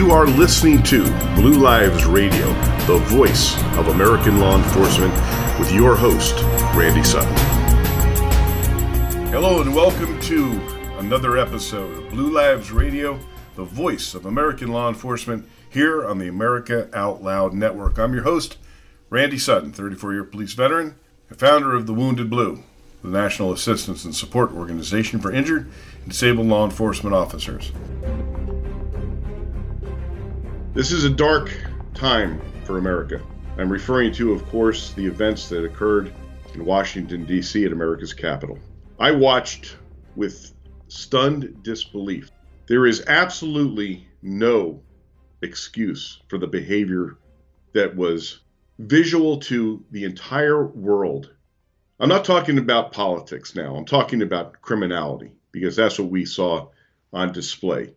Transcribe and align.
You 0.00 0.12
are 0.12 0.26
listening 0.26 0.82
to 0.84 1.02
Blue 1.34 1.58
Lives 1.58 2.06
Radio, 2.06 2.46
the 2.86 2.96
voice 3.08 3.54
of 3.76 3.88
American 3.88 4.40
law 4.40 4.56
enforcement, 4.56 5.12
with 5.58 5.70
your 5.74 5.94
host, 5.94 6.36
Randy 6.74 7.04
Sutton. 7.04 7.36
Hello, 9.26 9.60
and 9.60 9.74
welcome 9.74 10.18
to 10.20 10.52
another 11.00 11.36
episode 11.36 11.98
of 11.98 12.10
Blue 12.12 12.32
Lives 12.32 12.72
Radio, 12.72 13.20
the 13.56 13.64
voice 13.64 14.14
of 14.14 14.24
American 14.24 14.68
law 14.68 14.88
enforcement, 14.88 15.46
here 15.68 16.06
on 16.06 16.16
the 16.16 16.28
America 16.28 16.88
Out 16.94 17.22
Loud 17.22 17.52
Network. 17.52 17.98
I'm 17.98 18.14
your 18.14 18.22
host, 18.22 18.56
Randy 19.10 19.36
Sutton, 19.36 19.70
34 19.70 20.14
year 20.14 20.24
police 20.24 20.54
veteran 20.54 20.94
and 21.28 21.38
founder 21.38 21.74
of 21.74 21.86
the 21.86 21.92
Wounded 21.92 22.30
Blue, 22.30 22.62
the 23.02 23.08
National 23.08 23.52
Assistance 23.52 24.06
and 24.06 24.14
Support 24.14 24.52
Organization 24.52 25.20
for 25.20 25.30
Injured 25.30 25.70
and 26.00 26.08
Disabled 26.08 26.46
Law 26.46 26.64
Enforcement 26.64 27.14
Officers. 27.14 27.70
This 30.72 30.92
is 30.92 31.02
a 31.02 31.10
dark 31.10 31.50
time 31.94 32.40
for 32.64 32.78
America. 32.78 33.20
I'm 33.58 33.68
referring 33.68 34.12
to, 34.12 34.32
of 34.32 34.46
course, 34.46 34.92
the 34.92 35.04
events 35.04 35.48
that 35.48 35.64
occurred 35.64 36.12
in 36.54 36.64
Washington, 36.64 37.24
D.C., 37.24 37.64
at 37.64 37.72
America's 37.72 38.14
capital. 38.14 38.56
I 38.96 39.10
watched 39.10 39.76
with 40.14 40.52
stunned 40.86 41.64
disbelief. 41.64 42.30
There 42.68 42.86
is 42.86 43.04
absolutely 43.08 44.06
no 44.22 44.80
excuse 45.42 46.20
for 46.28 46.38
the 46.38 46.46
behavior 46.46 47.18
that 47.72 47.96
was 47.96 48.38
visual 48.78 49.40
to 49.40 49.84
the 49.90 50.04
entire 50.04 50.64
world. 50.64 51.34
I'm 51.98 52.08
not 52.08 52.24
talking 52.24 52.58
about 52.58 52.92
politics 52.92 53.56
now, 53.56 53.74
I'm 53.74 53.86
talking 53.86 54.22
about 54.22 54.62
criminality, 54.62 55.32
because 55.50 55.74
that's 55.74 55.98
what 55.98 56.10
we 56.10 56.24
saw 56.24 56.68
on 57.12 57.32
display. 57.32 57.92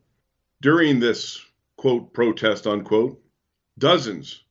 During 0.60 0.99
this 0.99 1.40
quote, 1.84 2.13
protest, 2.13 2.65
unquote, 2.65 3.21
dozens 3.77 4.41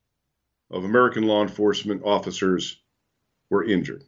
of 0.70 0.84
American 0.84 1.22
law 1.22 1.41
enforcement 1.41 2.02
officers 2.05 2.78
were 3.48 3.64
injured. 3.64 4.05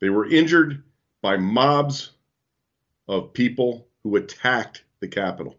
They 0.00 0.08
were 0.08 0.24
injured 0.24 0.84
by 1.20 1.38
mobs 1.38 2.12
of 3.08 3.32
people 3.32 3.88
who 4.04 4.14
attacked 4.14 4.84
the 5.00 5.08
Capitol. 5.08 5.56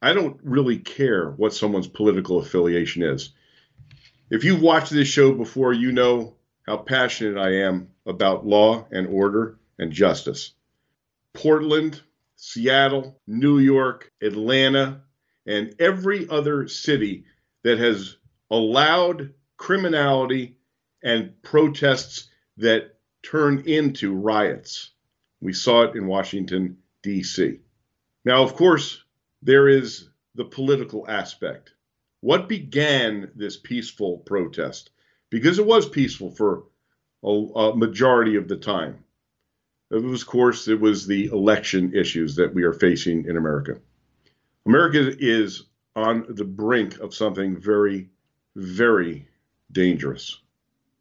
I 0.00 0.14
don't 0.14 0.40
really 0.42 0.78
care 0.78 1.32
what 1.32 1.52
someone's 1.52 1.86
political 1.86 2.38
affiliation 2.38 3.02
is. 3.02 3.34
If 4.30 4.42
you've 4.42 4.62
watched 4.62 4.92
this 4.92 5.08
show 5.08 5.32
before, 5.34 5.74
you 5.74 5.92
know 5.92 6.36
how 6.66 6.78
passionate 6.78 7.38
I 7.38 7.66
am 7.66 7.90
about 8.06 8.46
law 8.46 8.86
and 8.90 9.06
order 9.06 9.58
and 9.78 9.92
justice. 9.92 10.54
Portland, 11.34 12.00
Seattle, 12.36 13.20
New 13.26 13.58
York, 13.58 14.10
Atlanta, 14.22 15.02
and 15.46 15.74
every 15.78 16.28
other 16.28 16.68
city 16.68 17.24
that 17.62 17.78
has 17.78 18.16
allowed 18.50 19.32
criminality 19.56 20.56
and 21.02 21.40
protests 21.42 22.28
that 22.56 22.96
turn 23.22 23.62
into 23.66 24.14
riots. 24.14 24.90
We 25.40 25.52
saw 25.52 25.82
it 25.82 25.96
in 25.96 26.06
Washington, 26.06 26.78
D.C. 27.02 27.60
Now, 28.24 28.42
of 28.42 28.54
course, 28.54 29.02
there 29.42 29.68
is 29.68 30.08
the 30.34 30.44
political 30.44 31.08
aspect. 31.08 31.72
What 32.20 32.48
began 32.48 33.30
this 33.34 33.56
peaceful 33.56 34.18
protest? 34.18 34.90
Because 35.30 35.58
it 35.58 35.66
was 35.66 35.88
peaceful 35.88 36.30
for 36.30 36.64
a, 37.22 37.28
a 37.28 37.76
majority 37.76 38.36
of 38.36 38.48
the 38.48 38.56
time. 38.56 39.04
It 39.90 40.02
was, 40.02 40.22
of 40.22 40.28
course, 40.28 40.66
it 40.66 40.80
was 40.80 41.06
the 41.06 41.26
election 41.26 41.94
issues 41.94 42.36
that 42.36 42.54
we 42.54 42.64
are 42.64 42.72
facing 42.72 43.26
in 43.26 43.36
America. 43.36 43.80
America 44.66 45.14
is 45.20 45.66
on 45.94 46.26
the 46.28 46.44
brink 46.44 46.98
of 46.98 47.14
something 47.14 47.56
very, 47.56 48.10
very 48.56 49.28
dangerous. 49.70 50.40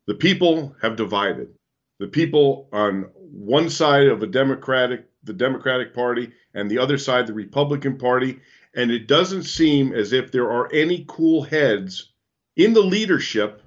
The 0.06 0.14
people 0.14 0.76
have 0.84 0.96
divided. 0.96 1.50
The 1.98 2.08
people 2.08 2.70
on 2.72 3.10
one 3.16 3.72
side 3.72 4.06
of 4.06 4.22
a 4.22 4.28
Democratic, 4.28 5.08
the 5.24 5.34
Democratic 5.34 5.96
Party, 5.96 6.32
and 6.54 6.70
the 6.70 6.78
other 6.78 7.00
side, 7.00 7.26
the 7.26 7.34
Republican 7.34 7.98
Party, 7.98 8.40
and 8.76 8.92
it 8.92 9.08
doesn't 9.08 9.44
seem 9.44 9.94
as 9.94 10.14
if 10.14 10.32
there 10.32 10.52
are 10.52 10.72
any 10.72 11.04
cool 11.08 11.42
heads 11.42 12.12
in 12.56 12.74
the 12.74 12.84
leadership 12.84 13.64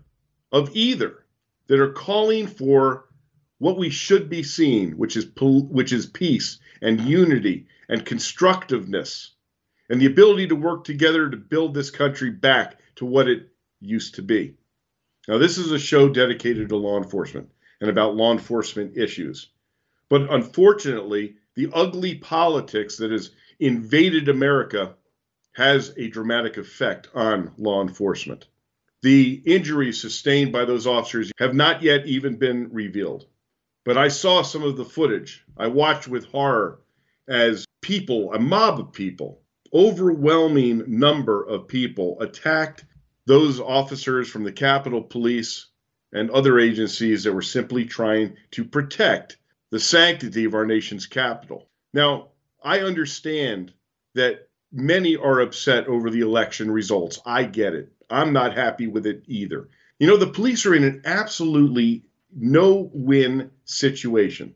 of 0.52 0.70
either 0.74 1.24
that 1.66 1.80
are 1.80 1.92
calling 1.92 2.46
for 2.46 3.06
what 3.58 3.76
we 3.76 3.90
should 3.90 4.30
be 4.30 4.44
seeing, 4.44 4.92
which 4.92 5.16
is 5.16 5.26
which 5.40 5.92
is 5.92 6.06
peace 6.06 6.60
and 6.80 7.00
unity 7.00 7.66
and 7.88 8.06
constructiveness 8.06 9.32
and 9.88 10.00
the 10.00 10.06
ability 10.06 10.48
to 10.48 10.56
work 10.56 10.84
together 10.84 11.28
to 11.28 11.36
build 11.36 11.74
this 11.74 11.90
country 11.90 12.30
back 12.30 12.78
to 12.96 13.06
what 13.06 13.28
it 13.28 13.48
used 13.80 14.16
to 14.16 14.22
be. 14.22 14.54
Now, 15.26 15.38
this 15.38 15.58
is 15.58 15.72
a 15.72 15.78
show 15.78 16.08
dedicated 16.08 16.68
to 16.68 16.76
law 16.76 16.98
enforcement 16.98 17.50
and 17.80 17.90
about 17.90 18.16
law 18.16 18.32
enforcement 18.32 18.96
issues. 18.96 19.50
But 20.08 20.32
unfortunately, 20.32 21.36
the 21.54 21.70
ugly 21.72 22.14
politics 22.16 22.96
that 22.98 23.10
has 23.10 23.30
invaded 23.60 24.28
America 24.28 24.94
has 25.52 25.92
a 25.96 26.08
dramatic 26.08 26.56
effect 26.56 27.08
on 27.14 27.52
law 27.58 27.82
enforcement. 27.82 28.46
The 29.02 29.42
injuries 29.44 30.00
sustained 30.00 30.52
by 30.52 30.64
those 30.64 30.86
officers 30.86 31.32
have 31.38 31.54
not 31.54 31.82
yet 31.82 32.06
even 32.06 32.36
been 32.36 32.70
revealed. 32.72 33.26
But 33.84 33.98
I 33.98 34.08
saw 34.08 34.42
some 34.42 34.62
of 34.62 34.76
the 34.76 34.84
footage. 34.84 35.44
I 35.56 35.68
watched 35.68 36.08
with 36.08 36.26
horror 36.26 36.80
as 37.28 37.64
people, 37.80 38.32
a 38.32 38.38
mob 38.38 38.80
of 38.80 38.92
people, 38.92 39.42
overwhelming 39.72 40.84
number 40.86 41.42
of 41.42 41.68
people 41.68 42.20
attacked 42.20 42.84
those 43.26 43.60
officers 43.60 44.28
from 44.28 44.44
the 44.44 44.52
Capitol 44.52 45.02
Police 45.02 45.66
and 46.12 46.30
other 46.30 46.58
agencies 46.58 47.24
that 47.24 47.32
were 47.32 47.42
simply 47.42 47.84
trying 47.84 48.36
to 48.52 48.64
protect 48.64 49.36
the 49.70 49.80
sanctity 49.80 50.44
of 50.44 50.54
our 50.54 50.64
nation's 50.64 51.06
capital. 51.06 51.68
Now, 51.92 52.28
I 52.62 52.80
understand 52.80 53.72
that 54.14 54.48
many 54.72 55.16
are 55.16 55.40
upset 55.40 55.86
over 55.86 56.10
the 56.10 56.20
election 56.20 56.70
results. 56.70 57.20
I 57.26 57.44
get 57.44 57.74
it. 57.74 57.92
I'm 58.10 58.32
not 58.32 58.56
happy 58.56 58.86
with 58.86 59.06
it 59.06 59.22
either. 59.26 59.68
You 59.98 60.06
know, 60.06 60.16
the 60.16 60.26
police 60.26 60.64
are 60.64 60.74
in 60.74 60.84
an 60.84 61.02
absolutely 61.04 62.04
no 62.34 62.90
win 62.92 63.50
situation. 63.64 64.54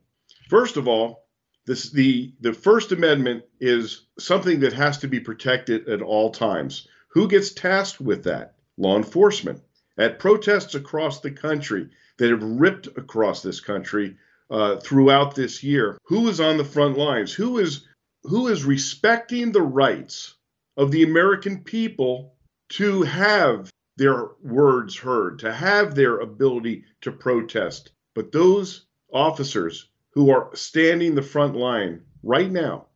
First 0.48 0.76
of 0.76 0.88
all, 0.88 1.24
this, 1.66 1.90
the, 1.90 2.32
the 2.40 2.52
First 2.52 2.92
Amendment 2.92 3.44
is 3.60 4.06
something 4.18 4.60
that 4.60 4.72
has 4.72 4.98
to 4.98 5.08
be 5.08 5.20
protected 5.20 5.88
at 5.88 6.02
all 6.02 6.30
times. 6.30 6.88
Who 7.08 7.28
gets 7.28 7.52
tasked 7.52 8.00
with 8.00 8.24
that? 8.24 8.54
Law 8.76 8.96
enforcement. 8.96 9.60
At 9.98 10.18
protests 10.18 10.74
across 10.74 11.20
the 11.20 11.30
country 11.30 11.90
that 12.18 12.30
have 12.30 12.42
ripped 12.42 12.86
across 12.96 13.42
this 13.42 13.60
country 13.60 14.16
uh, 14.50 14.76
throughout 14.76 15.34
this 15.34 15.62
year, 15.62 15.98
who 16.04 16.28
is 16.28 16.40
on 16.40 16.56
the 16.56 16.64
front 16.64 16.96
lines? 16.98 17.32
Who 17.32 17.58
is 17.58 17.86
who 18.24 18.48
is 18.48 18.64
respecting 18.64 19.52
the 19.52 19.62
rights 19.62 20.34
of 20.76 20.90
the 20.90 21.02
American 21.02 21.62
people 21.64 22.34
to 22.70 23.02
have 23.02 23.70
their 23.96 24.28
words 24.42 24.96
heard, 24.96 25.40
to 25.40 25.52
have 25.52 25.94
their 25.94 26.18
ability 26.18 26.84
to 27.02 27.12
protest? 27.12 27.92
But 28.14 28.32
those 28.32 28.86
officers 29.12 29.88
who 30.12 30.30
are 30.30 30.54
standing 30.54 31.14
the 31.14 31.22
front 31.22 31.56
line 31.56 32.02
right 32.22 32.50
now 32.50 32.86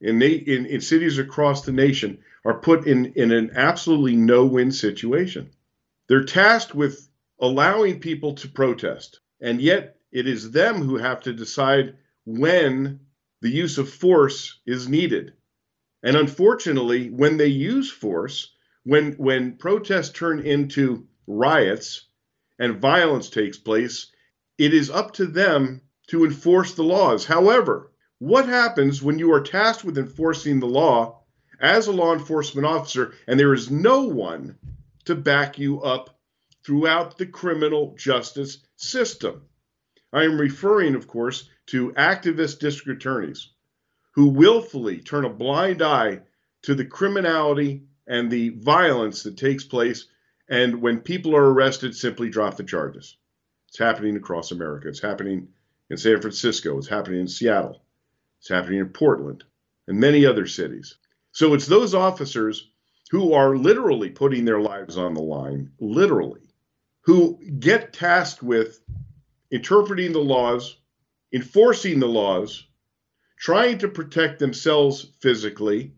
in, 0.00 0.20
in, 0.20 0.66
in 0.66 0.80
cities 0.80 1.18
across 1.18 1.64
the 1.64 1.72
nation 1.72 2.18
are 2.44 2.60
put 2.60 2.86
in, 2.86 3.06
in 3.14 3.32
an 3.32 3.50
absolutely 3.54 4.14
no 4.14 4.44
win 4.44 4.70
situation. 4.70 5.50
They're 6.08 6.24
tasked 6.24 6.74
with 6.74 7.08
allowing 7.40 8.00
people 8.00 8.34
to 8.34 8.48
protest, 8.48 9.20
and 9.40 9.60
yet 9.60 9.98
it 10.12 10.26
is 10.26 10.50
them 10.50 10.82
who 10.82 10.96
have 10.96 11.22
to 11.22 11.32
decide 11.32 11.96
when 12.24 13.00
the 13.40 13.50
use 13.50 13.78
of 13.78 13.90
force 13.90 14.60
is 14.66 14.88
needed. 14.88 15.32
And 16.02 16.16
unfortunately, 16.16 17.10
when 17.10 17.36
they 17.36 17.48
use 17.48 17.90
force, 17.90 18.54
when, 18.84 19.12
when 19.14 19.56
protests 19.56 20.10
turn 20.10 20.40
into 20.40 21.08
riots 21.26 22.06
and 22.58 22.80
violence 22.80 23.30
takes 23.30 23.58
place, 23.58 24.12
it 24.58 24.72
is 24.72 24.90
up 24.90 25.14
to 25.14 25.26
them 25.26 25.82
to 26.08 26.24
enforce 26.24 26.74
the 26.74 26.84
laws. 26.84 27.24
However, 27.24 27.90
what 28.18 28.48
happens 28.48 29.02
when 29.02 29.18
you 29.18 29.32
are 29.32 29.40
tasked 29.40 29.84
with 29.84 29.98
enforcing 29.98 30.60
the 30.60 30.66
law 30.66 31.22
as 31.60 31.86
a 31.86 31.92
law 31.92 32.12
enforcement 32.12 32.66
officer 32.66 33.14
and 33.26 33.38
there 33.38 33.54
is 33.54 33.70
no 33.70 34.02
one 34.04 34.56
to 35.04 35.14
back 35.14 35.58
you 35.58 35.80
up 35.82 36.18
throughout 36.64 37.18
the 37.18 37.26
criminal 37.26 37.94
justice 37.98 38.58
system? 38.76 39.42
I 40.12 40.24
am 40.24 40.40
referring, 40.40 40.94
of 40.94 41.06
course, 41.06 41.48
to 41.66 41.92
activist 41.92 42.60
district 42.60 43.02
attorneys 43.02 43.50
who 44.12 44.28
willfully 44.28 45.00
turn 45.00 45.24
a 45.24 45.30
blind 45.30 45.82
eye 45.82 46.22
to 46.62 46.74
the 46.74 46.84
criminality 46.84 47.82
and 48.06 48.30
the 48.30 48.48
violence 48.50 49.24
that 49.24 49.36
takes 49.36 49.64
place, 49.64 50.06
and 50.48 50.80
when 50.80 51.00
people 51.00 51.36
are 51.36 51.52
arrested, 51.52 51.94
simply 51.94 52.30
drop 52.30 52.56
the 52.56 52.64
charges. 52.64 53.16
It's 53.68 53.78
happening 53.78 54.16
across 54.16 54.52
America. 54.52 54.88
It's 54.88 55.02
happening 55.02 55.48
in 55.90 55.96
San 55.96 56.20
Francisco, 56.20 56.78
it's 56.78 56.88
happening 56.88 57.20
in 57.20 57.28
Seattle, 57.28 57.82
it's 58.38 58.48
happening 58.48 58.80
in 58.80 58.88
Portland, 58.88 59.44
and 59.86 59.98
many 59.98 60.26
other 60.26 60.46
cities. 60.46 60.96
So 61.32 61.54
it's 61.54 61.66
those 61.66 61.94
officers 61.94 62.70
who 63.10 63.34
are 63.34 63.56
literally 63.56 64.10
putting 64.10 64.44
their 64.44 64.60
lives 64.60 64.98
on 64.98 65.14
the 65.14 65.22
line, 65.22 65.70
literally, 65.78 66.40
who 67.02 67.38
get 67.60 67.92
tasked 67.92 68.42
with 68.42 68.80
interpreting 69.50 70.12
the 70.12 70.18
laws, 70.18 70.76
enforcing 71.32 72.00
the 72.00 72.08
laws, 72.08 72.66
trying 73.38 73.78
to 73.78 73.88
protect 73.88 74.38
themselves 74.38 75.06
physically. 75.20 75.92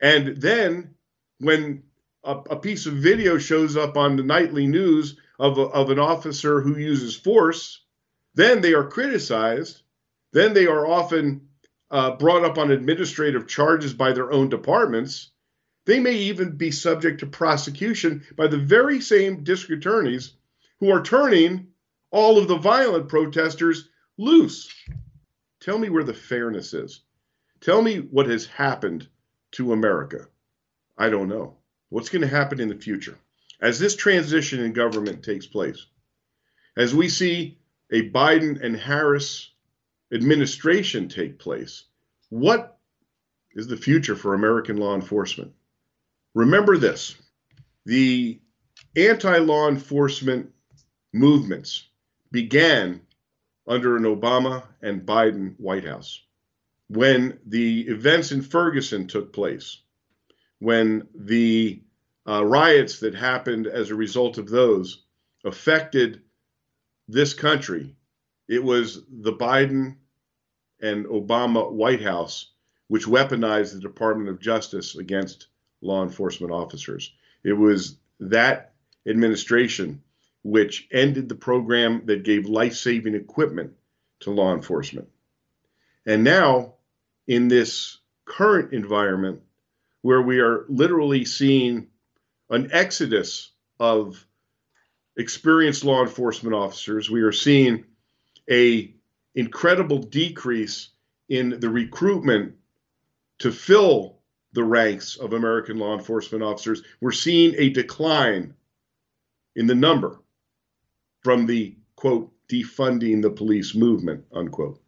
And 0.00 0.36
then 0.40 0.94
when 1.38 1.82
a, 2.24 2.36
a 2.50 2.56
piece 2.56 2.86
of 2.86 2.94
video 2.94 3.36
shows 3.36 3.76
up 3.76 3.96
on 3.96 4.16
the 4.16 4.22
nightly 4.22 4.66
news 4.66 5.18
of, 5.38 5.58
a, 5.58 5.62
of 5.62 5.90
an 5.90 5.98
officer 5.98 6.60
who 6.62 6.78
uses 6.78 7.14
force, 7.14 7.82
then 8.36 8.60
they 8.60 8.74
are 8.74 8.84
criticized. 8.84 9.82
Then 10.32 10.54
they 10.54 10.66
are 10.66 10.86
often 10.86 11.48
uh, 11.90 12.12
brought 12.16 12.44
up 12.44 12.58
on 12.58 12.70
administrative 12.70 13.48
charges 13.48 13.94
by 13.94 14.12
their 14.12 14.30
own 14.30 14.48
departments. 14.48 15.30
They 15.86 15.98
may 15.98 16.12
even 16.14 16.56
be 16.56 16.70
subject 16.70 17.20
to 17.20 17.26
prosecution 17.26 18.24
by 18.36 18.46
the 18.46 18.58
very 18.58 19.00
same 19.00 19.42
district 19.42 19.84
attorneys 19.84 20.34
who 20.80 20.90
are 20.90 21.02
turning 21.02 21.68
all 22.10 22.38
of 22.38 22.48
the 22.48 22.58
violent 22.58 23.08
protesters 23.08 23.88
loose. 24.18 24.72
Tell 25.60 25.78
me 25.78 25.88
where 25.88 26.04
the 26.04 26.14
fairness 26.14 26.74
is. 26.74 27.00
Tell 27.60 27.80
me 27.80 27.98
what 27.98 28.26
has 28.26 28.46
happened 28.46 29.08
to 29.52 29.72
America. 29.72 30.28
I 30.98 31.08
don't 31.08 31.28
know. 31.28 31.56
What's 31.88 32.10
going 32.10 32.22
to 32.22 32.28
happen 32.28 32.60
in 32.60 32.68
the 32.68 32.74
future? 32.74 33.16
As 33.60 33.78
this 33.78 33.96
transition 33.96 34.60
in 34.60 34.74
government 34.74 35.24
takes 35.24 35.46
place, 35.46 35.86
as 36.76 36.94
we 36.94 37.08
see 37.08 37.58
a 37.92 38.10
Biden 38.10 38.62
and 38.62 38.76
Harris 38.76 39.50
administration 40.12 41.08
take 41.08 41.38
place, 41.38 41.84
what 42.30 42.78
is 43.52 43.66
the 43.66 43.76
future 43.76 44.16
for 44.16 44.34
American 44.34 44.76
law 44.76 44.94
enforcement? 44.94 45.52
Remember 46.34 46.76
this 46.76 47.14
the 47.84 48.40
anti 48.96 49.38
law 49.38 49.68
enforcement 49.68 50.52
movements 51.12 51.88
began 52.30 53.00
under 53.66 53.96
an 53.96 54.04
Obama 54.04 54.64
and 54.82 55.06
Biden 55.06 55.58
White 55.58 55.84
House. 55.84 56.22
When 56.88 57.38
the 57.46 57.82
events 57.88 58.32
in 58.32 58.42
Ferguson 58.42 59.06
took 59.06 59.32
place, 59.32 59.78
when 60.58 61.08
the 61.14 61.82
uh, 62.28 62.44
riots 62.44 63.00
that 63.00 63.14
happened 63.14 63.66
as 63.66 63.90
a 63.90 63.94
result 63.94 64.38
of 64.38 64.48
those 64.48 65.04
affected 65.44 66.22
this 67.08 67.34
country, 67.34 67.94
it 68.48 68.62
was 68.62 69.02
the 69.08 69.32
Biden 69.32 69.96
and 70.80 71.06
Obama 71.06 71.70
White 71.70 72.02
House 72.02 72.50
which 72.88 73.06
weaponized 73.06 73.72
the 73.74 73.80
Department 73.80 74.28
of 74.28 74.40
Justice 74.40 74.96
against 74.96 75.48
law 75.80 76.02
enforcement 76.02 76.52
officers. 76.52 77.12
It 77.42 77.52
was 77.52 77.96
that 78.20 78.72
administration 79.06 80.02
which 80.42 80.86
ended 80.92 81.28
the 81.28 81.34
program 81.34 82.02
that 82.06 82.22
gave 82.22 82.46
life 82.46 82.74
saving 82.74 83.14
equipment 83.14 83.72
to 84.20 84.30
law 84.30 84.54
enforcement. 84.54 85.08
And 86.06 86.22
now, 86.22 86.74
in 87.26 87.48
this 87.48 87.98
current 88.24 88.72
environment, 88.72 89.40
where 90.02 90.22
we 90.22 90.38
are 90.38 90.64
literally 90.68 91.24
seeing 91.24 91.88
an 92.48 92.68
exodus 92.70 93.50
of 93.80 94.24
experienced 95.16 95.84
law 95.84 96.02
enforcement 96.02 96.54
officers, 96.54 97.10
we 97.10 97.22
are 97.22 97.32
seeing 97.32 97.84
a 98.50 98.94
incredible 99.34 99.98
decrease 99.98 100.90
in 101.28 101.60
the 101.60 101.68
recruitment 101.68 102.54
to 103.38 103.52
fill 103.52 104.18
the 104.52 104.64
ranks 104.64 105.16
of 105.16 105.32
American 105.32 105.78
law 105.78 105.94
enforcement 105.94 106.42
officers. 106.42 106.82
We're 107.00 107.12
seeing 107.12 107.54
a 107.58 107.68
decline 107.70 108.54
in 109.54 109.66
the 109.66 109.74
number 109.74 110.20
from 111.22 111.46
the 111.46 111.76
quote, 111.96 112.32
defunding 112.48 113.22
the 113.22 113.30
police 113.30 113.74
movement, 113.74 114.24
unquote. 114.32 114.80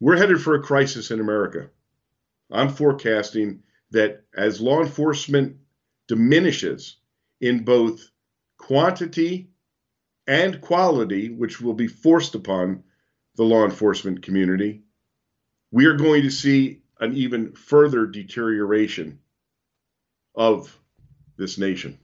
We're 0.00 0.16
headed 0.16 0.40
for 0.40 0.54
a 0.54 0.62
crisis 0.62 1.10
in 1.10 1.20
America. 1.20 1.68
I'm 2.50 2.70
forecasting 2.70 3.62
that 3.92 4.24
as 4.36 4.60
law 4.60 4.82
enforcement 4.82 5.58
diminishes 6.08 6.96
in 7.40 7.64
both 7.64 8.10
quantity 8.62 9.50
and 10.26 10.60
quality, 10.60 11.28
which 11.28 11.60
will 11.60 11.74
be 11.74 11.86
forced 11.86 12.34
upon 12.34 12.82
the 13.36 13.42
law 13.42 13.64
enforcement 13.64 14.22
community, 14.22 14.82
we 15.70 15.86
are 15.86 15.96
going 15.96 16.22
to 16.22 16.30
see 16.30 16.82
an 17.00 17.14
even 17.14 17.52
further 17.52 18.06
deterioration 18.06 19.18
of 20.34 20.78
this 21.36 21.58
nation. 21.58 21.98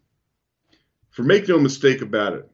For 1.11 1.23
make 1.23 1.49
no 1.49 1.59
mistake 1.59 2.03
about 2.03 2.35
it, 2.35 2.51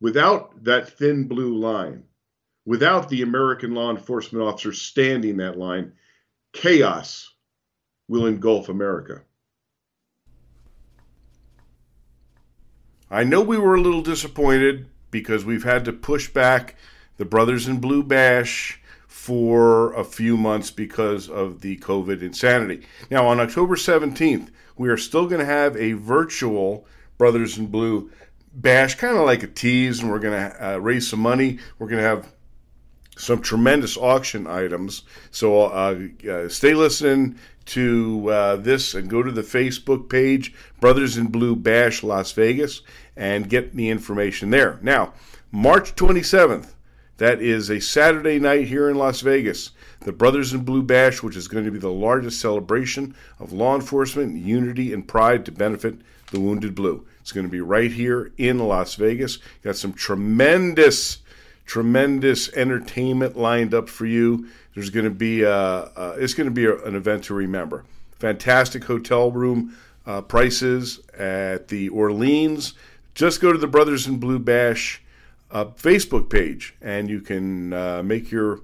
Without 0.00 0.62
that 0.62 0.90
thin 0.96 1.26
blue 1.26 1.58
line, 1.58 2.04
without 2.64 3.08
the 3.08 3.22
American 3.22 3.74
law 3.74 3.90
enforcement 3.90 4.44
officer 4.44 4.72
standing 4.72 5.38
that 5.38 5.58
line, 5.58 5.92
chaos 6.52 7.34
will 8.06 8.26
engulf 8.26 8.68
America. 8.68 9.22
I 13.10 13.24
know 13.24 13.40
we 13.40 13.56
were 13.56 13.74
a 13.74 13.80
little 13.80 14.02
disappointed 14.02 14.86
because 15.10 15.44
we've 15.44 15.64
had 15.64 15.84
to 15.86 15.92
push 15.92 16.28
back 16.28 16.76
the 17.16 17.24
Brothers 17.24 17.66
in 17.66 17.80
Blue 17.80 18.02
Bash 18.02 18.80
for 19.06 19.94
a 19.94 20.04
few 20.04 20.36
months 20.36 20.70
because 20.70 21.28
of 21.28 21.62
the 21.62 21.78
COVID 21.78 22.20
insanity. 22.20 22.86
Now, 23.10 23.26
on 23.26 23.40
October 23.40 23.76
17th, 23.76 24.50
we 24.76 24.90
are 24.90 24.96
still 24.98 25.26
going 25.26 25.40
to 25.40 25.46
have 25.46 25.76
a 25.76 25.92
virtual 25.92 26.86
Brothers 27.16 27.56
in 27.56 27.66
Blue 27.66 28.10
bash, 28.52 28.94
kind 28.96 29.16
of 29.16 29.24
like 29.24 29.42
a 29.42 29.46
tease, 29.46 30.00
and 30.00 30.10
we're 30.10 30.18
going 30.18 30.38
to 30.38 30.74
uh, 30.74 30.76
raise 30.76 31.08
some 31.08 31.20
money. 31.20 31.58
We're 31.78 31.88
going 31.88 32.02
to 32.02 32.08
have 32.08 32.32
some 33.16 33.40
tremendous 33.40 33.96
auction 33.96 34.46
items. 34.46 35.02
So 35.30 35.62
uh, 35.62 35.98
uh, 36.30 36.48
stay 36.48 36.74
listening 36.74 37.38
to 37.68 38.30
uh, 38.30 38.56
this 38.56 38.94
and 38.94 39.08
go 39.08 39.22
to 39.22 39.30
the 39.30 39.42
Facebook 39.42 40.08
page, 40.08 40.54
Brothers 40.80 41.16
in 41.16 41.26
Blue 41.26 41.54
Bash 41.54 42.02
Las 42.02 42.32
Vegas, 42.32 42.82
and 43.16 43.48
get 43.48 43.74
the 43.74 43.90
information 43.90 44.50
there. 44.50 44.78
Now, 44.82 45.12
March 45.52 45.94
27th, 45.94 46.74
that 47.18 47.42
is 47.42 47.68
a 47.68 47.80
Saturday 47.80 48.38
night 48.38 48.68
here 48.68 48.88
in 48.88 48.96
Las 48.96 49.20
Vegas. 49.20 49.70
The 50.00 50.12
Brothers 50.12 50.52
in 50.52 50.64
Blue 50.64 50.82
Bash, 50.82 51.22
which 51.22 51.36
is 51.36 51.48
going 51.48 51.64
to 51.64 51.70
be 51.70 51.78
the 51.78 51.90
largest 51.90 52.40
celebration 52.40 53.14
of 53.40 53.52
law 53.52 53.74
enforcement, 53.74 54.36
unity, 54.36 54.92
and 54.92 55.06
pride 55.06 55.44
to 55.46 55.52
benefit 55.52 55.96
the 56.30 56.40
Wounded 56.40 56.74
Blue. 56.74 57.06
It's 57.20 57.32
going 57.32 57.46
to 57.46 57.52
be 57.52 57.60
right 57.60 57.90
here 57.90 58.32
in 58.38 58.58
Las 58.58 58.94
Vegas. 58.94 59.38
Got 59.62 59.76
some 59.76 59.92
tremendous, 59.92 61.18
tremendous 61.68 62.50
entertainment 62.54 63.36
lined 63.36 63.74
up 63.74 63.90
for 63.90 64.06
you. 64.06 64.48
There's 64.74 64.90
going 64.90 65.04
to 65.04 65.10
be 65.10 65.42
a, 65.42 65.52
uh, 65.52 66.16
it's 66.18 66.34
going 66.34 66.48
to 66.48 66.54
be 66.54 66.64
a, 66.64 66.76
an 66.84 66.96
event 66.96 67.24
to 67.24 67.34
remember. 67.34 67.84
Fantastic 68.18 68.84
hotel 68.84 69.30
room 69.30 69.76
uh, 70.06 70.22
prices 70.22 71.00
at 71.16 71.68
the 71.68 71.90
Orleans. 71.90 72.72
Just 73.14 73.40
go 73.40 73.52
to 73.52 73.58
the 73.58 73.66
Brothers 73.66 74.06
in 74.06 74.16
Blue 74.16 74.38
Bash 74.38 75.02
uh, 75.50 75.66
Facebook 75.66 76.30
page, 76.30 76.74
and 76.80 77.10
you 77.10 77.20
can 77.20 77.72
uh, 77.72 78.02
make 78.02 78.30
your 78.30 78.60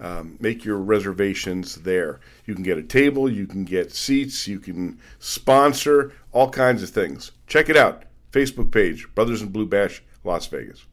um, 0.00 0.36
make 0.38 0.64
your 0.64 0.78
reservations 0.78 1.76
there. 1.76 2.20
You 2.46 2.54
can 2.54 2.62
get 2.62 2.78
a 2.78 2.82
table, 2.82 3.28
you 3.28 3.46
can 3.46 3.64
get 3.64 3.92
seats, 3.92 4.46
you 4.46 4.60
can 4.60 5.00
sponsor 5.18 6.12
all 6.32 6.50
kinds 6.50 6.84
of 6.84 6.90
things. 6.90 7.32
Check 7.48 7.68
it 7.68 7.76
out. 7.76 8.04
Facebook 8.30 8.70
page, 8.70 9.08
Brothers 9.14 9.42
in 9.42 9.48
Blue 9.48 9.66
Bash, 9.66 10.02
Las 10.22 10.46
Vegas. 10.46 10.84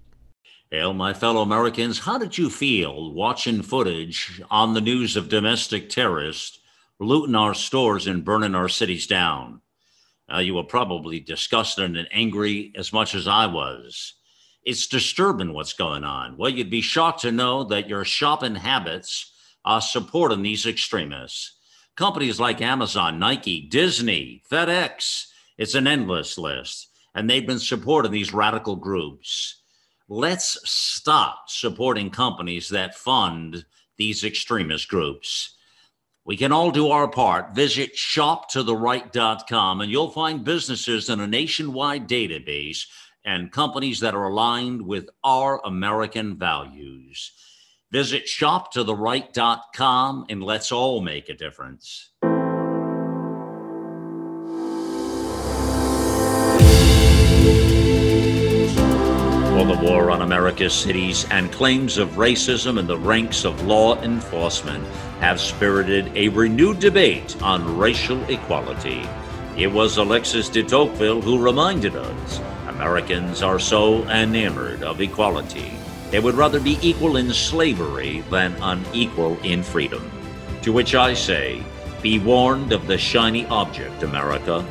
Well, 0.72 0.94
my 0.94 1.14
fellow 1.14 1.42
Americans, 1.42 2.00
how 2.00 2.18
did 2.18 2.38
you 2.38 2.50
feel 2.50 3.14
watching 3.14 3.62
footage 3.62 4.42
on 4.50 4.74
the 4.74 4.82
news 4.82 5.16
of 5.16 5.30
domestic 5.30 5.90
terrorists 5.90 6.60
looting 7.00 7.36
our 7.36 7.54
stores 7.54 8.08
and 8.08 8.26
burning 8.26 8.56
our 8.56 8.68
cities 8.68 9.08
down? 9.08 9.62
You 10.38 10.56
were 10.56 10.64
probably 10.64 11.20
disgusted 11.20 11.96
and 11.96 12.08
angry 12.12 12.74
as 12.76 12.92
much 12.92 13.14
as 13.14 13.28
I 13.28 13.46
was. 13.46 14.16
It's 14.64 14.88
disturbing 14.88 15.54
what's 15.54 15.74
going 15.74 16.04
on. 16.04 16.36
Well, 16.36 16.50
you'd 16.50 16.72
be 16.72 16.82
shocked 16.82 17.22
to 17.22 17.32
know 17.32 17.64
that 17.66 17.88
your 17.88 18.04
shopping 18.04 18.56
habits 18.56 19.34
are 19.64 19.82
supporting 19.82 20.42
these 20.42 20.66
extremists. 20.66 21.58
Companies 21.96 22.40
like 22.40 22.60
Amazon, 22.62 23.20
Nike, 23.20 23.62
Disney, 23.62 24.42
FedEx, 24.52 25.28
it's 25.58 25.76
an 25.76 25.88
endless 25.88 26.38
list 26.38 26.90
and 27.16 27.30
they've 27.30 27.48
been 27.48 27.60
supporting 27.60 28.12
these 28.12 28.34
radical 28.34 28.76
groups. 28.76 29.62
Let's 30.08 30.60
stop 30.70 31.50
supporting 31.50 32.12
companies 32.12 32.70
that 32.70 32.96
fund 32.96 33.66
these 33.98 34.24
extremist 34.24 34.88
groups. 34.88 35.56
We 36.26 36.38
can 36.38 36.52
all 36.52 36.72
do 36.72 36.90
our 36.90 37.08
part. 37.08 37.56
Visit 37.56 37.96
shoptotheright.com 37.96 39.82
and 39.82 39.92
you'll 39.92 40.12
find 40.12 40.44
businesses 40.44 41.10
in 41.10 41.20
a 41.20 41.28
nationwide 41.28 42.08
database 42.08 42.86
and 43.26 43.52
companies 43.52 44.00
that 44.02 44.14
are 44.14 44.28
aligned 44.28 44.82
with 44.82 45.10
our 45.24 45.60
American 45.66 46.38
values. 46.38 47.32
Visit 47.92 48.26
shoptotheright.com 48.26 50.26
and 50.30 50.44
let's 50.44 50.72
all 50.72 51.02
make 51.02 51.30
a 51.30 51.34
difference. 51.34 52.12
For 59.56 59.64
the 59.64 59.90
war 59.90 60.12
on 60.12 60.22
America's 60.22 60.74
cities 60.74 61.26
and 61.32 61.50
claims 61.50 61.98
of 61.98 62.10
racism 62.18 62.78
in 62.78 62.86
the 62.86 62.98
ranks 62.98 63.46
of 63.46 63.66
law 63.66 63.98
enforcement 64.02 64.86
have 65.22 65.40
spirited 65.40 66.12
a 66.14 66.28
renewed 66.28 66.78
debate 66.78 67.42
on 67.42 67.78
racial 67.78 68.22
equality. 68.26 69.08
It 69.56 69.72
was 69.72 69.96
Alexis 69.96 70.50
de 70.50 70.62
Tocqueville 70.62 71.22
who 71.22 71.42
reminded 71.42 71.96
us 71.96 72.42
Americans 72.68 73.42
are 73.42 73.58
so 73.58 74.04
enamored 74.10 74.84
of 74.84 75.00
equality. 75.00 75.72
They 76.12 76.20
would 76.20 76.36
rather 76.36 76.60
be 76.60 76.78
equal 76.82 77.16
in 77.16 77.32
slavery 77.32 78.26
than 78.30 78.62
unequal 78.62 79.40
in 79.42 79.64
freedom. 79.64 80.12
To 80.64 80.74
which 80.74 80.96
I 80.96 81.14
say, 81.14 81.64
be 82.02 82.20
warned 82.20 82.74
of 82.74 82.88
the 82.88 82.98
shiny 82.98 83.46
object, 83.46 84.04
America. 84.04 84.68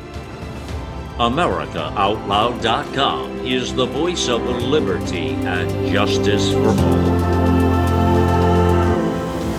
AmericaOutloud.com 1.19 3.47
is 3.47 3.73
the 3.73 3.87
voice 3.87 4.29
of 4.29 4.43
liberty 4.43 5.29
and 5.29 5.93
justice 5.93 6.53
for 6.53 6.71
all. 6.71 6.77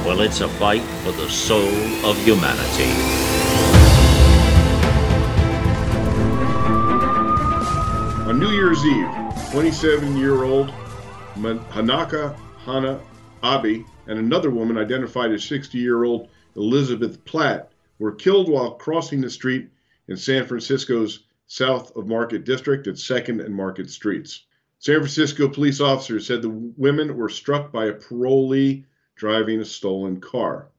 Well, 0.04 0.20
it's 0.20 0.42
a 0.42 0.50
fight 0.50 0.82
for 0.82 1.14
the 1.14 1.30
soul 1.30 1.70
of 2.06 2.18
humanity. 2.26 2.92
On 8.28 8.38
New 8.38 8.50
Year's 8.50 8.86
Eve, 8.86 9.08
27 9.54 10.18
year 10.18 10.44
old 10.44 10.74
Hanako 11.38 12.36
Hana 12.66 13.00
Abe 13.46 13.86
and 14.08 14.20
another 14.20 14.50
woman 14.50 14.78
identified 14.78 15.32
as 15.32 15.46
60 15.46 15.78
year 15.78 16.04
old 16.04 16.28
Elizabeth 16.58 17.24
Platt 17.24 17.72
were 17.98 18.12
killed 18.12 18.50
while 18.50 18.72
crossing 18.72 19.22
the 19.22 19.30
street 19.30 19.70
in 20.10 20.18
San 20.18 20.46
Francisco's 20.46 21.22
south 21.48 21.96
of 21.96 22.08
Market 22.08 22.44
District 22.44 22.88
at 22.88 22.96
2nd 22.96 23.44
and 23.44 23.54
Market 23.54 23.90
Streets. 23.90 24.46
San 24.80 24.98
Francisco 24.98 25.48
police 25.48 25.80
officers 25.80 26.28
said 26.28 26.42
the 26.42 26.50
women 26.50 27.16
were 27.16 27.30
struck 27.30 27.72
by 27.72 27.86
a 27.86 27.94
parolee 27.94 28.86
driving 29.16 29.62
a 29.62 29.66
stolen 29.66 30.20
car. 30.20 30.70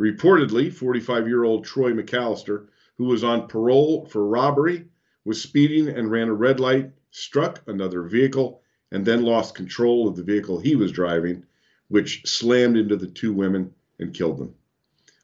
Reportedly, 0.00 0.72
45 0.72 1.26
year 1.26 1.44
old 1.44 1.64
Troy 1.64 1.92
McAllister, 1.92 2.68
who 2.96 3.04
was 3.04 3.24
on 3.24 3.48
parole 3.48 4.06
for 4.06 4.26
robbery, 4.26 4.86
was 5.24 5.42
speeding 5.42 5.88
and 5.88 6.10
ran 6.10 6.28
a 6.28 6.34
red 6.34 6.60
light, 6.60 6.90
struck 7.10 7.62
another 7.66 8.02
vehicle, 8.04 8.62
and 8.92 9.04
then 9.04 9.22
lost 9.22 9.54
control 9.54 10.08
of 10.08 10.16
the 10.16 10.22
vehicle 10.22 10.58
he 10.58 10.76
was 10.76 10.92
driving, 10.92 11.44
which 11.88 12.26
slammed 12.26 12.76
into 12.76 12.96
the 12.96 13.06
two 13.06 13.32
women 13.32 13.72
and 13.98 14.14
killed 14.14 14.38
them. 14.38 14.54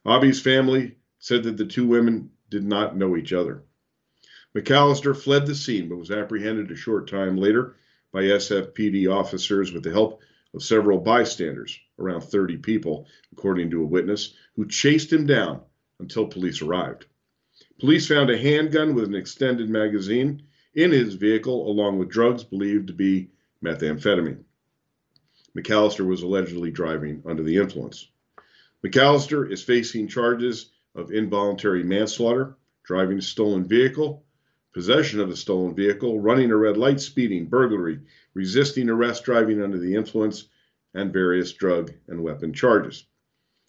Abe's 0.05 0.41
family 0.41 0.97
said 1.19 1.43
that 1.45 1.57
the 1.57 1.67
two 1.67 1.87
women 1.87 2.31
did 2.51 2.65
not 2.65 2.97
know 2.97 3.17
each 3.17 3.33
other. 3.33 3.63
McAllister 4.57 5.15
fled 5.15 5.45
the 5.45 5.55
scene 5.55 5.87
but 5.87 5.99
was 5.99 6.11
apprehended 6.11 6.71
a 6.71 6.77
short 6.77 7.07
time 7.07 7.37
later 7.37 7.77
by 8.11 8.23
SFPD 8.23 9.07
officers 9.07 9.71
with 9.71 9.83
the 9.83 9.93
help 9.93 10.23
of 10.55 10.63
several 10.63 10.97
bystanders, 10.97 11.79
around 11.99 12.23
30 12.23 12.57
people, 12.57 13.07
according 13.33 13.71
to 13.71 13.83
a 13.83 13.87
witness, 13.87 14.33
who 14.55 14.67
chased 14.67 15.13
him 15.13 15.27
down 15.27 15.61
until 16.01 16.27
police 16.27 16.63
arrived. 16.63 17.05
Police 17.79 18.09
found 18.09 18.31
a 18.31 18.39
handgun 18.39 18.95
with 18.95 19.05
an 19.05 19.15
extended 19.15 19.69
magazine 19.69 20.43
in 20.75 20.91
his 20.91 21.13
vehicle, 21.17 21.71
along 21.71 21.99
with 21.99 22.09
drugs 22.09 22.43
believed 22.43 22.87
to 22.87 22.95
be 22.95 23.29
methamphetamine. 23.63 24.43
McAllister 25.55 26.07
was 26.07 26.23
allegedly 26.23 26.71
driving 26.71 27.23
under 27.27 27.43
the 27.43 27.59
influence. 27.59 28.09
McAllister 28.83 29.53
is 29.53 29.63
facing 29.63 30.09
charges 30.09 30.71
of 30.95 31.13
involuntary 31.13 31.83
manslaughter, 31.83 32.57
driving 32.85 33.19
a 33.19 33.23
stolen 33.23 33.69
vehicle, 33.69 34.25
possession 34.77 35.21
of 35.21 35.31
a 35.31 35.37
stolen 35.37 35.75
vehicle, 35.75 36.21
running 36.21 36.51
a 36.51 36.57
red 36.57 36.77
light, 36.77 37.01
speeding, 37.01 37.47
burglary, 37.47 37.99
resisting 38.35 38.91
arrest, 38.91 39.25
driving 39.25 39.63
under 39.63 39.79
the 39.79 39.95
influence, 39.95 40.51
and 40.93 41.15
various 41.15 41.55
drug 41.55 41.91
and 42.09 42.23
weapon 42.23 42.53
charges. 42.53 43.07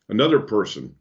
Another 0.09 0.41
person 0.41 0.93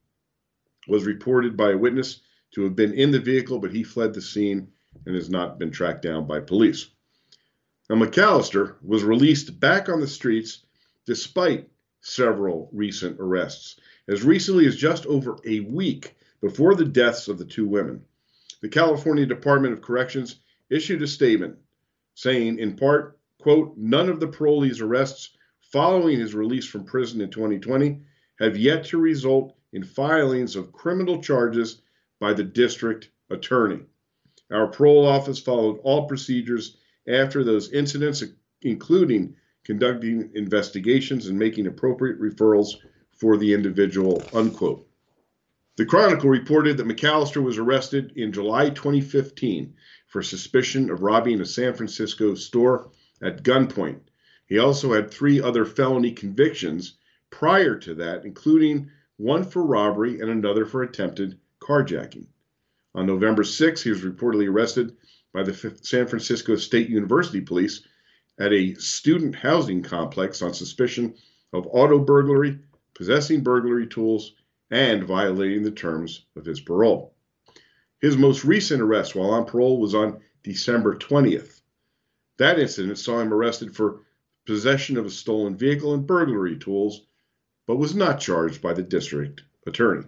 was 0.86 1.04
reported 1.04 1.56
by 1.56 1.72
a 1.72 1.76
witness 1.76 2.20
to 2.52 2.62
have 2.62 2.76
been 2.76 2.94
in 2.94 3.10
the 3.10 3.18
vehicle, 3.18 3.58
but 3.58 3.72
he 3.72 3.82
fled 3.82 4.14
the 4.14 4.22
scene 4.22 4.68
and 5.06 5.16
has 5.16 5.28
not 5.28 5.58
been 5.58 5.72
tracked 5.72 6.02
down 6.02 6.24
by 6.24 6.38
police. 6.38 6.88
Now, 7.90 7.96
McAllister 7.96 8.76
was 8.84 9.02
released 9.02 9.58
back 9.58 9.88
on 9.88 9.98
the 9.98 10.06
streets 10.06 10.64
despite 11.04 11.68
several 12.00 12.70
recent 12.72 13.18
arrests, 13.18 13.80
as 14.06 14.22
recently 14.22 14.68
as 14.68 14.76
just 14.76 15.04
over 15.06 15.36
a 15.44 15.58
week 15.58 16.14
before 16.40 16.76
the 16.76 16.84
deaths 16.84 17.26
of 17.26 17.38
the 17.38 17.44
two 17.44 17.66
women 17.66 18.04
the 18.62 18.68
California 18.68 19.26
Department 19.26 19.74
of 19.74 19.82
Corrections 19.82 20.40
issued 20.70 21.02
a 21.02 21.06
statement 21.06 21.56
saying, 22.14 22.58
in 22.58 22.76
part, 22.76 23.18
quote, 23.40 23.74
none 23.76 24.08
of 24.08 24.20
the 24.20 24.28
parolee's 24.28 24.80
arrests 24.80 25.36
following 25.60 26.18
his 26.18 26.34
release 26.34 26.66
from 26.66 26.84
prison 26.84 27.20
in 27.20 27.30
2020 27.30 28.00
have 28.38 28.56
yet 28.56 28.84
to 28.84 28.98
result 28.98 29.54
in 29.72 29.82
filings 29.82 30.56
of 30.56 30.72
criminal 30.72 31.20
charges 31.20 31.82
by 32.20 32.32
the 32.32 32.44
district 32.44 33.10
attorney. 33.30 33.80
Our 34.50 34.68
parole 34.68 35.06
office 35.06 35.38
followed 35.38 35.80
all 35.82 36.06
procedures 36.06 36.76
after 37.08 37.44
those 37.44 37.72
incidents, 37.72 38.22
including 38.62 39.36
conducting 39.64 40.30
investigations 40.34 41.26
and 41.26 41.38
making 41.38 41.66
appropriate 41.66 42.20
referrals 42.20 42.76
for 43.10 43.36
the 43.36 43.52
individual, 43.52 44.22
unquote. 44.32 44.85
The 45.76 45.84
Chronicle 45.84 46.30
reported 46.30 46.78
that 46.78 46.86
McAllister 46.86 47.42
was 47.42 47.58
arrested 47.58 48.12
in 48.16 48.32
July 48.32 48.70
2015 48.70 49.74
for 50.06 50.22
suspicion 50.22 50.88
of 50.88 51.02
robbing 51.02 51.38
a 51.38 51.44
San 51.44 51.74
Francisco 51.74 52.34
store 52.34 52.90
at 53.20 53.42
gunpoint. 53.42 54.00
He 54.46 54.58
also 54.58 54.94
had 54.94 55.10
three 55.10 55.42
other 55.42 55.66
felony 55.66 56.12
convictions 56.12 56.96
prior 57.28 57.76
to 57.80 57.94
that, 57.96 58.24
including 58.24 58.90
one 59.18 59.44
for 59.44 59.62
robbery 59.62 60.18
and 60.20 60.30
another 60.30 60.64
for 60.64 60.82
attempted 60.82 61.38
carjacking. 61.60 62.28
On 62.94 63.04
November 63.04 63.44
6, 63.44 63.82
he 63.82 63.90
was 63.90 64.00
reportedly 64.00 64.48
arrested 64.48 64.96
by 65.34 65.42
the 65.42 65.78
San 65.82 66.06
Francisco 66.06 66.56
State 66.56 66.88
University 66.88 67.42
Police 67.42 67.82
at 68.38 68.50
a 68.54 68.72
student 68.76 69.34
housing 69.34 69.82
complex 69.82 70.40
on 70.40 70.54
suspicion 70.54 71.14
of 71.52 71.68
auto 71.70 71.98
burglary, 71.98 72.60
possessing 72.94 73.42
burglary 73.42 73.86
tools, 73.86 74.32
and 74.70 75.04
violating 75.04 75.62
the 75.62 75.70
terms 75.70 76.26
of 76.36 76.44
his 76.44 76.60
parole. 76.60 77.14
His 78.00 78.16
most 78.16 78.44
recent 78.44 78.82
arrest 78.82 79.14
while 79.14 79.30
on 79.30 79.46
parole 79.46 79.80
was 79.80 79.94
on 79.94 80.20
December 80.42 80.96
20th. 80.96 81.60
That 82.38 82.58
incident 82.58 82.98
saw 82.98 83.20
him 83.20 83.32
arrested 83.32 83.74
for 83.74 84.02
possession 84.46 84.96
of 84.96 85.06
a 85.06 85.10
stolen 85.10 85.56
vehicle 85.56 85.94
and 85.94 86.06
burglary 86.06 86.56
tools, 86.56 87.06
but 87.66 87.76
was 87.76 87.94
not 87.94 88.20
charged 88.20 88.62
by 88.62 88.72
the 88.72 88.82
district 88.82 89.42
attorney. 89.66 90.06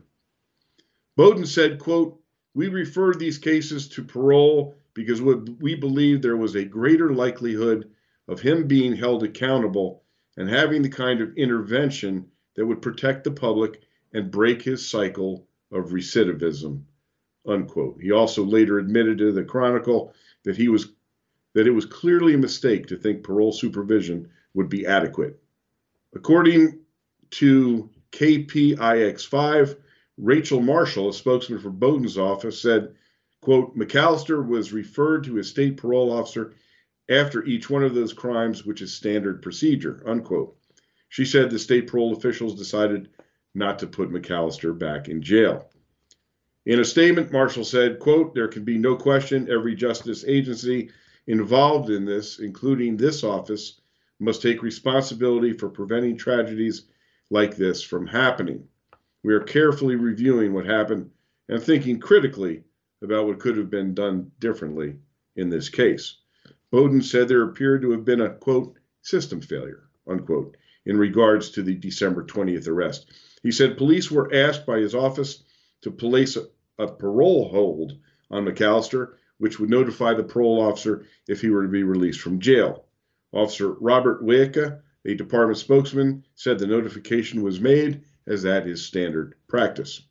Boudin 1.16 1.46
said, 1.46 1.78
quote, 1.78 2.20
We 2.54 2.68
referred 2.68 3.18
these 3.18 3.38
cases 3.38 3.88
to 3.88 4.04
parole 4.04 4.76
because 4.94 5.20
we 5.20 5.74
believed 5.74 6.22
there 6.22 6.36
was 6.36 6.54
a 6.54 6.64
greater 6.64 7.12
likelihood 7.12 7.90
of 8.28 8.40
him 8.40 8.66
being 8.66 8.94
held 8.94 9.22
accountable 9.22 10.04
and 10.36 10.48
having 10.48 10.82
the 10.82 10.88
kind 10.88 11.20
of 11.20 11.36
intervention 11.36 12.30
that 12.54 12.66
would 12.66 12.82
protect 12.82 13.24
the 13.24 13.30
public 13.30 13.82
and 14.12 14.30
break 14.30 14.62
his 14.62 14.88
cycle 14.88 15.46
of 15.70 15.90
recidivism. 15.90 16.82
Unquote. 17.46 18.00
He 18.00 18.10
also 18.12 18.44
later 18.44 18.78
admitted 18.78 19.18
to 19.18 19.32
the 19.32 19.44
Chronicle 19.44 20.12
that 20.44 20.56
he 20.56 20.68
was 20.68 20.92
that 21.54 21.66
it 21.66 21.70
was 21.72 21.86
clearly 21.86 22.34
a 22.34 22.38
mistake 22.38 22.86
to 22.86 22.96
think 22.96 23.22
parole 23.22 23.52
supervision 23.52 24.28
would 24.54 24.68
be 24.68 24.86
adequate. 24.86 25.40
According 26.14 26.80
to 27.30 27.90
KPIX5, 28.12 29.76
Rachel 30.18 30.60
Marshall, 30.60 31.08
a 31.08 31.12
spokesman 31.12 31.58
for 31.58 31.70
Boudin's 31.70 32.18
office, 32.18 32.60
said, 32.60 32.94
quote, 33.40 33.76
McAllister 33.76 34.46
was 34.46 34.72
referred 34.72 35.24
to 35.24 35.34
his 35.34 35.48
state 35.48 35.76
parole 35.76 36.12
officer 36.12 36.54
after 37.08 37.44
each 37.44 37.70
one 37.70 37.82
of 37.82 37.94
those 37.94 38.12
crimes, 38.12 38.64
which 38.64 38.82
is 38.82 38.92
standard 38.94 39.42
procedure, 39.42 40.02
unquote. 40.06 40.56
She 41.08 41.24
said 41.24 41.50
the 41.50 41.58
state 41.58 41.86
parole 41.86 42.14
officials 42.14 42.54
decided 42.54 43.08
not 43.54 43.78
to 43.78 43.86
put 43.86 44.10
McAllister 44.10 44.76
back 44.76 45.08
in 45.08 45.22
jail. 45.22 45.68
In 46.66 46.80
a 46.80 46.84
statement, 46.84 47.32
Marshall 47.32 47.64
said, 47.64 47.98
quote, 47.98 48.34
there 48.34 48.48
can 48.48 48.64
be 48.64 48.78
no 48.78 48.94
question 48.96 49.48
every 49.50 49.74
justice 49.74 50.24
agency 50.26 50.90
involved 51.26 51.90
in 51.90 52.04
this, 52.04 52.38
including 52.38 52.96
this 52.96 53.24
office, 53.24 53.80
must 54.20 54.42
take 54.42 54.62
responsibility 54.62 55.52
for 55.52 55.68
preventing 55.68 56.16
tragedies 56.16 56.88
like 57.30 57.56
this 57.56 57.82
from 57.82 58.06
happening. 58.06 58.66
We 59.22 59.34
are 59.34 59.40
carefully 59.40 59.96
reviewing 59.96 60.52
what 60.52 60.66
happened 60.66 61.10
and 61.48 61.62
thinking 61.62 62.00
critically 62.00 62.64
about 63.02 63.26
what 63.26 63.38
could 63.38 63.56
have 63.56 63.70
been 63.70 63.94
done 63.94 64.30
differently 64.38 64.96
in 65.36 65.48
this 65.48 65.68
case. 65.68 66.16
Boudin 66.70 67.02
said 67.02 67.28
there 67.28 67.44
appeared 67.44 67.82
to 67.82 67.92
have 67.92 68.04
been 68.04 68.20
a 68.20 68.30
quote 68.34 68.78
system 69.02 69.40
failure 69.40 69.88
unquote 70.08 70.56
in 70.86 70.96
regards 70.96 71.50
to 71.50 71.62
the 71.62 71.74
December 71.74 72.24
20th 72.24 72.66
arrest. 72.66 73.12
He 73.40 73.52
said 73.52 73.76
police 73.76 74.10
were 74.10 74.34
asked 74.34 74.66
by 74.66 74.80
his 74.80 74.96
office 74.96 75.44
to 75.82 75.92
place 75.92 76.36
a, 76.36 76.48
a 76.76 76.88
parole 76.88 77.48
hold 77.48 77.96
on 78.32 78.44
McAllister, 78.44 79.14
which 79.38 79.60
would 79.60 79.70
notify 79.70 80.12
the 80.14 80.24
parole 80.24 80.60
officer 80.60 81.06
if 81.28 81.40
he 81.40 81.48
were 81.48 81.62
to 81.62 81.68
be 81.68 81.84
released 81.84 82.20
from 82.20 82.40
jail. 82.40 82.86
Officer 83.30 83.74
Robert 83.74 84.20
Rueca, 84.24 84.80
a 85.04 85.14
department 85.14 85.56
spokesman, 85.56 86.24
said 86.34 86.58
the 86.58 86.66
notification 86.66 87.42
was 87.44 87.60
made 87.60 88.02
as 88.26 88.42
that 88.42 88.66
is 88.66 88.84
standard 88.84 89.36
practice. 89.46 90.02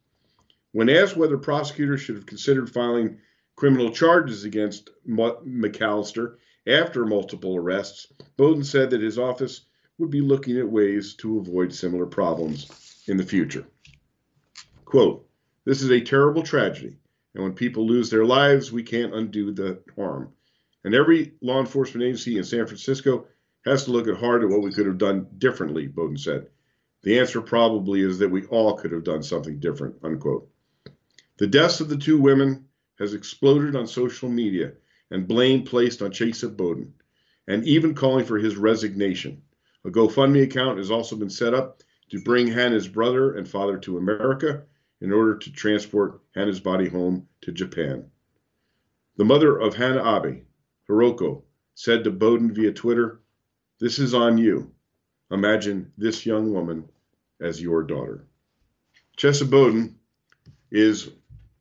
When 0.72 0.88
asked 0.88 1.18
whether 1.18 1.38
prosecutors 1.38 2.00
should 2.00 2.16
have 2.16 2.26
considered 2.26 2.70
filing 2.70 3.20
criminal 3.58 3.92
charges 3.92 4.46
against 4.46 4.90
McAllister 5.06 6.38
after 6.66 7.06
multiple 7.06 7.58
arrests, 7.58 8.08
Boudin 8.38 8.64
said 8.64 8.92
that 8.92 9.02
his 9.02 9.20
office 9.20 9.66
would 9.98 10.12
be 10.12 10.22
looking 10.22 10.58
at 10.58 10.72
ways 10.72 11.14
to 11.16 11.40
avoid 11.40 11.74
similar 11.74 12.06
problems 12.06 12.87
in 13.08 13.18
the 13.18 13.24
future. 13.24 13.66
Quote, 14.86 15.28
This 15.66 15.82
is 15.82 15.92
a 15.92 16.02
terrible 16.02 16.44
tragedy, 16.44 16.98
and 17.34 17.44
when 17.44 17.54
people 17.54 17.86
lose 17.86 18.10
their 18.10 18.26
lives, 18.26 18.72
we 18.72 18.84
can't 18.84 19.14
undo 19.14 19.52
the 19.52 19.82
harm. 19.96 20.34
And 20.84 20.96
every 20.96 21.34
law 21.42 21.60
enforcement 21.60 22.04
agency 22.04 22.38
in 22.38 22.44
San 22.44 22.66
Francisco 22.66 23.28
has 23.66 23.86
to 23.86 23.92
look 23.92 24.08
at 24.08 24.18
hard 24.18 24.44
at 24.44 24.50
what 24.50 24.62
we 24.62 24.72
could 24.72 24.86
have 24.86 24.98
done 24.98 25.28
differently, 25.38 25.88
Boudin 25.88 26.18
said. 26.18 26.48
The 27.04 27.20
answer 27.20 27.42
probably 27.42 28.02
is 28.02 28.20
that 28.20 28.32
we 28.32 28.46
all 28.46 28.76
could 28.76 28.92
have 28.92 29.04
done 29.04 29.24
something 29.24 29.60
different, 29.60 29.96
unquote. 30.04 30.50
The 31.38 31.48
deaths 31.48 31.82
of 31.82 31.90
the 31.90 31.98
two 31.98 32.20
women 32.20 32.66
has 33.00 33.14
exploded 33.14 33.76
on 33.76 33.88
social 33.88 34.30
media 34.30 34.74
and 35.12 35.28
blame 35.28 35.64
placed 35.64 36.02
on 36.02 36.12
Chesa 36.12 36.56
Boudin, 36.56 36.94
and 37.48 37.66
even 37.66 37.94
calling 37.94 38.26
for 38.26 38.38
his 38.38 38.58
resignation. 38.58 39.42
A 39.86 39.90
GoFundMe 39.90 40.44
account 40.44 40.80
has 40.80 40.92
also 40.92 41.16
been 41.16 41.30
set 41.30 41.54
up 41.54 41.84
to 42.10 42.22
bring 42.22 42.48
Hannah's 42.48 42.88
brother 42.88 43.36
and 43.36 43.48
father 43.48 43.78
to 43.80 43.98
America 43.98 44.64
in 45.02 45.12
order 45.12 45.38
to 45.38 45.52
transport 45.52 46.22
Hannah's 46.36 46.60
body 46.60 46.90
home 46.90 47.28
to 47.42 47.52
Japan. 47.52 48.10
The 49.18 49.26
mother 49.26 49.58
of 49.58 49.76
Hannah 49.76 50.18
Abe, 50.18 50.44
Hiroko, 50.88 51.44
said 51.76 52.04
to 52.04 52.12
Boudin 52.12 52.54
via 52.54 52.72
Twitter, 52.72 53.20
This 53.80 54.00
is 54.00 54.14
on 54.14 54.38
you. 54.38 54.72
Imagine 55.32 55.92
this 55.98 56.26
young 56.26 56.54
woman 56.54 56.90
as 57.42 57.62
your 57.62 57.84
daughter. 57.84 58.26
Chesa 59.18 59.50
Boudin 59.50 59.96
is 60.72 61.10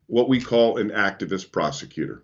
what 0.07 0.29
we 0.29 0.39
call 0.39 0.77
an 0.77 0.89
activist 0.89 1.51
prosecutor. 1.51 2.23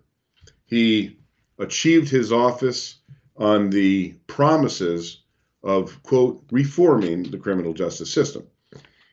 He 0.66 1.18
achieved 1.58 2.08
his 2.08 2.32
office 2.32 2.96
on 3.36 3.70
the 3.70 4.14
promises 4.26 5.23
of, 5.64 6.02
quote, 6.02 6.44
reforming 6.50 7.24
the 7.24 7.38
criminal 7.38 7.72
justice 7.72 8.12
system. 8.12 8.46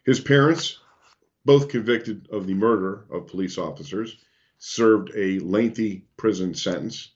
His 0.06 0.20
parents, 0.20 0.80
both 1.46 1.70
convicted 1.70 2.28
of 2.32 2.46
the 2.46 2.54
murder 2.54 3.06
of 3.10 3.28
police 3.28 3.58
officers, 3.58 4.18
served 4.58 5.12
a 5.16 5.40
lengthy 5.40 6.06
prison 6.18 6.54
sentence. 6.54 7.12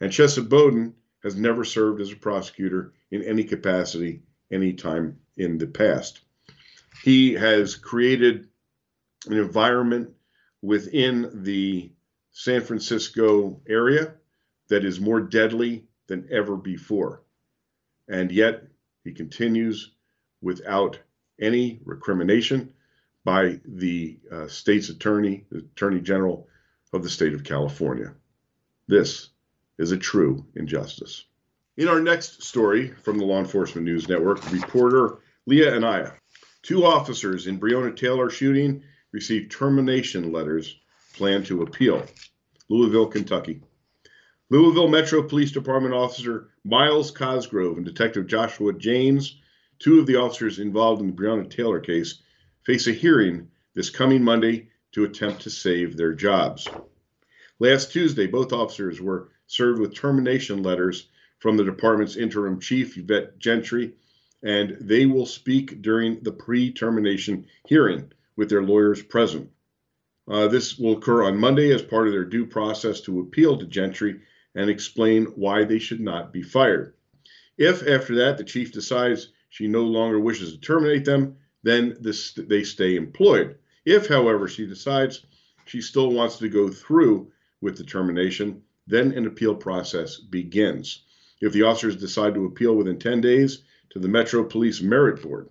And 0.00 0.12
Chesa 0.12 0.48
Boudin 0.48 0.94
has 1.22 1.34
never 1.34 1.64
served 1.64 2.00
as 2.00 2.12
a 2.12 2.16
prosecutor 2.16 2.94
in 3.10 3.22
any 3.22 3.44
capacity 3.44 4.22
any 4.50 4.72
time 4.72 5.18
in 5.36 5.58
the 5.58 5.66
past. 5.66 6.20
He 7.02 7.32
has 7.34 7.74
created 7.74 8.48
an 9.26 9.36
environment 9.36 10.10
within 10.62 11.42
the 11.42 11.90
San 12.32 12.62
Francisco 12.62 13.60
area 13.68 14.14
that 14.68 14.84
is 14.84 15.00
more 15.00 15.20
deadly 15.20 15.86
than 16.06 16.28
ever 16.30 16.56
before. 16.56 17.22
And 18.08 18.30
yet 18.30 18.62
he 19.06 19.12
continues 19.12 19.92
without 20.42 20.98
any 21.40 21.80
recrimination 21.84 22.72
by 23.24 23.60
the 23.64 24.18
uh, 24.30 24.48
state's 24.48 24.88
attorney, 24.88 25.44
the 25.50 25.58
attorney 25.58 26.00
general 26.00 26.48
of 26.92 27.02
the 27.02 27.10
state 27.10 27.32
of 27.34 27.44
California. 27.44 28.12
This 28.88 29.28
is 29.78 29.92
a 29.92 29.96
true 29.96 30.44
injustice. 30.54 31.24
In 31.76 31.88
our 31.88 32.00
next 32.00 32.42
story 32.42 32.88
from 33.02 33.18
the 33.18 33.24
Law 33.24 33.38
Enforcement 33.38 33.84
News 33.84 34.08
Network, 34.08 34.50
reporter 34.50 35.18
Leah 35.46 35.74
Anaya, 35.74 36.12
two 36.62 36.84
officers 36.84 37.46
in 37.46 37.60
Breonna 37.60 37.94
Taylor 37.94 38.30
shooting 38.30 38.82
received 39.12 39.52
termination 39.52 40.32
letters 40.32 40.78
planned 41.14 41.46
to 41.46 41.62
appeal. 41.62 42.04
Louisville, 42.68 43.06
Kentucky. 43.06 43.60
Louisville 44.48 44.86
Metro 44.86 45.24
Police 45.24 45.50
Department 45.50 45.92
officer 45.92 46.50
Myles 46.62 47.10
Cosgrove 47.10 47.78
and 47.78 47.84
Detective 47.84 48.28
Joshua 48.28 48.72
Jaynes, 48.72 49.40
two 49.80 49.98
of 49.98 50.06
the 50.06 50.14
officers 50.14 50.60
involved 50.60 51.00
in 51.00 51.08
the 51.08 51.12
Breonna 51.12 51.50
Taylor 51.50 51.80
case, 51.80 52.22
face 52.62 52.86
a 52.86 52.92
hearing 52.92 53.48
this 53.74 53.90
coming 53.90 54.22
Monday 54.22 54.68
to 54.92 55.02
attempt 55.02 55.42
to 55.42 55.50
save 55.50 55.96
their 55.96 56.14
jobs. 56.14 56.68
Last 57.58 57.90
Tuesday, 57.90 58.28
both 58.28 58.52
officers 58.52 59.00
were 59.00 59.30
served 59.48 59.80
with 59.80 59.96
termination 59.96 60.62
letters 60.62 61.08
from 61.40 61.56
the 61.56 61.64
department's 61.64 62.14
interim 62.14 62.60
chief, 62.60 62.96
Yvette 62.96 63.40
Gentry, 63.40 63.94
and 64.44 64.76
they 64.80 65.06
will 65.06 65.26
speak 65.26 65.82
during 65.82 66.22
the 66.22 66.30
pre 66.30 66.70
termination 66.72 67.46
hearing 67.66 68.12
with 68.36 68.48
their 68.48 68.62
lawyers 68.62 69.02
present. 69.02 69.50
Uh, 70.28 70.46
this 70.46 70.78
will 70.78 70.98
occur 70.98 71.24
on 71.24 71.36
Monday 71.36 71.72
as 71.72 71.82
part 71.82 72.06
of 72.06 72.12
their 72.12 72.24
due 72.24 72.46
process 72.46 73.00
to 73.00 73.18
appeal 73.18 73.58
to 73.58 73.66
Gentry 73.66 74.20
and 74.56 74.68
explain 74.68 75.26
why 75.36 75.62
they 75.62 75.78
should 75.78 76.00
not 76.00 76.32
be 76.32 76.42
fired. 76.42 76.94
If 77.58 77.86
after 77.86 78.16
that 78.16 78.38
the 78.38 78.44
chief 78.44 78.72
decides 78.72 79.28
she 79.50 79.68
no 79.68 79.82
longer 79.84 80.18
wishes 80.18 80.52
to 80.52 80.60
terminate 80.60 81.04
them, 81.04 81.36
then 81.62 81.96
this, 82.00 82.32
they 82.32 82.64
stay 82.64 82.96
employed. 82.96 83.56
If, 83.84 84.08
however, 84.08 84.48
she 84.48 84.66
decides 84.66 85.24
she 85.66 85.80
still 85.80 86.10
wants 86.10 86.38
to 86.38 86.48
go 86.48 86.68
through 86.68 87.30
with 87.60 87.76
the 87.76 87.84
termination, 87.84 88.62
then 88.86 89.12
an 89.12 89.26
appeal 89.26 89.54
process 89.54 90.18
begins. 90.18 91.02
If 91.40 91.52
the 91.52 91.62
officers 91.62 91.96
decide 91.96 92.34
to 92.34 92.46
appeal 92.46 92.76
within 92.76 92.98
10 92.98 93.20
days 93.20 93.62
to 93.90 93.98
the 93.98 94.08
Metro 94.08 94.44
Police 94.44 94.80
Merit 94.80 95.22
Board, 95.22 95.48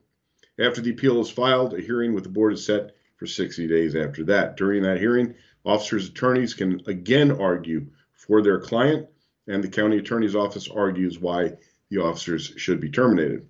after 0.57 0.81
the 0.81 0.91
appeal 0.91 1.19
is 1.21 1.29
filed, 1.29 1.73
a 1.73 1.81
hearing 1.81 2.13
with 2.13 2.23
the 2.23 2.29
board 2.29 2.53
is 2.53 2.65
set 2.65 2.95
for 3.17 3.27
60 3.27 3.67
days 3.67 3.95
after 3.95 4.23
that. 4.25 4.57
During 4.57 4.83
that 4.83 4.99
hearing, 4.99 5.35
officers' 5.65 6.09
attorneys 6.09 6.53
can 6.53 6.81
again 6.87 7.31
argue 7.31 7.87
for 8.27 8.41
their 8.41 8.59
client, 8.59 9.07
and 9.47 9.63
the 9.63 9.69
county 9.69 9.97
attorney's 9.97 10.35
office 10.35 10.67
argues 10.67 11.19
why 11.19 11.53
the 11.89 12.01
officers 12.01 12.53
should 12.57 12.79
be 12.79 12.89
terminated. 12.89 13.45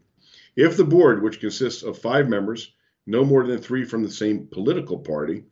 If 0.56 0.78
the 0.78 0.84
board, 0.84 1.22
which 1.22 1.40
consists 1.40 1.84
of 1.84 1.98
five 1.98 2.28
members, 2.28 2.74
no 3.06 3.24
more 3.24 3.46
than 3.46 3.60
three 3.60 3.86
from 3.86 4.04
the 4.04 4.12
same 4.12 4.48
political 4.48 5.00
party, 5.00 5.44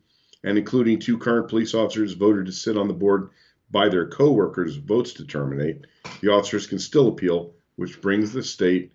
and 0.42 0.58
including 0.58 0.98
two 0.98 1.18
current 1.18 1.48
police 1.48 1.74
officers 1.74 2.12
voted 2.12 2.46
to 2.46 2.52
sit 2.52 2.76
on 2.76 2.88
the 2.88 2.94
board 2.94 3.30
by 3.70 3.88
their 3.88 4.08
co-workers 4.08 4.76
votes 4.76 5.14
to 5.14 5.26
terminate, 5.26 5.86
the 6.20 6.30
officers 6.30 6.66
can 6.66 6.78
still 6.78 7.08
appeal, 7.08 7.54
which 7.76 8.00
brings 8.00 8.32
the 8.32 8.42
state 8.42 8.92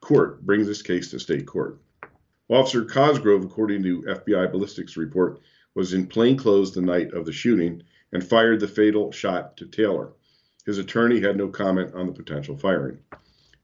court 0.00 0.40
brings 0.44 0.66
this 0.66 0.82
case 0.82 1.10
to 1.10 1.20
state 1.20 1.46
court. 1.46 1.78
Officer 2.48 2.84
Cosgrove, 2.84 3.44
according 3.44 3.82
to 3.82 4.02
FBI 4.02 4.50
ballistics 4.50 4.96
report, 4.96 5.40
was 5.74 5.92
in 5.92 6.06
plain 6.06 6.36
clothes 6.36 6.72
the 6.72 6.80
night 6.80 7.12
of 7.12 7.26
the 7.26 7.32
shooting 7.32 7.82
and 8.12 8.26
fired 8.26 8.60
the 8.60 8.68
fatal 8.68 9.12
shot 9.12 9.56
to 9.56 9.66
Taylor. 9.66 10.12
His 10.66 10.78
attorney 10.78 11.20
had 11.20 11.36
no 11.36 11.48
comment 11.48 11.94
on 11.94 12.06
the 12.06 12.12
potential 12.12 12.56
firing. 12.56 12.98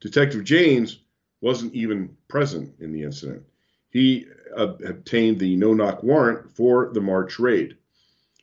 Detective 0.01 0.45
Jaynes 0.45 0.99
wasn't 1.41 1.75
even 1.75 2.17
present 2.29 2.75
in 2.81 2.93
the 2.93 3.03
incident. 3.03 3.43
He 3.91 4.27
uh, 4.57 4.75
obtained 4.85 5.39
the 5.39 5.57
no 5.57 5.75
knock 5.75 6.03
warrant 6.03 6.51
for 6.57 6.91
the 6.93 7.01
March 7.01 7.39
raid. 7.39 7.77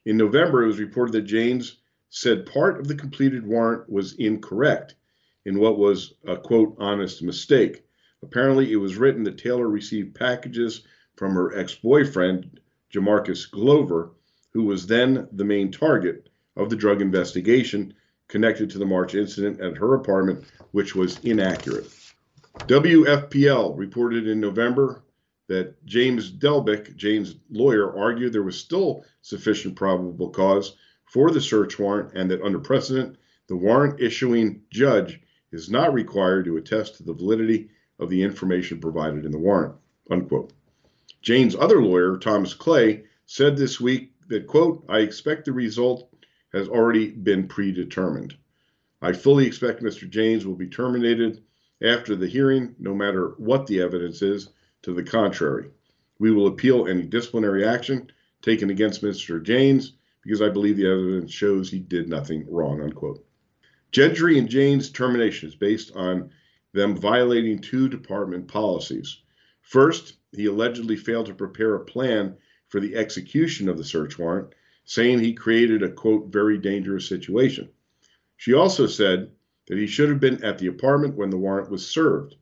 In 0.06 0.18
November, 0.18 0.64
it 0.64 0.68
was 0.68 0.80
reported 0.80 1.14
that 1.14 1.26
Jaynes 1.26 1.78
said 2.10 2.46
part 2.46 2.80
of 2.80 2.88
the 2.88 2.96
completed 2.96 3.46
warrant 3.46 3.90
was 3.90 4.14
incorrect 4.14 4.96
in 5.46 5.60
what 5.60 5.78
was 5.78 6.14
a 6.26 6.38
quote 6.38 6.76
honest 6.80 7.24
mistake. 7.24 7.84
Apparently, 8.22 8.72
it 8.72 8.78
was 8.78 8.98
written 8.98 9.24
that 9.24 9.38
Taylor 9.38 9.68
received 9.68 10.16
packages 10.16 10.84
from 11.16 11.34
her 11.34 11.58
ex 11.58 11.76
boyfriend, 11.76 12.60
Jamarcus 12.94 13.50
Glover, 13.50 14.12
who 14.54 14.64
was 14.64 14.88
then 14.88 15.28
the 15.32 15.44
main 15.44 15.72
target 15.72 16.30
of 16.56 16.70
the 16.70 16.76
drug 16.76 17.02
investigation 17.02 17.94
connected 18.28 18.70
to 18.70 18.78
the 18.78 18.86
March 18.86 19.16
incident 19.16 19.60
at 19.60 19.78
her 19.78 19.96
apartment, 19.96 20.44
which 20.72 20.96
was 20.96 21.20
inaccurate. 21.20 21.88
WFPL 22.60 23.78
reported 23.78 24.28
in 24.28 24.40
November 24.40 25.04
that 25.48 25.84
James 25.86 26.32
Delbick, 26.32 26.96
Jaynes' 26.96 27.36
lawyer, 27.50 27.96
argued 27.98 28.32
there 28.32 28.44
was 28.44 28.58
still 28.58 29.04
sufficient 29.22 29.76
probable 29.76 30.30
cause 30.30 30.76
for 31.06 31.32
the 31.32 31.42
search 31.42 31.78
warrant 31.78 32.14
and 32.16 32.30
that 32.32 32.42
under 32.42 32.60
precedent, 32.60 33.18
the 33.48 33.56
warrant 33.56 34.00
issuing 34.00 34.62
judge 34.70 35.20
is 35.52 35.70
not 35.70 35.94
required 35.94 36.46
to 36.46 36.58
attest 36.58 36.96
to 36.96 37.04
the 37.04 37.14
validity 37.14 37.70
of 38.00 38.10
the 38.10 38.22
information 38.22 38.80
provided 38.80 39.26
in 39.26 39.32
the 39.32 39.38
warrant. 39.38 39.76
Unquote. 40.10 40.54
Jaynes' 41.22 41.56
other 41.56 41.82
lawyer, 41.82 42.18
Thomas 42.18 42.54
Clay, 42.54 43.04
said 43.26 43.58
this 43.58 43.80
week 43.80 44.13
that, 44.30 44.48
quote, 44.48 44.86
I 44.90 45.00
expect 45.00 45.46
the 45.46 45.54
result 45.54 46.10
has 46.54 46.68
already 46.68 47.10
been 47.10 47.48
predetermined. 47.48 48.36
I 49.02 49.12
fully 49.14 49.46
expect 49.46 49.82
Mr. 49.82 50.10
Jaynes 50.10 50.46
will 50.46 50.56
be 50.56 50.68
terminated 50.68 51.44
after 51.82 52.16
the 52.16 52.28
hearing, 52.28 52.76
no 52.80 52.94
matter 52.94 53.34
what 53.38 53.68
the 53.68 53.82
evidence 53.82 54.22
is 54.22 54.50
to 54.84 54.94
the 54.94 55.04
contrary. 55.04 55.70
We 56.20 56.32
will 56.32 56.48
appeal 56.48 56.88
any 56.88 57.04
disciplinary 57.04 57.66
action 57.66 58.12
taken 58.42 58.70
against 58.70 59.02
Mr. 59.02 59.44
Jaynes 59.44 59.94
because 60.22 60.42
I 60.42 60.50
believe 60.50 60.78
the 60.78 60.88
evidence 60.88 61.32
shows 61.32 61.70
he 61.70 61.80
did 61.80 62.08
nothing 62.08 62.46
wrong, 62.50 62.82
unquote. 62.82 63.26
Gentry 63.92 64.40
and 64.40 64.50
Jaynes' 64.50 64.90
termination 64.90 65.50
is 65.50 65.56
based 65.56 65.96
on 65.96 66.32
them 66.72 66.96
violating 66.96 67.60
two 67.60 67.90
department 67.90 68.48
policies. 68.48 69.22
First, 69.62 70.16
he 70.32 70.46
allegedly 70.46 70.96
failed 70.96 71.28
to 71.28 71.34
prepare 71.34 71.76
a 71.76 71.86
plan 71.86 72.36
for 72.74 72.80
the 72.80 72.96
execution 72.96 73.70
of 73.70 73.78
the 73.78 73.84
search 73.84 74.18
warrant, 74.18 74.48
saying 74.84 75.20
he 75.20 75.32
created 75.32 75.84
a 75.84 75.92
quote, 75.92 76.34
very 76.34 76.58
dangerous 76.58 77.08
situation. 77.08 77.70
She 78.36 78.56
also 78.56 78.88
said 78.88 79.30
that 79.68 79.78
he 79.78 79.86
should 79.86 80.10
have 80.10 80.20
been 80.20 80.44
at 80.44 80.58
the 80.58 80.66
apartment 80.66 81.14
when 81.14 81.30
the 81.30 81.38
warrant 81.38 81.70
was 81.70 81.86
served. 81.86 82.34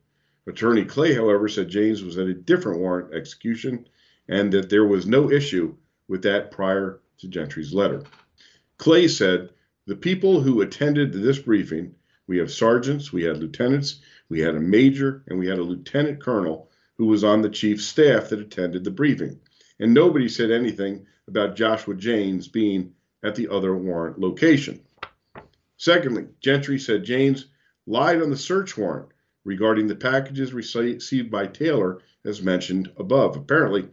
Attorney 0.46 0.86
Clay, 0.86 1.12
however, 1.12 1.48
said 1.48 1.68
James 1.68 2.02
was 2.02 2.16
at 2.16 2.28
a 2.28 2.32
different 2.32 2.80
warrant 2.80 3.12
execution 3.12 3.86
and 4.26 4.50
that 4.54 4.70
there 4.70 4.86
was 4.86 5.04
no 5.04 5.30
issue 5.30 5.76
with 6.08 6.22
that 6.22 6.50
prior 6.50 7.00
to 7.18 7.28
Gentry's 7.28 7.74
letter. 7.74 8.02
Clay 8.78 9.08
said, 9.08 9.50
The 9.84 9.96
people 9.96 10.40
who 10.40 10.62
attended 10.62 11.12
this 11.12 11.40
briefing, 11.40 11.94
we 12.26 12.38
have 12.38 12.50
sergeants, 12.50 13.12
we 13.12 13.24
had 13.24 13.36
lieutenants, 13.36 14.00
we 14.30 14.40
had 14.40 14.54
a 14.54 14.60
major, 14.60 15.24
and 15.26 15.38
we 15.38 15.46
had 15.46 15.58
a 15.58 15.62
lieutenant 15.62 16.22
colonel 16.22 16.70
who 16.94 17.04
was 17.04 17.22
on 17.22 17.42
the 17.42 17.50
chief's 17.50 17.84
staff 17.84 18.30
that 18.30 18.40
attended 18.40 18.84
the 18.84 18.90
briefing. 18.90 19.38
And 19.82 19.92
nobody 19.92 20.28
said 20.28 20.52
anything 20.52 21.06
about 21.26 21.56
Joshua 21.56 21.96
Jaynes 21.96 22.46
being 22.46 22.94
at 23.24 23.34
the 23.34 23.48
other 23.48 23.74
warrant 23.74 24.16
location. 24.16 24.80
Secondly, 25.76 26.28
Gentry 26.40 26.78
said 26.78 27.02
Jaynes 27.02 27.46
lied 27.88 28.22
on 28.22 28.30
the 28.30 28.36
search 28.36 28.78
warrant 28.78 29.08
regarding 29.44 29.88
the 29.88 29.96
packages 29.96 30.54
received 30.54 31.32
by 31.32 31.48
Taylor, 31.48 31.98
as 32.24 32.42
mentioned 32.42 32.92
above. 32.96 33.36
Apparently, 33.36 33.88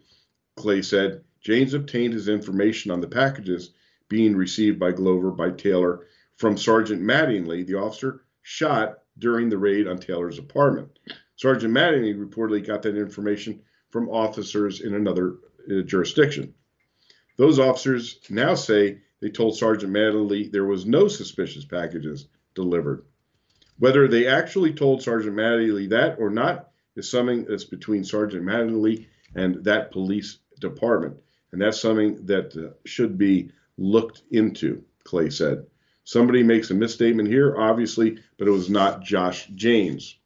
Clay 0.57 0.83
said 0.83 1.23
Jaynes 1.41 1.73
obtained 1.73 2.13
his 2.13 2.27
information 2.27 2.91
on 2.91 3.01
the 3.01 3.07
packages 3.07 3.71
being 4.09 4.35
received 4.35 4.77
by 4.77 4.91
Glover 4.91 5.31
by 5.31 5.49
Taylor 5.49 6.05
from 6.35 6.55
Sergeant 6.55 7.01
Mattingly, 7.01 7.65
the 7.65 7.79
officer 7.79 8.21
shot 8.43 8.99
during 9.17 9.49
the 9.49 9.57
raid 9.57 9.87
on 9.87 9.97
Taylor's 9.97 10.37
apartment. 10.37 10.99
Sergeant 11.35 11.73
Mattingly 11.73 12.13
reportedly 12.15 12.63
got 12.63 12.83
that 12.83 12.95
information 12.95 13.59
from 13.89 14.07
officers 14.09 14.81
in 14.81 14.93
another 14.93 15.37
jurisdiction. 15.85 16.53
Those 17.37 17.59
officers 17.59 18.19
now 18.29 18.55
say 18.55 18.99
they 19.21 19.29
told 19.29 19.57
Sergeant 19.57 19.93
Mattingly 19.93 20.51
there 20.51 20.65
was 20.65 20.85
no 20.85 21.07
suspicious 21.07 21.65
packages 21.65 22.27
delivered. 22.55 23.05
Whether 23.77 24.07
they 24.07 24.27
actually 24.27 24.73
told 24.73 25.01
Sergeant 25.01 25.35
Mattingly 25.35 25.89
that 25.89 26.19
or 26.19 26.29
not 26.29 26.69
is 26.95 27.09
something 27.09 27.45
that's 27.45 27.63
between 27.63 28.03
Sergeant 28.03 28.43
Mattingly 28.43 29.07
and 29.35 29.63
that 29.63 29.91
police 29.91 30.39
department. 30.59 31.17
And 31.51 31.61
that's 31.61 31.79
something 31.79 32.25
that 32.25 32.55
uh, 32.55 32.73
should 32.85 33.17
be 33.17 33.51
looked 33.77 34.23
into, 34.31 34.83
Clay 35.03 35.29
said. 35.29 35.65
Somebody 36.03 36.43
makes 36.43 36.71
a 36.71 36.73
misstatement 36.73 37.29
here, 37.29 37.55
obviously, 37.57 38.19
but 38.37 38.47
it 38.47 38.51
was 38.51 38.69
not 38.69 39.03
Josh 39.03 39.47
James. 39.55 40.17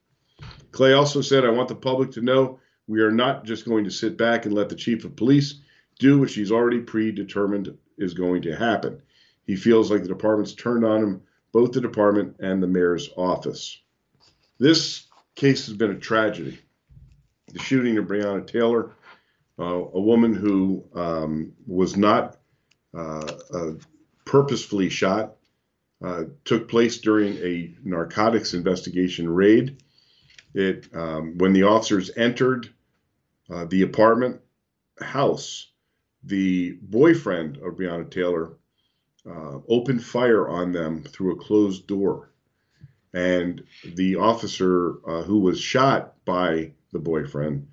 Clay 0.72 0.94
also 0.94 1.22
said, 1.22 1.46
I 1.46 1.50
want 1.50 1.70
the 1.70 1.76
public 1.76 2.12
to 2.12 2.22
know 2.22 2.60
we 2.88 3.02
are 3.02 3.12
not 3.12 3.46
just 3.46 3.66
going 3.66 3.84
to 3.86 3.92
sit 3.92 4.18
back 4.18 4.46
and 4.46 4.54
let 4.54 4.70
the 4.70 4.76
chief 4.76 5.06
of 5.06 5.16
police 5.16 5.56
do 6.00 6.20
what 6.20 6.30
she's 6.30 6.52
already 6.52 6.80
predetermined 6.80 7.78
is 7.98 8.14
going 8.14 8.42
to 8.42 8.56
happen. 8.56 9.02
He 9.46 9.56
feels 9.56 9.92
like 9.92 10.02
the 10.02 10.08
department's 10.08 10.54
turned 10.54 10.86
on 10.86 11.04
him, 11.04 11.22
both 11.52 11.72
the 11.72 11.82
department 11.82 12.38
and 12.40 12.62
the 12.62 12.68
mayor's 12.68 13.10
office. 13.16 13.80
This 14.60 15.08
case 15.36 15.66
has 15.68 15.76
been 15.76 15.92
a 15.92 16.00
tragedy. 16.00 16.60
The 17.52 17.60
shooting 17.60 17.98
of 17.98 18.06
Breonna 18.06 18.46
Taylor, 18.46 18.92
uh, 19.60 19.64
a 19.64 20.02
woman 20.02 20.34
who 20.34 20.84
um, 20.96 21.54
was 21.68 21.96
not 21.96 22.38
uh, 22.96 23.32
uh, 23.54 23.72
purposefully 24.26 24.90
shot, 24.90 25.36
uh, 26.04 26.24
took 26.46 26.68
place 26.68 27.00
during 27.00 27.38
a 27.38 27.74
narcotics 27.84 28.54
investigation 28.54 29.30
raid. 29.30 29.82
It 30.54 30.88
um, 30.94 31.38
when 31.38 31.54
the 31.54 31.64
officers 31.64 32.12
entered 32.16 32.73
uh, 33.54 33.66
the 33.66 33.84
apartment 33.84 34.42
house, 35.00 35.68
the 36.24 36.78
boyfriend 36.82 37.58
of 37.58 37.76
Breonna 37.76 38.10
Taylor 38.10 38.54
uh, 39.30 39.60
opened 39.68 40.04
fire 40.04 40.48
on 40.50 40.72
them 40.72 41.04
through 41.04 41.34
a 41.34 41.40
closed 41.40 41.86
door. 41.86 42.32
And 43.14 43.64
the 43.94 44.16
officer 44.16 44.96
uh, 45.08 45.22
who 45.22 45.40
was 45.40 45.60
shot 45.60 46.16
by 46.26 46.72
the 46.92 47.00
boyfriend 47.00 47.68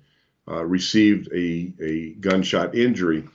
uh, 0.47 0.63
received 0.63 1.29
a, 1.33 1.73
a 1.81 2.13
gunshot 2.19 2.75
injury. 2.75 3.27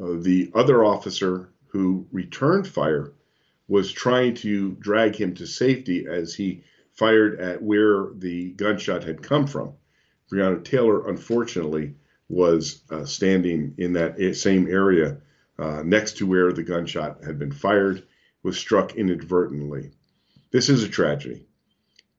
Uh, 0.00 0.16
the 0.18 0.50
other 0.54 0.84
officer 0.84 1.48
who 1.68 2.06
returned 2.12 2.68
fire 2.68 3.12
was 3.68 3.90
trying 3.90 4.34
to 4.34 4.72
drag 4.80 5.14
him 5.16 5.34
to 5.36 5.46
safety 5.46 6.06
as 6.06 6.34
he 6.34 6.62
fired 6.92 7.40
at 7.40 7.62
where 7.62 8.08
the 8.16 8.50
gunshot 8.50 9.04
had 9.04 9.22
come 9.22 9.46
from. 9.46 9.72
Breonna 10.30 10.64
Taylor, 10.64 11.08
unfortunately, 11.08 11.94
was 12.28 12.82
uh, 12.90 13.04
standing 13.04 13.74
in 13.78 13.92
that 13.94 14.36
same 14.36 14.68
area 14.68 15.18
uh, 15.58 15.82
next 15.84 16.16
to 16.18 16.26
where 16.26 16.52
the 16.52 16.62
gunshot 16.62 17.24
had 17.24 17.38
been 17.38 17.52
fired, 17.52 18.02
was 18.42 18.56
struck 18.56 18.94
inadvertently. 18.94 19.90
This 20.50 20.68
is 20.68 20.82
a 20.82 20.88
tragedy, 20.88 21.44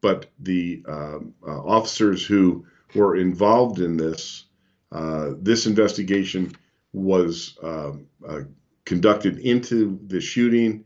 but 0.02 0.28
the 0.40 0.84
um, 0.88 1.34
uh, 1.46 1.62
officers 1.62 2.26
who 2.26 2.66
were 2.94 3.16
involved 3.16 3.80
in 3.80 3.98
this, 3.98 4.46
uh, 4.92 5.32
this 5.40 5.66
investigation 5.66 6.52
was 6.94 7.58
um, 7.64 8.08
uh, 8.28 8.42
conducted 8.86 9.40
into 9.40 10.00
the 10.08 10.20
shooting 10.22 10.84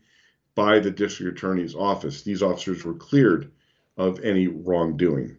by 0.53 0.79
the 0.79 0.91
district 0.91 1.37
attorney's 1.37 1.75
office. 1.75 2.21
These 2.21 2.43
officers 2.43 2.85
were 2.85 2.93
cleared 2.93 3.51
of 3.97 4.19
any 4.23 4.47
wrongdoing, 4.47 5.37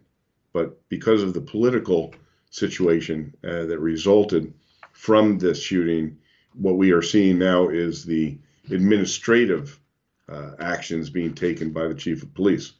but 0.57 0.89
because 0.89 1.21
of 1.21 1.35
the 1.35 1.41
political 1.41 2.15
situation 2.49 3.31
uh, 3.43 3.65
that 3.65 3.77
resulted 3.79 4.51
from 4.91 5.37
this 5.37 5.61
shooting. 5.61 6.17
What 6.53 6.77
we 6.77 6.91
are 6.91 7.03
seeing 7.03 7.37
now 7.37 7.69
is 7.69 8.03
the 8.03 8.35
administrative 8.71 9.79
uh, 10.27 10.53
actions 10.59 11.11
being 11.11 11.35
taken 11.35 11.69
by 11.69 11.87
the 11.87 11.93
chief 11.93 12.23
of 12.23 12.33
police. 12.33 12.73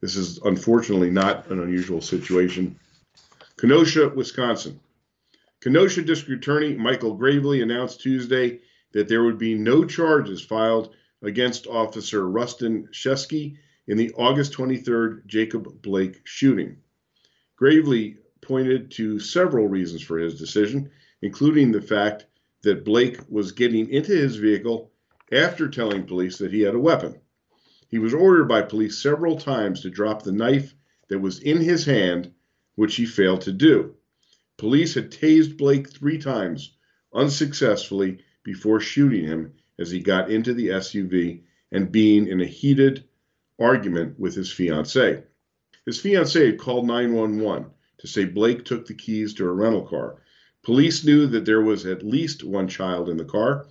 This 0.00 0.14
is 0.14 0.38
unfortunately 0.38 1.10
not 1.10 1.50
an 1.50 1.60
unusual 1.60 2.00
situation. 2.00 2.78
Kenosha, 3.56 4.10
Wisconsin. 4.10 4.78
Kenosha 5.60 6.02
District 6.02 6.40
Attorney 6.40 6.74
Michael 6.74 7.18
Graveley 7.18 7.60
announced 7.60 8.00
Tuesday 8.00 8.60
that 8.92 9.08
there 9.08 9.24
would 9.24 9.38
be 9.38 9.54
no 9.56 9.84
charges 9.84 10.40
filed 10.40 10.94
against 11.22 11.66
Officer 11.66 12.22
Rusten 12.22 12.88
Sheskey 12.92 13.56
in 13.88 13.96
the 13.96 14.12
August 14.12 14.52
23rd 14.52 15.26
Jacob 15.26 15.82
Blake 15.82 16.20
shooting. 16.22 16.76
Graveley 17.60 18.18
pointed 18.40 18.92
to 18.92 19.18
several 19.18 19.66
reasons 19.66 20.00
for 20.00 20.16
his 20.16 20.38
decision, 20.38 20.90
including 21.22 21.72
the 21.72 21.82
fact 21.82 22.26
that 22.62 22.84
Blake 22.84 23.18
was 23.28 23.52
getting 23.52 23.88
into 23.90 24.12
his 24.12 24.36
vehicle 24.36 24.92
after 25.32 25.68
telling 25.68 26.06
police 26.06 26.38
that 26.38 26.52
he 26.52 26.60
had 26.60 26.74
a 26.74 26.78
weapon. 26.78 27.20
He 27.88 27.98
was 27.98 28.14
ordered 28.14 28.46
by 28.46 28.62
police 28.62 28.98
several 28.98 29.38
times 29.38 29.80
to 29.80 29.90
drop 29.90 30.22
the 30.22 30.32
knife 30.32 30.74
that 31.08 31.18
was 31.18 31.40
in 31.40 31.58
his 31.58 31.84
hand, 31.84 32.32
which 32.76 32.94
he 32.94 33.06
failed 33.06 33.40
to 33.42 33.52
do. 33.52 33.96
Police 34.56 34.94
had 34.94 35.10
tased 35.10 35.56
Blake 35.56 35.88
three 35.90 36.18
times 36.18 36.76
unsuccessfully 37.12 38.18
before 38.44 38.80
shooting 38.80 39.24
him 39.24 39.54
as 39.78 39.90
he 39.90 40.00
got 40.00 40.30
into 40.30 40.54
the 40.54 40.68
SUV 40.68 41.42
and 41.72 41.90
being 41.90 42.28
in 42.28 42.40
a 42.40 42.46
heated 42.46 43.04
argument 43.58 44.18
with 44.18 44.34
his 44.34 44.52
fiancee. 44.52 45.22
His 45.88 46.00
fiancee 46.00 46.52
called 46.52 46.86
911 46.86 47.70
to 47.96 48.06
say 48.06 48.26
Blake 48.26 48.66
took 48.66 48.84
the 48.84 48.92
keys 48.92 49.32
to 49.32 49.46
a 49.46 49.52
rental 49.54 49.86
car. 49.86 50.20
Police 50.62 51.02
knew 51.02 51.26
that 51.28 51.46
there 51.46 51.62
was 51.62 51.86
at 51.86 52.04
least 52.04 52.44
one 52.44 52.68
child 52.68 53.08
in 53.08 53.16
the 53.16 53.24
car 53.24 53.66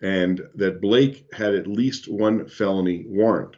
and 0.00 0.42
that 0.56 0.80
Blake 0.80 1.32
had 1.32 1.54
at 1.54 1.68
least 1.68 2.08
one 2.08 2.48
felony 2.48 3.04
warrant. 3.06 3.54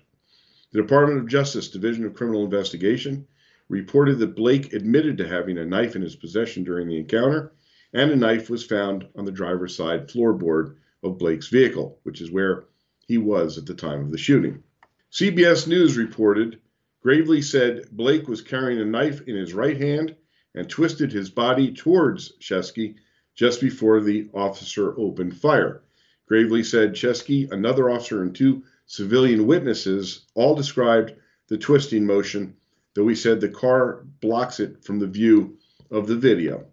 The 0.73 0.83
Department 0.83 1.21
of 1.21 1.29
Justice 1.29 1.71
Division 1.71 2.05
of 2.05 2.13
Criminal 2.13 2.45
Investigation 2.45 3.27
reported 3.71 4.19
that 4.19 4.37
Blake 4.37 4.75
admitted 4.75 5.17
to 5.17 5.27
having 5.27 5.57
a 5.57 5.65
knife 5.65 5.97
in 5.97 6.03
his 6.03 6.15
possession 6.15 6.63
during 6.63 6.89
the 6.89 6.99
encounter, 6.99 7.53
and 7.95 8.11
a 8.11 8.17
knife 8.17 8.51
was 8.51 8.67
found 8.67 9.07
on 9.17 9.25
the 9.25 9.33
driver's 9.33 9.75
side 9.75 10.11
floorboard 10.11 10.77
of 11.03 11.17
Blake's 11.17 11.49
vehicle, 11.49 11.99
which 12.03 12.21
is 12.21 12.31
where 12.31 12.67
he 13.09 13.17
was 13.17 13.57
at 13.57 13.65
the 13.65 13.73
time 13.73 14.03
of 14.03 14.11
the 14.11 14.19
shooting. 14.19 14.63
CBS 15.11 15.67
News 15.67 15.97
reported 15.97 16.61
Graveley 17.05 17.43
said 17.43 17.87
Blake 17.93 18.29
was 18.29 18.41
carrying 18.41 18.81
a 18.81 18.85
knife 18.85 19.21
in 19.29 19.37
his 19.37 19.53
right 19.53 19.77
hand 19.77 20.17
and 20.55 20.71
twisted 20.71 21.13
his 21.13 21.29
body 21.29 21.71
towards 21.71 22.33
Sheskey 22.41 22.95
just 23.35 23.61
before 23.61 24.01
the 24.01 24.31
officer 24.33 24.99
opened 24.99 25.37
fire. 25.37 25.83
Graveley 26.31 26.65
said 26.65 26.95
Sheskey, 26.95 27.53
another 27.53 27.91
officer, 27.91 28.23
and 28.23 28.35
two 28.35 28.63
civilian 28.87 29.47
witnesses 29.47 30.25
all 30.35 30.55
described 30.55 31.13
the 31.49 31.59
twisting 31.59 32.07
motion, 32.07 32.57
though 32.95 33.07
he 33.07 33.15
said 33.15 33.39
the 33.39 33.51
car 33.51 34.07
blocks 34.23 34.59
it 34.59 34.83
from 34.83 34.99
the 34.99 35.07
view 35.07 35.59
of 35.91 36.07
the 36.07 36.17
video. 36.17 36.67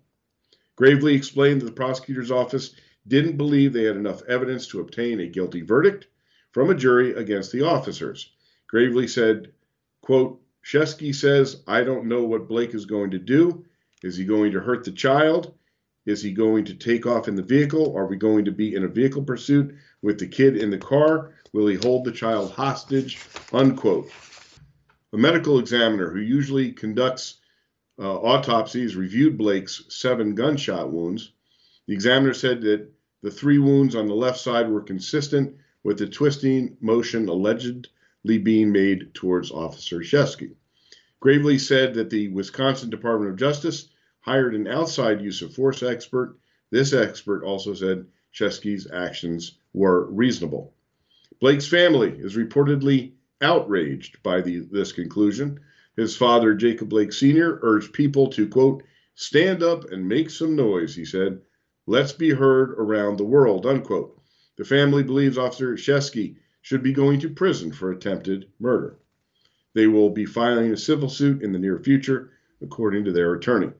Graveley 0.78 1.13
explained 1.13 1.60
that 1.60 1.65
the 1.65 1.72
prosecutor's 1.74 2.32
office 2.32 2.74
didn't 3.06 3.36
believe 3.36 3.74
they 3.74 3.84
had 3.84 3.98
enough 3.98 4.24
evidence 4.30 4.67
to 4.67 4.80
obtain 4.80 5.20
a 5.20 5.28
guilty 5.28 5.62
verdict 5.62 6.08
from 6.52 6.70
a 6.70 6.76
jury 6.76 7.12
against 7.15 7.52
the 7.52 7.63
officers. 7.63 8.32
Graveley 8.67 9.10
said, 9.10 9.52
quote, 10.02 10.42
Sheskey 10.64 11.14
says, 11.14 11.64
I 11.68 11.84
don't 11.84 12.06
know 12.06 12.24
what 12.24 12.48
Blake 12.48 12.74
is 12.74 12.86
going 12.86 13.12
to 13.12 13.20
do. 13.20 13.66
Is 14.04 14.18
he 14.18 14.26
going 14.26 14.52
to 14.52 14.60
hurt 14.60 14.84
the 14.84 14.92
child? 14.92 15.54
Is 16.06 16.22
he 16.22 16.32
going 16.32 16.66
to 16.66 16.74
take 16.74 17.06
off 17.06 17.28
in 17.28 17.36
the 17.36 17.44
vehicle? 17.44 17.96
Are 17.96 18.08
we 18.08 18.18
going 18.18 18.46
to 18.46 18.52
be 18.52 18.76
in 18.76 18.84
a 18.84 18.88
vehicle 18.88 19.24
pursuit 19.24 19.76
with 20.02 20.20
the 20.20 20.28
kid 20.28 20.58
in 20.58 20.70
the 20.70 20.78
car? 20.78 21.34
Will 21.54 21.68
he 21.68 21.76
hold 21.76 22.06
the 22.06 22.12
child 22.12 22.52
hostage? 22.52 23.20
Unquote. 23.54 24.10
A 25.14 25.18
medical 25.18 25.60
examiner 25.60 26.10
who 26.10 26.20
usually 26.20 26.72
conducts 26.72 27.40
uh, 28.00 28.16
autopsies 28.16 28.96
reviewed 28.96 29.38
Blake's 29.38 29.84
seven 29.90 30.34
gunshot 30.34 30.92
wounds. 30.92 31.34
The 31.88 31.94
examiner 31.94 32.34
said 32.34 32.62
that 32.62 32.90
the 33.22 33.30
three 33.30 33.60
wounds 33.60 33.96
on 33.96 34.08
the 34.08 34.16
left 34.16 34.40
side 34.40 34.70
were 34.70 34.82
consistent 34.82 35.58
with 35.84 36.00
the 36.00 36.08
twisting 36.08 36.78
motion 36.80 37.28
allegedly 37.28 37.92
being 38.25 38.71
made 38.71 39.13
towards 39.13 39.51
Officer 39.51 39.99
Sheskey. 39.99 40.55
Graveley 41.19 41.60
said 41.60 41.93
that 41.93 42.10
the 42.10 42.29
Wisconsin 42.29 42.89
Department 42.89 43.31
of 43.31 43.38
Justice 43.38 43.89
hired 44.21 44.55
an 44.55 44.67
outside 44.67 45.21
use 45.21 45.41
of 45.41 45.53
force 45.53 45.84
expert. 45.84 46.38
This 46.69 46.93
expert 46.93 47.43
also 47.43 47.73
said 47.73 48.05
Sheskey's 48.34 48.89
actions 48.91 49.57
were 49.73 50.10
reasonable. 50.12 50.73
Blake's 51.39 51.67
family 51.67 52.12
is 52.19 52.36
reportedly 52.36 53.13
outraged 53.41 54.21
by 54.23 54.41
the, 54.41 54.60
this 54.60 54.91
conclusion. 54.91 55.60
His 55.95 56.15
father, 56.15 56.53
Jacob 56.53 56.89
Blake 56.89 57.12
Sr., 57.12 57.60
urged 57.63 57.93
people 57.93 58.27
to, 58.29 58.47
quote, 58.47 58.84
stand 59.15 59.63
up 59.63 59.91
and 59.91 60.07
make 60.07 60.29
some 60.29 60.55
noise, 60.55 60.95
he 60.95 61.05
said. 61.05 61.41
Let's 61.88 62.13
be 62.13 62.29
heard 62.29 62.71
around 62.71 63.17
the 63.17 63.25
world, 63.25 63.65
unquote. 63.65 64.21
The 64.57 64.65
family 64.65 65.03
believes 65.03 65.38
Officer 65.38 65.75
Sheskey 65.75 66.38
should 66.62 66.84
be 66.84 66.93
going 66.93 67.19
to 67.19 67.30
prison 67.30 67.71
for 67.71 67.91
attempted 67.91 68.47
murder. 68.60 68.97
They 69.74 69.88
will 69.88 70.10
be 70.10 70.26
filing 70.26 70.71
a 70.71 70.78
civil 70.78 71.10
suit 71.10 71.41
in 71.41 71.52
the 71.52 71.60
near 71.60 71.80
future, 71.80 72.32
according 72.62 73.06
to 73.06 73.12
their 73.12 73.34
attorney. 73.34 73.71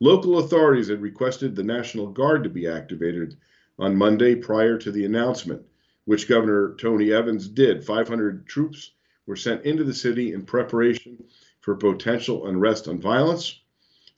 Local 0.00 0.38
authorities 0.38 0.88
had 0.88 1.00
requested 1.00 1.54
the 1.54 1.62
National 1.62 2.08
Guard 2.08 2.44
to 2.44 2.50
be 2.50 2.66
activated 2.66 3.36
on 3.78 3.96
Monday 3.96 4.34
prior 4.34 4.76
to 4.78 4.90
the 4.90 5.04
announcement, 5.04 5.62
which 6.04 6.28
Governor 6.28 6.74
Tony 6.74 7.12
Evers 7.12 7.48
did. 7.48 7.84
500 7.84 8.46
troops 8.46 8.92
were 9.26 9.36
sent 9.36 9.64
into 9.64 9.84
the 9.84 9.94
city 9.94 10.32
in 10.32 10.44
preparation 10.44 11.24
for 11.60 11.76
potential 11.76 12.46
unrest 12.46 12.88
and 12.88 13.00
violence. 13.00 13.60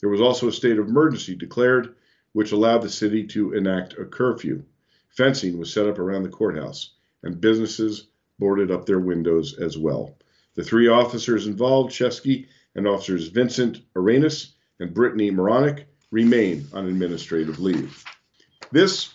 There 0.01 0.11
was 0.11 0.21
also 0.21 0.49
a 0.49 0.53
state 0.53 0.79
of 0.79 0.89
emergency 0.89 1.35
declared, 1.35 1.95
which 2.33 2.53
allowed 2.53 2.83
the 2.83 2.89
city 2.89 3.27
to 3.29 3.53
enact 3.53 3.99
a 3.99 4.05
curfew. 4.05 4.65
Fencing 5.11 5.59
was 5.59 5.73
set 5.73 5.87
up 5.87 5.99
around 5.99 6.25
the 6.25 6.31
courthouse, 6.31 6.94
and 7.25 7.41
businesses 7.41 8.07
boarded 8.39 8.71
up 8.71 8.87
their 8.87 9.01
windows 9.01 9.59
as 9.59 9.77
well. 9.77 10.17
The 10.55 10.63
three 10.63 10.89
officers 10.89 11.47
involved, 11.47 11.93
Sheskey 11.93 12.47
and 12.75 12.87
officers 12.87 13.29
Vincent 13.29 13.81
Arenas 13.97 14.55
and 14.79 14.95
Brittany 14.95 15.31
Meronek, 15.31 15.85
remain 16.11 16.67
on 16.73 16.87
administrative 16.87 17.59
leave. 17.59 18.05
This 18.71 19.13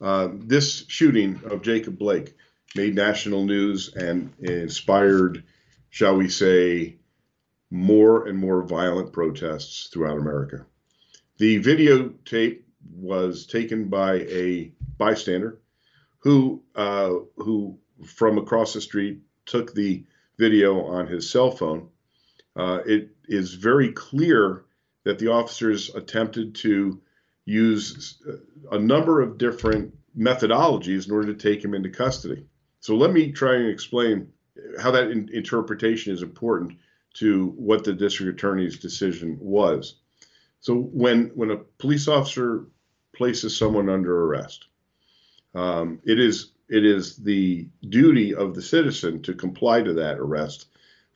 uh, 0.00 0.28
this 0.32 0.84
shooting 0.88 1.40
of 1.44 1.62
Jacob 1.62 1.98
Blake 1.98 2.34
made 2.76 2.94
national 2.94 3.44
news 3.44 3.92
and 3.94 4.32
inspired, 4.38 5.42
shall 5.90 6.16
we 6.16 6.28
say, 6.28 6.96
more 7.70 8.28
and 8.28 8.38
more 8.38 8.62
violent 8.62 9.12
protests 9.12 9.88
throughout 9.88 10.18
America. 10.18 10.64
The 11.38 11.60
videotape 11.60 12.62
was 12.94 13.46
taken 13.46 13.88
by 13.88 14.20
a 14.20 14.72
bystander 14.96 15.58
who 16.18 16.62
uh, 16.74 17.12
who 17.36 17.78
from 18.04 18.38
across 18.38 18.74
the 18.74 18.80
street 18.80 19.20
took 19.46 19.72
the 19.72 20.04
video 20.38 20.84
on 20.84 21.06
his 21.06 21.30
cell 21.30 21.50
phone. 21.50 21.88
Uh, 22.56 22.80
it 22.86 23.10
is 23.28 23.54
very 23.54 23.92
clear 23.92 24.64
that 25.04 25.18
the 25.18 25.28
officers 25.28 25.94
attempted 25.94 26.54
to 26.54 27.00
use 27.44 28.20
a 28.70 28.78
number 28.78 29.20
of 29.20 29.38
different 29.38 29.94
methodologies 30.16 31.06
in 31.06 31.12
order 31.12 31.32
to 31.32 31.38
take 31.38 31.64
him 31.64 31.74
into 31.74 31.88
custody. 31.88 32.44
So 32.80 32.94
let 32.94 33.12
me 33.12 33.32
try 33.32 33.54
and 33.54 33.68
explain 33.68 34.32
how 34.80 34.90
that 34.90 35.10
in- 35.10 35.30
interpretation 35.32 36.12
is 36.12 36.22
important 36.22 36.78
to 37.14 37.54
what 37.56 37.84
the 37.84 37.92
district 37.92 38.38
attorney's 38.38 38.78
decision 38.78 39.38
was. 39.40 39.96
So 40.60 40.74
when 40.74 41.28
when 41.34 41.50
a 41.50 41.56
police 41.56 42.08
officer 42.08 42.66
places 43.14 43.56
someone 43.56 43.88
under 43.88 44.24
arrest, 44.24 44.66
um, 45.54 46.00
it 46.04 46.18
is 46.18 46.52
it 46.68 46.84
is 46.84 47.16
the 47.16 47.66
duty 47.88 48.34
of 48.34 48.54
the 48.54 48.62
citizen 48.62 49.22
to 49.22 49.32
comply 49.32 49.82
to 49.82 49.94
that 49.94 50.18
arrest 50.18 50.66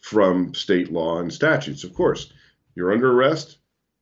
from 0.01 0.55
state 0.55 0.91
law 0.91 1.21
and 1.21 1.33
statutes. 1.33 1.85
Of 1.85 1.95
course, 1.95 2.33
you're 2.75 2.93
under 2.93 3.13
arrest. 3.13 3.59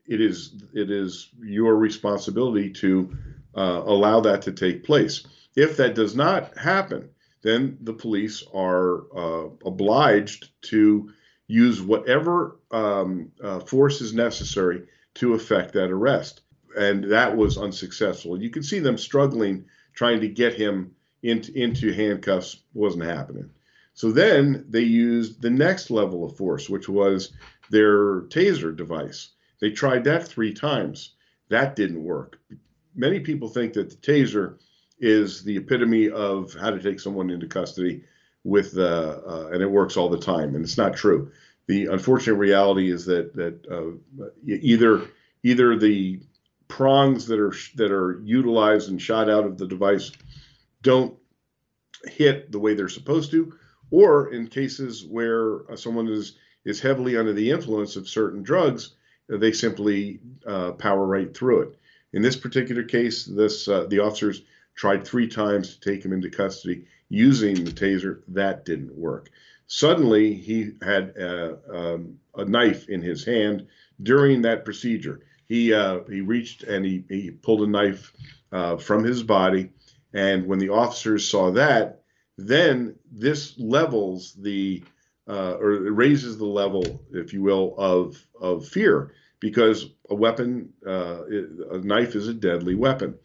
It 0.06 0.20
is 0.20 0.62
it 0.72 0.90
is 0.90 1.30
your 1.40 1.76
responsibility 1.76 2.70
to 2.70 3.16
uh, 3.56 3.82
allow 3.84 4.20
that 4.20 4.42
to 4.42 4.52
take 4.52 4.84
place. 4.84 5.26
If 5.56 5.76
that 5.78 5.94
does 5.94 6.14
not 6.14 6.56
happen, 6.56 7.10
then 7.42 7.78
the 7.80 7.92
police 7.92 8.44
are 8.54 9.02
uh, 9.16 9.48
obliged 9.64 10.50
to 10.62 11.10
use 11.48 11.82
whatever 11.82 12.58
um, 12.70 13.32
uh, 13.42 13.58
force 13.60 14.00
is 14.00 14.14
necessary 14.14 14.86
to 15.14 15.34
effect 15.34 15.72
that 15.72 15.90
arrest. 15.90 16.42
And 16.76 17.04
that 17.10 17.36
was 17.36 17.58
unsuccessful. 17.58 18.40
You 18.40 18.50
can 18.50 18.62
see 18.62 18.78
them 18.78 18.96
struggling 18.96 19.64
trying 19.94 20.20
to 20.20 20.28
get 20.28 20.54
him 20.54 20.94
into, 21.22 21.52
into 21.58 21.92
handcuffs, 21.92 22.62
wasn't 22.74 23.04
happening. 23.04 23.50
So 23.94 24.10
then 24.12 24.64
they 24.68 24.82
used 24.82 25.42
the 25.42 25.50
next 25.50 25.90
level 25.90 26.24
of 26.24 26.36
force, 26.36 26.68
which 26.68 26.88
was 26.88 27.32
their 27.70 28.22
taser 28.22 28.74
device. 28.74 29.30
They 29.60 29.70
tried 29.70 30.04
that 30.04 30.26
three 30.26 30.54
times. 30.54 31.12
That 31.48 31.76
didn't 31.76 32.02
work. 32.02 32.38
Many 32.94 33.20
people 33.20 33.48
think 33.48 33.74
that 33.74 33.90
the 33.90 33.96
taser 33.96 34.58
is 34.98 35.42
the 35.42 35.56
epitome 35.56 36.10
of 36.10 36.54
how 36.54 36.70
to 36.70 36.80
take 36.80 37.00
someone 37.00 37.30
into 37.30 37.46
custody 37.46 38.02
with 38.44 38.76
uh, 38.78 39.18
uh, 39.26 39.50
and 39.52 39.62
it 39.62 39.70
works 39.70 39.96
all 39.96 40.08
the 40.08 40.18
time 40.18 40.54
and 40.54 40.64
it's 40.64 40.78
not 40.78 40.96
true 40.96 41.30
the 41.66 41.86
unfortunate 41.86 42.34
reality 42.34 42.90
is 42.90 43.04
that 43.06 43.34
that 43.34 43.64
uh, 43.70 44.26
either 44.46 45.06
either 45.42 45.76
the 45.76 46.20
prongs 46.70 47.26
that 47.26 47.38
are 47.38 47.54
that 47.76 47.90
are 47.90 48.20
utilized 48.24 48.88
and 48.88 49.02
shot 49.02 49.28
out 49.28 49.44
of 49.44 49.58
the 49.58 49.66
device 49.66 50.12
don't 50.82 51.14
hit 52.04 52.50
the 52.50 52.58
way 52.58 52.74
they're 52.74 52.88
supposed 52.88 53.30
to 53.30 53.52
or 53.90 54.32
in 54.32 54.46
cases 54.46 55.04
where 55.04 55.70
uh, 55.70 55.76
someone 55.76 56.08
is 56.08 56.38
is 56.64 56.80
heavily 56.80 57.16
under 57.16 57.34
the 57.34 57.50
influence 57.50 57.96
of 57.96 58.08
certain 58.08 58.42
drugs 58.42 58.94
they 59.28 59.52
simply 59.52 60.20
uh, 60.46 60.72
power 60.72 61.06
right 61.06 61.36
through 61.36 61.60
it 61.60 61.76
in 62.14 62.22
this 62.22 62.36
particular 62.36 62.82
case 62.82 63.26
this 63.26 63.68
uh, 63.68 63.84
the 63.90 63.98
officers 63.98 64.42
tried 64.74 65.06
three 65.06 65.28
times 65.28 65.74
to 65.74 65.80
take 65.80 66.02
him 66.02 66.12
into 66.12 66.30
custody 66.30 66.86
using 67.10 67.64
the 67.64 67.70
taser. 67.70 68.22
That 68.28 68.64
didn't 68.64 68.96
work. 68.96 69.28
Suddenly, 69.66 70.34
he 70.34 70.72
had 70.80 71.10
a, 71.16 71.58
um, 71.70 72.18
a 72.34 72.44
knife 72.46 72.88
in 72.88 73.02
his 73.02 73.24
hand 73.24 73.66
during 74.02 74.42
that 74.42 74.64
procedure. 74.64 75.20
He 75.50 75.74
uh, 75.74 76.04
he 76.08 76.20
reached 76.20 76.62
and 76.62 76.86
he, 76.86 77.02
he 77.08 77.32
pulled 77.32 77.62
a 77.62 77.66
knife 77.66 78.12
uh, 78.52 78.76
from 78.76 79.02
his 79.02 79.24
body. 79.24 79.70
And 80.14 80.46
when 80.46 80.60
the 80.60 80.68
officers 80.68 81.28
saw 81.28 81.50
that, 81.50 82.02
then 82.38 82.94
this 83.10 83.58
levels 83.58 84.32
the 84.34 84.84
uh, 85.28 85.54
or 85.54 85.70
raises 85.92 86.38
the 86.38 86.46
level, 86.46 87.04
if 87.12 87.32
you 87.32 87.42
will, 87.42 87.74
of 87.78 88.24
of 88.40 88.68
fear 88.68 89.12
because 89.40 89.90
a 90.08 90.14
weapon, 90.14 90.72
uh, 90.86 91.24
a 91.72 91.78
knife 91.78 92.14
is 92.14 92.28
a 92.28 92.34
deadly 92.34 92.76
weapon. 92.76 93.18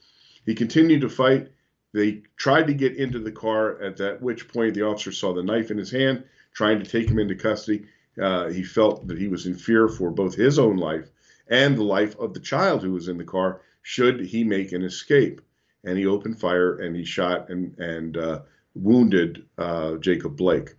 He 0.48 0.56
continued 0.56 1.02
to 1.02 1.10
fight. 1.10 1.50
They 1.94 2.24
tried 2.38 2.66
to 2.68 2.74
get 2.74 2.96
into 2.98 3.20
the 3.20 3.32
car, 3.32 3.80
at 3.84 3.98
that 3.98 4.20
which 4.20 4.48
point 4.48 4.74
the 4.74 4.82
officer 4.88 5.12
saw 5.12 5.36
the 5.36 5.44
knife 5.44 5.70
in 5.70 5.78
his 5.78 5.92
hand, 5.92 6.24
trying 6.56 6.80
to 6.80 6.90
take 6.90 7.08
him 7.08 7.20
into 7.20 7.36
custody. 7.36 7.86
Uh, 8.20 8.50
he 8.50 8.64
felt 8.64 9.08
that 9.08 9.20
he 9.20 9.28
was 9.28 9.46
in 9.46 9.54
fear 9.54 9.88
for 9.88 10.10
both 10.10 10.34
his 10.34 10.58
own 10.58 10.78
life 10.78 11.12
and 11.48 11.78
the 11.78 11.84
life 11.84 12.18
of 12.18 12.34
the 12.34 12.40
child 12.40 12.82
who 12.82 12.92
was 12.92 13.08
in 13.08 13.18
the 13.18 13.24
car 13.24 13.62
should 13.82 14.20
he 14.22 14.44
make 14.44 14.72
an 14.72 14.84
escape. 14.84 15.42
And 15.84 15.98
he 15.98 16.06
opened 16.06 16.40
fire 16.40 16.80
and 16.80 16.96
he 16.96 17.06
shot 17.06 17.50
and, 17.50 17.78
and 17.78 18.18
uh, 18.18 18.42
wounded 18.74 19.46
uh, 19.58 19.96
Jacob 19.98 20.36
Blake. 20.36 20.74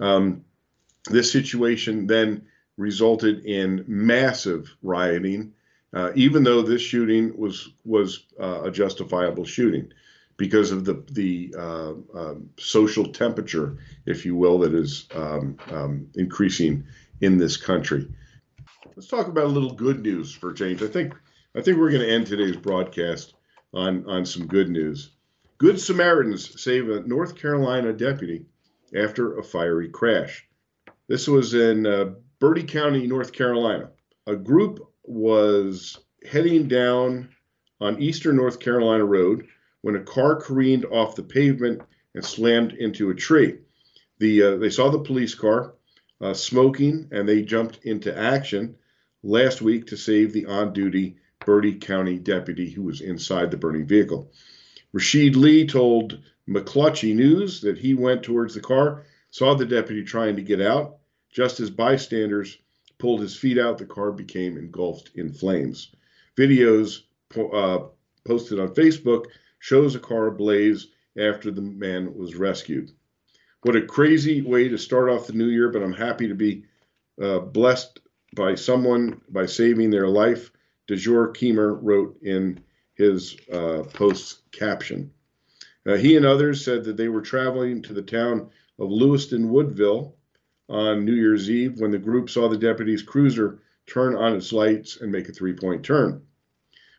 Um, 0.00 0.44
this 1.10 1.30
situation 1.30 2.06
then 2.06 2.46
resulted 2.76 3.44
in 3.44 3.84
massive 3.86 4.74
rioting 4.82 5.52
uh, 5.96 6.12
even 6.14 6.44
though 6.44 6.60
this 6.60 6.82
shooting 6.82 7.36
was 7.38 7.70
was 7.84 8.24
uh, 8.38 8.62
a 8.64 8.70
justifiable 8.70 9.46
shooting 9.46 9.90
because 10.36 10.70
of 10.70 10.84
the 10.84 11.02
the 11.12 11.54
uh, 11.56 11.94
um, 12.14 12.50
social 12.58 13.10
temperature, 13.12 13.78
if 14.04 14.26
you 14.26 14.36
will, 14.36 14.58
that 14.58 14.74
is 14.74 15.08
um, 15.14 15.56
um, 15.70 16.06
increasing 16.14 16.84
in 17.22 17.38
this 17.38 17.56
country. 17.56 18.06
Let's 18.94 19.08
talk 19.08 19.28
about 19.28 19.44
a 19.44 19.48
little 19.48 19.72
good 19.72 20.02
news 20.02 20.32
for 20.32 20.52
change. 20.52 20.82
I 20.82 20.88
think 20.88 21.14
I 21.56 21.62
think 21.62 21.78
we're 21.78 21.90
going 21.90 22.02
to 22.02 22.12
end 22.12 22.26
today's 22.26 22.56
broadcast 22.56 23.34
on 23.72 24.04
on 24.06 24.24
some 24.26 24.46
good 24.46 24.68
news. 24.68 25.10
Good 25.58 25.80
Samaritans 25.80 26.62
save 26.62 26.90
a 26.90 27.00
North 27.00 27.36
Carolina 27.36 27.92
deputy 27.92 28.46
after 28.94 29.38
a 29.38 29.42
fiery 29.42 29.88
crash. 29.88 30.46
This 31.08 31.28
was 31.28 31.54
in 31.54 31.86
uh, 31.86 32.14
Bertie 32.38 32.64
County, 32.64 33.06
North 33.06 33.32
Carolina. 33.32 33.90
A 34.26 34.36
group 34.36 34.80
was 35.04 35.98
heading 36.30 36.68
down 36.68 37.30
on 37.80 38.02
Eastern 38.02 38.36
North 38.36 38.58
Carolina 38.60 39.04
Road 39.04 39.46
when 39.82 39.96
a 39.96 40.02
car 40.02 40.36
careened 40.36 40.84
off 40.86 41.16
the 41.16 41.22
pavement 41.22 41.80
and 42.14 42.24
slammed 42.24 42.72
into 42.72 43.10
a 43.10 43.14
tree. 43.14 43.58
The 44.18 44.42
uh, 44.42 44.56
they 44.56 44.70
saw 44.70 44.90
the 44.90 44.98
police 44.98 45.34
car 45.34 45.74
uh, 46.20 46.34
smoking 46.34 47.08
and 47.10 47.28
they 47.28 47.42
jumped 47.42 47.84
into 47.84 48.16
action 48.16 48.76
last 49.22 49.60
week 49.60 49.86
to 49.86 49.96
save 49.96 50.32
the 50.32 50.46
on-duty 50.46 51.16
Bertie 51.44 51.74
County 51.74 52.18
deputy 52.18 52.70
who 52.70 52.82
was 52.82 53.00
inside 53.00 53.50
the 53.50 53.56
burning 53.56 53.86
vehicle. 53.86 54.32
Rashid 54.92 55.36
Lee 55.36 55.66
told 55.66 56.18
McClatchy 56.48 57.14
News 57.14 57.60
that 57.60 57.78
he 57.78 57.94
went 57.94 58.22
towards 58.22 58.54
the 58.54 58.60
car, 58.60 59.04
saw 59.30 59.54
the 59.54 59.66
deputy 59.66 60.02
trying 60.02 60.36
to 60.36 60.42
get 60.42 60.60
out. 60.60 60.98
Just 61.30 61.60
as 61.60 61.70
bystanders 61.70 62.58
pulled 62.98 63.20
his 63.20 63.36
feet 63.36 63.58
out, 63.58 63.78
the 63.78 63.84
car 63.84 64.12
became 64.12 64.56
engulfed 64.56 65.10
in 65.16 65.32
flames. 65.32 65.92
Videos 66.36 67.02
uh, 67.36 67.86
posted 68.24 68.58
on 68.58 68.74
Facebook 68.74 69.26
shows 69.58 69.94
a 69.94 69.98
car 69.98 70.28
ablaze 70.28 70.88
after 71.18 71.50
the 71.50 71.62
man 71.62 72.14
was 72.16 72.36
rescued. 72.36 72.92
What 73.66 73.74
a 73.74 73.82
crazy 73.82 74.42
way 74.42 74.68
to 74.68 74.78
start 74.78 75.08
off 75.10 75.26
the 75.26 75.32
new 75.32 75.48
year, 75.48 75.68
but 75.70 75.82
I'm 75.82 75.92
happy 75.92 76.28
to 76.28 76.36
be 76.36 76.66
uh, 77.20 77.40
blessed 77.40 77.98
by 78.36 78.54
someone 78.54 79.20
by 79.28 79.46
saving 79.46 79.90
their 79.90 80.06
life. 80.06 80.52
DeJour 80.86 81.34
Keemer 81.34 81.76
wrote 81.82 82.16
in 82.22 82.60
his 82.94 83.36
uh, 83.52 83.82
post 83.92 84.48
caption. 84.52 85.10
Uh, 85.84 85.94
he 85.94 86.16
and 86.16 86.24
others 86.24 86.64
said 86.64 86.84
that 86.84 86.96
they 86.96 87.08
were 87.08 87.20
traveling 87.20 87.82
to 87.82 87.92
the 87.92 88.02
town 88.02 88.50
of 88.78 88.92
Lewiston 88.92 89.50
Woodville 89.50 90.14
on 90.68 91.04
New 91.04 91.14
Year's 91.14 91.50
Eve 91.50 91.80
when 91.80 91.90
the 91.90 91.98
group 91.98 92.30
saw 92.30 92.48
the 92.48 92.56
deputy's 92.56 93.02
cruiser 93.02 93.58
turn 93.88 94.14
on 94.14 94.36
its 94.36 94.52
lights 94.52 94.98
and 95.00 95.10
make 95.10 95.28
a 95.28 95.32
three 95.32 95.54
point 95.54 95.82
turn. 95.82 96.22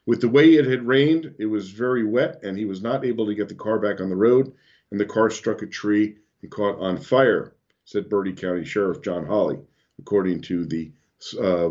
With 0.06 0.20
the 0.20 0.28
way 0.28 0.56
it 0.56 0.66
had 0.66 0.86
rained, 0.86 1.34
it 1.40 1.46
was 1.46 1.72
very 1.72 2.04
wet, 2.04 2.44
and 2.44 2.58
he 2.58 2.66
was 2.66 2.82
not 2.82 3.06
able 3.06 3.26
to 3.28 3.36
get 3.36 3.48
the 3.48 3.56
car 3.56 3.80
back 3.80 4.02
on 4.02 4.10
the 4.10 4.18
road, 4.18 4.52
and 4.92 5.00
the 5.00 5.06
car 5.06 5.30
struck 5.30 5.62
a 5.62 5.66
tree 5.66 6.18
and 6.42 6.52
caught 6.52 6.80
on 6.80 6.98
fire, 6.98 7.56
said 7.86 8.10
Bertie 8.10 8.34
County 8.34 8.66
Sheriff 8.66 9.02
John 9.02 9.26
Holley, 9.26 9.60
according 10.00 10.42
to 10.42 10.66
the 10.66 10.92
uh, 11.42 11.70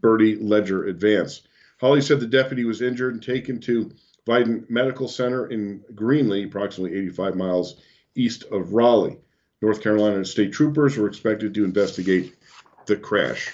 Bertie 0.00 0.36
Ledger 0.36 0.86
Advance. 0.86 1.42
Holley 1.80 2.00
said 2.00 2.20
the 2.20 2.26
deputy 2.26 2.64
was 2.64 2.82
injured 2.82 3.14
and 3.14 3.22
taken 3.22 3.60
to 3.60 3.92
Vidant 4.26 4.70
Medical 4.70 5.08
Center 5.08 5.46
in 5.46 5.82
Greenville, 5.94 6.44
approximately 6.44 6.96
85 6.98 7.36
miles 7.36 7.76
east 8.14 8.44
of 8.50 8.72
Raleigh. 8.72 9.18
North 9.62 9.82
Carolina 9.82 10.24
state 10.24 10.52
troopers 10.52 10.96
were 10.96 11.06
expected 11.06 11.54
to 11.54 11.64
investigate 11.64 12.34
the 12.86 12.96
crash. 12.96 13.52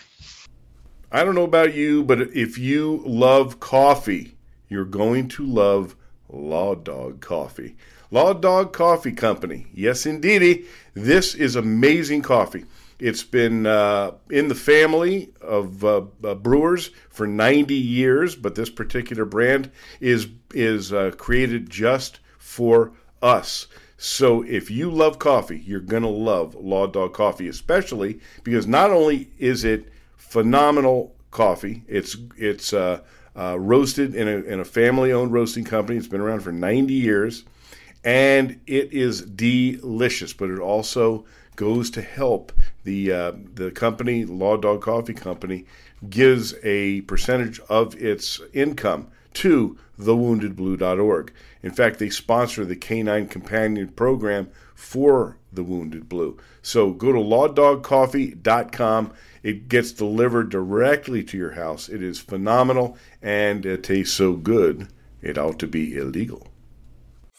I 1.10 1.24
don't 1.24 1.34
know 1.34 1.44
about 1.44 1.74
you, 1.74 2.04
but 2.04 2.20
if 2.20 2.58
you 2.58 3.02
love 3.04 3.60
coffee, 3.60 4.36
you're 4.68 4.84
going 4.84 5.28
to 5.28 5.44
love 5.44 5.94
Law 6.28 6.74
Dog 6.74 7.20
Coffee. 7.20 7.76
Law 8.12 8.34
Dog 8.34 8.74
Coffee 8.74 9.12
Company. 9.12 9.66
Yes, 9.72 10.04
indeedy. 10.04 10.66
This 10.92 11.34
is 11.34 11.56
amazing 11.56 12.20
coffee. 12.20 12.66
It's 12.98 13.24
been 13.24 13.64
uh, 13.66 14.12
in 14.30 14.48
the 14.48 14.54
family 14.54 15.30
of 15.40 15.82
uh, 15.82 16.02
uh, 16.22 16.34
brewers 16.34 16.90
for 17.08 17.26
90 17.26 17.74
years, 17.74 18.36
but 18.36 18.54
this 18.54 18.68
particular 18.68 19.24
brand 19.24 19.70
is 19.98 20.28
is 20.52 20.92
uh, 20.92 21.12
created 21.16 21.70
just 21.70 22.20
for 22.38 22.92
us. 23.22 23.66
So 23.96 24.42
if 24.42 24.70
you 24.70 24.90
love 24.90 25.18
coffee, 25.18 25.62
you're 25.64 25.80
to 25.80 26.06
love 26.06 26.54
Law 26.54 26.86
Dog 26.86 27.14
Coffee, 27.14 27.48
especially 27.48 28.20
because 28.44 28.66
not 28.66 28.90
only 28.90 29.30
is 29.38 29.64
it 29.64 29.88
phenomenal 30.18 31.14
coffee, 31.30 31.82
it's 31.88 32.18
it's 32.36 32.74
uh, 32.74 33.00
uh, 33.34 33.58
roasted 33.58 34.14
in 34.14 34.28
a, 34.28 34.36
in 34.42 34.60
a 34.60 34.64
family 34.66 35.12
owned 35.12 35.32
roasting 35.32 35.64
company. 35.64 35.96
It's 35.96 36.08
been 36.08 36.20
around 36.20 36.40
for 36.40 36.52
90 36.52 36.92
years, 36.92 37.44
and 38.04 38.60
it 38.66 38.92
is 38.92 39.22
delicious. 39.22 40.32
But 40.32 40.50
it 40.50 40.58
also 40.58 41.24
goes 41.56 41.90
to 41.90 42.02
help 42.02 42.52
the 42.84 43.12
uh, 43.12 43.32
the 43.54 43.70
company, 43.70 44.24
Law 44.24 44.56
Dog 44.56 44.82
Coffee 44.82 45.14
Company, 45.14 45.66
gives 46.08 46.54
a 46.62 47.02
percentage 47.02 47.60
of 47.68 47.94
its 48.00 48.40
income 48.52 49.08
to 49.34 49.78
thewoundedblue.org. 49.98 51.32
In 51.62 51.70
fact, 51.70 51.98
they 51.98 52.10
sponsor 52.10 52.64
the 52.64 52.76
Canine 52.76 53.28
Companion 53.28 53.88
Program 53.88 54.48
for 54.74 55.38
the 55.52 55.62
Wounded 55.62 56.08
Blue. 56.08 56.36
So 56.62 56.90
go 56.92 57.12
to 57.12 57.18
lawdogcoffee.com. 57.18 59.12
It 59.42 59.68
gets 59.68 59.92
delivered 59.92 60.50
directly 60.50 61.22
to 61.24 61.36
your 61.36 61.52
house. 61.52 61.88
It 61.88 62.02
is 62.02 62.18
phenomenal 62.18 62.96
and 63.20 63.64
it 63.66 63.84
tastes 63.84 64.14
so 64.14 64.34
good, 64.34 64.88
it 65.20 65.38
ought 65.38 65.58
to 65.60 65.66
be 65.66 65.96
illegal. 65.96 66.51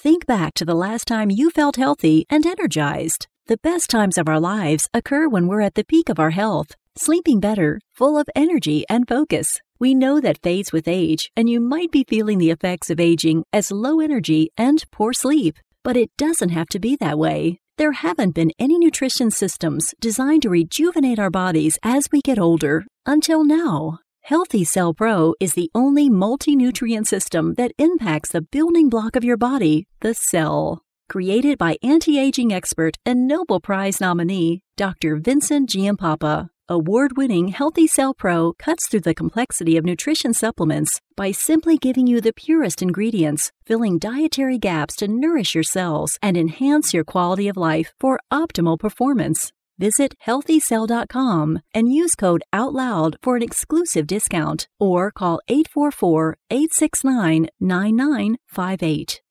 Think 0.03 0.25
back 0.25 0.53
to 0.55 0.65
the 0.65 0.75
last 0.75 1.07
time 1.07 1.31
you 1.31 1.49
felt 1.49 1.77
healthy 1.77 2.25
and 2.29 2.45
energized. 2.45 3.27
The 3.47 3.63
best 3.63 3.89
times 3.89 4.17
of 4.17 4.27
our 4.27 4.37
lives 4.37 4.89
occur 4.93 5.29
when 5.29 5.47
we're 5.47 5.61
at 5.61 5.75
the 5.75 5.85
peak 5.85 6.09
of 6.09 6.19
our 6.19 6.31
health, 6.31 6.75
sleeping 6.97 7.39
better, 7.39 7.79
full 7.93 8.17
of 8.17 8.27
energy 8.35 8.83
and 8.89 9.07
focus. 9.07 9.61
We 9.79 9.95
know 9.95 10.19
that 10.19 10.43
fades 10.43 10.73
with 10.73 10.89
age, 10.89 11.31
and 11.37 11.49
you 11.49 11.61
might 11.61 11.89
be 11.89 12.03
feeling 12.03 12.37
the 12.37 12.51
effects 12.51 12.89
of 12.89 12.99
aging 12.99 13.45
as 13.53 13.71
low 13.71 14.01
energy 14.01 14.49
and 14.57 14.83
poor 14.91 15.13
sleep. 15.13 15.55
But 15.85 15.95
it 15.95 16.11
doesn't 16.17 16.49
have 16.49 16.67
to 16.71 16.79
be 16.79 16.97
that 16.97 17.17
way. 17.17 17.61
There 17.77 17.93
haven't 17.93 18.35
been 18.35 18.51
any 18.59 18.77
nutrition 18.77 19.31
systems 19.31 19.95
designed 20.01 20.41
to 20.41 20.49
rejuvenate 20.49 21.17
our 21.17 21.31
bodies 21.31 21.79
as 21.81 22.09
we 22.11 22.19
get 22.19 22.37
older 22.37 22.83
until 23.05 23.45
now. 23.45 23.99
Healthy 24.27 24.63
Cell 24.63 24.93
Pro 24.93 25.35
is 25.41 25.53
the 25.53 25.69
only 25.75 26.09
multi 26.09 26.55
nutrient 26.55 27.07
system 27.07 27.55
that 27.55 27.73
impacts 27.77 28.31
the 28.31 28.41
building 28.41 28.87
block 28.87 29.17
of 29.17 29.23
your 29.25 29.35
body, 29.35 29.85
the 29.99 30.13
cell. 30.13 30.81
Created 31.09 31.57
by 31.57 31.75
anti 31.83 32.17
aging 32.17 32.53
expert 32.53 32.95
and 33.05 33.27
Nobel 33.27 33.59
Prize 33.59 33.99
nominee 33.99 34.61
Dr. 34.77 35.17
Vincent 35.17 35.69
Giampapa. 35.69 36.47
Award 36.69 37.17
winning 37.17 37.49
Healthy 37.49 37.87
Cell 37.87 38.13
Pro 38.13 38.53
cuts 38.53 38.87
through 38.87 39.01
the 39.01 39.13
complexity 39.13 39.75
of 39.75 39.83
nutrition 39.83 40.33
supplements 40.33 41.01
by 41.17 41.31
simply 41.31 41.77
giving 41.77 42.07
you 42.07 42.21
the 42.21 42.31
purest 42.31 42.81
ingredients, 42.81 43.51
filling 43.65 43.99
dietary 43.99 44.57
gaps 44.57 44.95
to 44.95 45.09
nourish 45.09 45.53
your 45.53 45.65
cells 45.65 46.17
and 46.21 46.37
enhance 46.37 46.93
your 46.93 47.03
quality 47.03 47.49
of 47.49 47.57
life 47.57 47.93
for 47.99 48.21
optimal 48.31 48.79
performance. 48.79 49.51
Visit 49.79 50.13
healthycell.com 50.25 51.59
and 51.73 51.91
use 51.91 52.13
code 52.15 52.43
OUTLOUD 52.53 53.15
for 53.21 53.35
an 53.35 53.41
exclusive 53.41 54.05
discount 54.05 54.67
or 54.79 55.11
call 55.11 55.39
844 55.47 56.37
869 56.51 57.47
9958. 57.59 59.21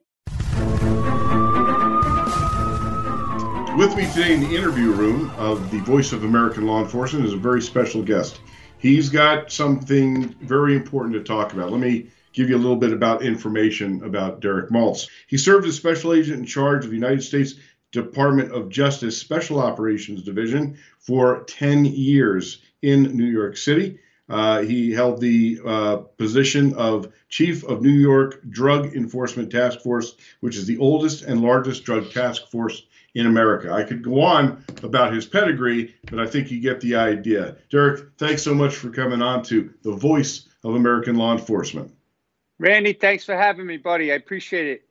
With 3.79 3.97
me 3.97 4.07
today 4.13 4.35
in 4.35 4.41
the 4.41 4.55
interview 4.55 4.93
room 4.93 5.31
of 5.39 5.71
the 5.71 5.79
Voice 5.79 6.13
of 6.13 6.25
American 6.25 6.67
Law 6.67 6.83
Enforcement 6.83 7.25
is 7.25 7.33
a 7.33 7.39
very 7.39 7.63
special 7.63 8.03
guest. 8.03 8.41
He's 8.79 9.09
got 9.09 9.53
something 9.53 10.35
very 10.41 10.75
important 10.75 11.15
to 11.15 11.23
talk 11.23 11.53
about. 11.53 11.71
Let 11.71 11.81
me 11.81 12.09
give 12.33 12.51
you 12.51 12.57
a 12.57 12.59
little 12.59 12.77
bit 12.77 12.93
about 12.93 13.23
information 13.23 14.03
about 14.05 14.41
Derek 14.41 14.71
Maltz. 14.71 15.09
He 15.27 15.39
served 15.39 15.67
as 15.67 15.77
special 15.77 16.13
agent 16.13 16.41
in 16.41 16.47
charge 16.47 16.85
of 16.85 16.91
the 16.91 16.97
United 16.97 17.23
States 17.23 17.55
Department 17.93 18.53
of 18.53 18.69
Justice 18.69 19.17
Special 19.17 19.61
Operations 19.61 20.23
Division 20.23 20.79
for 20.99 21.45
10 21.45 21.85
years 21.85 22.63
in 22.81 23.17
New 23.17 23.27
York 23.27 23.57
City. 23.57 23.99
Uh, 24.29 24.63
he 24.63 24.93
held 24.93 25.21
the 25.21 25.61
uh, 25.65 25.97
position 26.17 26.75
of 26.75 27.13
Chief 27.29 27.65
of 27.65 27.83
New 27.83 27.91
York 27.91 28.41
Drug 28.49 28.95
Enforcement 28.97 29.51
Task 29.51 29.81
Force, 29.81 30.17
which 30.41 30.57
is 30.57 30.67
the 30.67 30.79
oldest 30.79 31.23
and 31.23 31.43
largest 31.43 31.85
drug 31.85 32.11
task 32.11 32.49
force 32.49 32.83
in 33.15 33.27
America. 33.27 33.73
I 33.73 33.83
could 33.83 34.03
go 34.03 34.23
on 34.23 34.65
about 34.83 35.13
his 35.13 35.27
pedigree, 35.27 35.95
but 36.11 36.19
I 36.19 36.27
think 36.27 36.51
you 36.51 36.61
get 36.61 36.81
the 36.81 36.97
idea. 36.97 37.57
Derek, 37.71 38.09
thanks 38.17 38.43
so 38.43 38.55
much 38.55 38.75
for 38.75 38.91
coming 38.91 39.21
on 39.21 39.43
to 39.45 39.73
the 39.83 39.93
voice 39.93 40.49
of 40.65 40.75
American 40.77 41.17
law 41.17 41.33
enforcement. 41.33 41.95
Randy, 42.59 42.93
thanks 42.93 43.25
for 43.25 43.37
having 43.37 43.67
me, 43.67 43.77
buddy. 43.77 44.13
I 44.13 44.15
appreciate 44.15 44.67
it. 44.69 44.89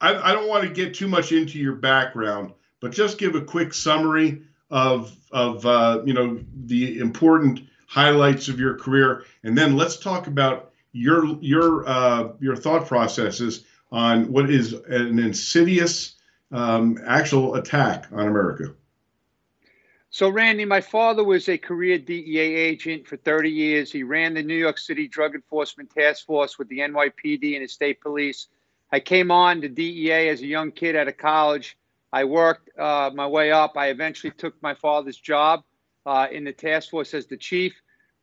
I, 0.00 0.30
I 0.30 0.32
don't 0.32 0.48
want 0.48 0.64
to 0.64 0.70
get 0.70 0.94
too 0.94 1.08
much 1.08 1.32
into 1.32 1.58
your 1.58 1.74
background, 1.74 2.52
but 2.80 2.92
just 2.92 3.18
give 3.18 3.34
a 3.34 3.40
quick 3.40 3.74
summary 3.74 4.42
of 4.70 5.16
of 5.30 5.64
uh, 5.64 6.02
you 6.04 6.14
know 6.14 6.40
the 6.64 6.98
important 6.98 7.60
highlights 7.86 8.48
of 8.48 8.58
your 8.58 8.76
career, 8.78 9.24
and 9.42 9.56
then 9.56 9.76
let's 9.76 9.96
talk 9.96 10.26
about 10.26 10.72
your 10.92 11.38
your 11.40 11.88
uh, 11.88 12.28
your 12.40 12.56
thought 12.56 12.86
processes 12.86 13.64
on 13.92 14.30
what 14.32 14.50
is 14.50 14.72
an 14.72 15.18
insidious 15.18 16.16
um, 16.52 16.98
actual 17.06 17.54
attack 17.54 18.06
on 18.12 18.26
America? 18.26 18.74
So, 20.10 20.28
Randy, 20.28 20.64
my 20.64 20.80
father 20.80 21.24
was 21.24 21.48
a 21.48 21.58
career 21.58 21.98
DEA 21.98 22.38
agent 22.38 23.06
for 23.06 23.16
30 23.16 23.50
years. 23.50 23.92
He 23.92 24.02
ran 24.02 24.34
the 24.34 24.42
New 24.42 24.54
York 24.54 24.78
City 24.78 25.08
Drug 25.08 25.34
Enforcement 25.34 25.90
Task 25.90 26.24
Force 26.24 26.58
with 26.58 26.68
the 26.68 26.78
NYPD 26.78 27.54
and 27.54 27.64
the 27.64 27.68
state 27.68 28.00
police. 28.00 28.48
I 28.92 29.00
came 29.00 29.30
on 29.30 29.60
to 29.62 29.68
DEA 29.68 30.28
as 30.28 30.40
a 30.40 30.46
young 30.46 30.70
kid 30.70 30.96
out 30.96 31.08
of 31.08 31.16
college. 31.16 31.76
I 32.12 32.24
worked 32.24 32.70
uh, 32.78 33.10
my 33.14 33.26
way 33.26 33.50
up. 33.50 33.76
I 33.76 33.88
eventually 33.88 34.30
took 34.30 34.60
my 34.62 34.74
father's 34.74 35.18
job 35.18 35.64
uh, 36.04 36.28
in 36.30 36.44
the 36.44 36.52
task 36.52 36.90
force 36.90 37.12
as 37.14 37.26
the 37.26 37.36
chief. 37.36 37.74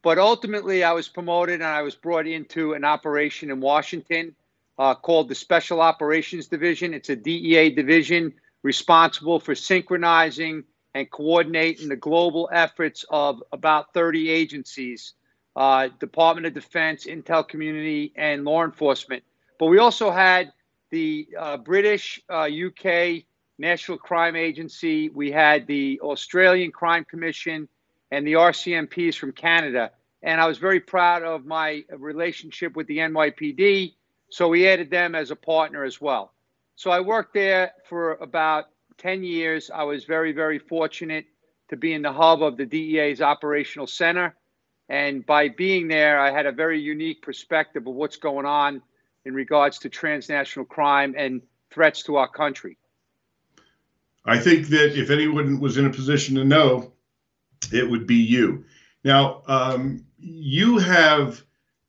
But 0.01 0.18
ultimately, 0.20 0.84
I 0.84 0.93
was 0.93 1.07
promoted 1.07 1.55
and 1.55 1.64
I 1.64 1.82
was 1.82 1.95
brought 1.95 2.28
into 2.28 2.74
an 2.74 2.84
operation 2.86 3.51
in 3.51 3.59
Washington 3.59 4.36
uh, 4.78 4.95
called 4.95 5.30
the 5.30 5.36
Special 5.36 5.82
Operations 5.82 6.47
Division. 6.47 6.93
It's 6.93 7.09
a 7.09 7.16
DEA 7.16 7.70
division 7.70 8.34
responsible 8.64 9.39
for 9.39 9.55
synchronizing 9.55 10.64
and 10.93 11.09
coordinating 11.09 11.89
the 11.89 11.95
global 11.95 12.49
efforts 12.51 13.05
of 13.09 13.43
about 13.51 13.93
30 13.93 14.30
agencies 14.30 15.14
uh, 15.55 15.89
Department 15.99 16.47
of 16.47 16.53
Defense, 16.53 17.05
Intel 17.05 17.47
Community, 17.47 18.11
and 18.16 18.43
law 18.43 18.64
enforcement. 18.64 19.24
But 19.60 19.68
we 19.68 19.80
also 19.80 20.12
had 20.12 20.51
the 20.89 21.28
uh, 21.38 21.58
British, 21.58 22.22
UK 22.30 22.86
uh, 22.86 23.14
National 23.58 23.97
Crime 23.97 24.36
Agency, 24.36 25.10
we 25.10 25.32
had 25.32 25.68
the 25.68 25.99
Australian 26.01 26.72
Crime 26.72 27.06
Commission, 27.06 27.68
and 28.12 28.28
the 28.28 28.34
RCMPs 28.34 29.16
from 29.16 29.32
Canada. 29.32 29.91
And 30.22 30.39
I 30.39 30.47
was 30.47 30.58
very 30.58 30.80
proud 30.80 31.24
of 31.24 31.45
my 31.45 31.84
relationship 31.89 32.76
with 32.76 32.88
the 32.88 32.99
NYPD. 32.99 33.95
So 34.30 34.47
we 34.47 34.68
added 34.68 34.89
them 34.89 35.16
as 35.16 35.32
a 35.32 35.36
partner 35.36 35.84
as 35.84 35.99
well. 35.99 36.34
So 36.76 36.91
I 36.91 36.99
worked 36.99 37.34
there 37.34 37.74
for 37.86 38.14
about 38.14 38.66
10 38.97 39.24
years. 39.24 39.72
I 39.74 39.84
was 39.84 40.06
very, 40.06 40.32
very 40.32 40.60
fortunate 40.60 41.26
to 41.70 41.78
be 41.78 41.93
in 41.93 42.01
the 42.01 42.14
hub 42.14 42.43
of 42.43 42.58
the 42.58 42.66
DEA's 42.66 43.22
operational 43.22 43.88
center. 43.88 44.36
And 44.89 45.26
by 45.26 45.49
being 45.49 45.88
there, 45.88 46.20
I 46.20 46.32
had 46.32 46.45
a 46.45 46.51
very 46.51 46.80
unique 46.80 47.22
perspective 47.22 47.88
of 47.88 47.93
what's 47.93 48.18
going 48.18 48.45
on 48.45 48.82
in 49.26 49.34
regards 49.34 49.80
to 49.80 49.89
transnational 49.89 50.65
crime 50.65 51.15
and 51.17 51.41
threats 51.71 52.03
to 52.03 52.17
our 52.17 52.28
country. 52.28 52.78
I 54.26 54.39
think 54.39 54.67
that 54.67 54.97
if 54.97 55.09
anyone 55.09 55.59
was 55.59 55.78
in 55.78 55.86
a 55.86 55.89
position 55.89 56.36
to 56.36 56.45
know, 56.45 56.93
it 57.71 57.89
would 57.89 58.07
be 58.07 58.15
you. 58.15 58.65
Now, 59.03 59.43
um, 59.47 60.05
you 60.17 60.78
have 60.78 61.43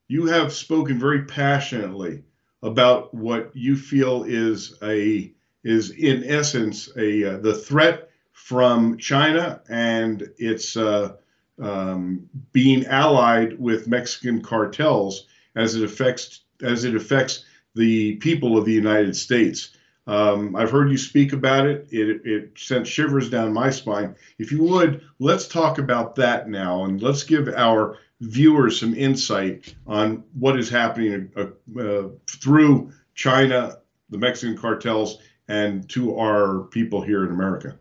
you 0.07 0.25
have 0.27 0.53
spoken 0.53 0.99
very 0.99 1.23
passionately 1.23 2.23
about 2.61 3.13
what 3.13 3.51
you 3.55 3.75
feel 3.75 4.23
is 4.23 4.77
a 4.83 5.31
is 5.63 5.91
in 5.91 6.23
essence 6.25 6.89
a 6.97 7.35
uh, 7.35 7.37
the 7.37 7.55
threat 7.55 8.09
from 8.33 8.97
China 8.97 9.61
and 9.69 10.29
its 10.37 10.75
uh, 10.75 11.15
um, 11.59 12.29
being 12.51 12.85
allied 12.85 13.57
with 13.57 13.87
Mexican 13.87 14.41
cartels 14.41 15.25
as 15.55 15.75
it 15.75 15.83
affects 15.83 16.41
as 16.61 16.83
it 16.83 16.95
affects 16.95 17.45
the 17.75 18.15
people 18.17 18.57
of 18.57 18.65
the 18.65 18.73
United 18.73 19.15
States. 19.15 19.75
Um, 20.07 20.55
I've 20.55 20.71
heard 20.71 20.91
you 20.91 20.97
speak 20.97 21.33
about 21.33 21.65
it. 21.65 21.87
it. 21.91 22.21
It 22.25 22.51
sent 22.57 22.87
shivers 22.87 23.29
down 23.29 23.53
my 23.53 23.71
spine. 23.71 24.15
If 24.37 24.51
you 24.51 24.63
would, 24.63 25.01
let's 25.19 25.47
talk 25.47 25.77
about 25.79 26.15
that 26.15 26.47
now, 26.47 26.83
and 26.85 27.01
let's 27.01 27.23
give 27.23 27.47
our 27.49 27.97
viewers 28.21 28.79
some 28.79 28.93
insight 28.93 29.73
on 29.87 30.23
what 30.33 30.59
is 30.59 30.69
happening 30.69 31.31
uh, 31.35 31.47
uh, 31.79 32.09
through 32.27 32.91
China, 33.15 33.77
the 34.09 34.17
Mexican 34.17 34.57
cartels, 34.57 35.17
and 35.47 35.89
to 35.89 36.17
our 36.17 36.63
people 36.63 37.01
here 37.01 37.25
in 37.25 37.31
America. 37.31 37.77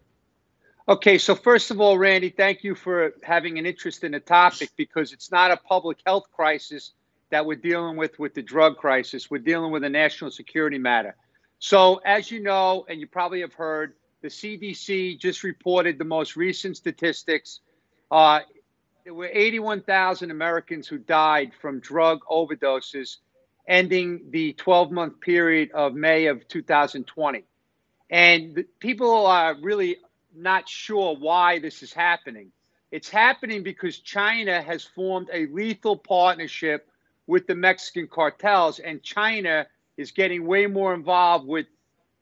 Okay, 0.86 1.16
so 1.16 1.34
first 1.34 1.70
of 1.70 1.80
all, 1.80 1.96
Randy, 1.96 2.28
thank 2.28 2.62
you 2.62 2.74
for 2.74 3.14
having 3.22 3.58
an 3.58 3.64
interest 3.64 4.04
in 4.04 4.12
the 4.12 4.20
topic 4.20 4.70
because 4.76 5.12
it's 5.12 5.30
not 5.30 5.50
a 5.50 5.56
public 5.56 5.98
health 6.04 6.26
crisis 6.30 6.92
that 7.34 7.46
we're 7.46 7.56
dealing 7.56 7.96
with 7.96 8.16
with 8.16 8.32
the 8.32 8.42
drug 8.42 8.76
crisis. 8.76 9.28
We're 9.28 9.38
dealing 9.38 9.72
with 9.72 9.82
a 9.82 9.88
national 9.88 10.30
security 10.30 10.78
matter. 10.78 11.16
So, 11.58 11.96
as 11.96 12.30
you 12.30 12.40
know, 12.40 12.86
and 12.88 13.00
you 13.00 13.08
probably 13.08 13.40
have 13.40 13.54
heard, 13.54 13.94
the 14.22 14.28
CDC 14.28 15.18
just 15.18 15.42
reported 15.42 15.98
the 15.98 16.04
most 16.04 16.36
recent 16.36 16.76
statistics. 16.76 17.58
Uh, 18.08 18.38
there 19.02 19.14
were 19.14 19.28
81,000 19.32 20.30
Americans 20.30 20.86
who 20.86 20.96
died 20.96 21.50
from 21.60 21.80
drug 21.80 22.20
overdoses, 22.30 23.16
ending 23.66 24.26
the 24.30 24.52
12 24.52 24.92
month 24.92 25.20
period 25.20 25.72
of 25.72 25.92
May 25.92 26.26
of 26.26 26.46
2020. 26.46 27.42
And 28.10 28.64
people 28.78 29.26
are 29.26 29.56
really 29.60 29.96
not 30.36 30.68
sure 30.68 31.16
why 31.16 31.58
this 31.58 31.82
is 31.82 31.92
happening. 31.92 32.52
It's 32.92 33.08
happening 33.08 33.64
because 33.64 33.98
China 33.98 34.62
has 34.62 34.84
formed 34.84 35.30
a 35.32 35.46
lethal 35.46 35.96
partnership 35.96 36.88
with 37.26 37.46
the 37.46 37.54
Mexican 37.54 38.06
cartels, 38.06 38.78
and 38.78 39.02
China 39.02 39.66
is 39.96 40.10
getting 40.10 40.46
way 40.46 40.66
more 40.66 40.94
involved 40.94 41.46
with 41.46 41.66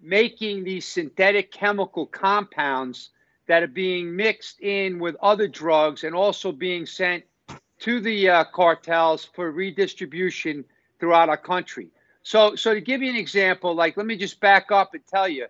making 0.00 0.64
these 0.64 0.86
synthetic 0.86 1.52
chemical 1.52 2.06
compounds 2.06 3.10
that 3.46 3.62
are 3.62 3.68
being 3.68 4.14
mixed 4.14 4.60
in 4.60 4.98
with 4.98 5.16
other 5.22 5.48
drugs 5.48 6.04
and 6.04 6.14
also 6.14 6.52
being 6.52 6.86
sent 6.86 7.24
to 7.80 8.00
the 8.00 8.28
uh, 8.28 8.44
cartels 8.44 9.24
for 9.24 9.50
redistribution 9.50 10.64
throughout 11.00 11.28
our 11.28 11.36
country. 11.36 11.88
So, 12.22 12.54
so 12.54 12.74
to 12.74 12.80
give 12.80 13.02
you 13.02 13.10
an 13.10 13.16
example, 13.16 13.74
like 13.74 13.96
let 13.96 14.06
me 14.06 14.16
just 14.16 14.40
back 14.40 14.70
up 14.70 14.94
and 14.94 15.04
tell 15.06 15.28
you, 15.28 15.46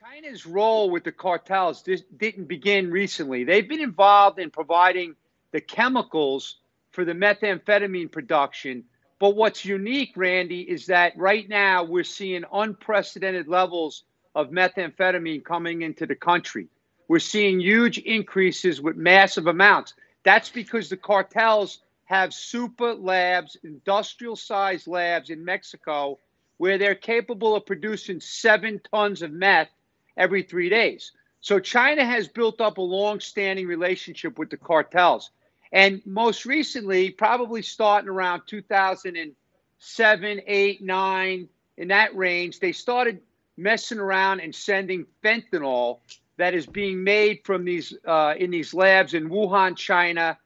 China's 0.00 0.46
role 0.46 0.90
with 0.90 1.04
the 1.04 1.12
cartels 1.12 1.82
didn't 1.82 2.46
begin 2.46 2.90
recently. 2.90 3.44
They've 3.44 3.68
been 3.68 3.80
involved 3.80 4.38
in 4.38 4.50
providing 4.50 5.16
the 5.52 5.60
chemicals 5.60 6.56
for 6.96 7.04
the 7.04 7.12
methamphetamine 7.12 8.10
production 8.10 8.82
but 9.18 9.34
what's 9.34 9.64
unique, 9.64 10.12
Randy, 10.14 10.60
is 10.60 10.86
that 10.86 11.16
right 11.16 11.48
now 11.48 11.84
we're 11.84 12.04
seeing 12.04 12.44
unprecedented 12.52 13.48
levels 13.48 14.04
of 14.34 14.50
methamphetamine 14.50 15.42
coming 15.42 15.80
into 15.82 16.04
the 16.06 16.14
country. 16.14 16.68
We're 17.08 17.20
seeing 17.20 17.60
huge 17.60 17.98
increases 17.98 18.80
with 18.80 18.96
massive 18.96 19.46
amounts. 19.46 19.94
That's 20.22 20.50
because 20.50 20.90
the 20.90 20.98
cartels 20.98 21.78
have 22.04 22.34
super 22.34 22.94
labs, 22.94 23.56
industrial 23.64 24.36
sized 24.36 24.86
labs 24.86 25.30
in 25.30 25.44
Mexico, 25.44 26.18
where 26.58 26.76
they're 26.76 26.94
capable 26.94 27.54
of 27.54 27.64
producing 27.64 28.20
seven 28.20 28.80
tons 28.92 29.22
of 29.22 29.32
meth 29.32 29.70
every 30.16 30.42
three 30.42 30.68
days. 30.68 31.12
So 31.40 31.58
China 31.58 32.04
has 32.04 32.28
built 32.28 32.60
up 32.60 32.76
a 32.76 32.82
long 32.82 33.20
standing 33.20 33.66
relationship 33.66 34.38
with 34.38 34.50
the 34.50 34.56
cartels. 34.58 35.30
And 35.72 36.00
most 36.06 36.46
recently, 36.46 37.10
probably 37.10 37.62
starting 37.62 38.08
around 38.08 38.42
2007, 38.46 40.40
8, 40.46 40.82
9, 40.82 41.48
in 41.76 41.88
that 41.88 42.16
range, 42.16 42.60
they 42.60 42.72
started 42.72 43.20
messing 43.56 43.98
around 43.98 44.40
and 44.40 44.54
sending 44.54 45.06
fentanyl 45.22 45.98
that 46.36 46.54
is 46.54 46.66
being 46.66 47.02
made 47.02 47.40
from 47.44 47.64
these 47.64 47.94
uh, 48.06 48.34
in 48.36 48.50
these 48.50 48.74
labs 48.74 49.14
in 49.14 49.28
Wuhan, 49.28 49.76
China, 49.76 50.38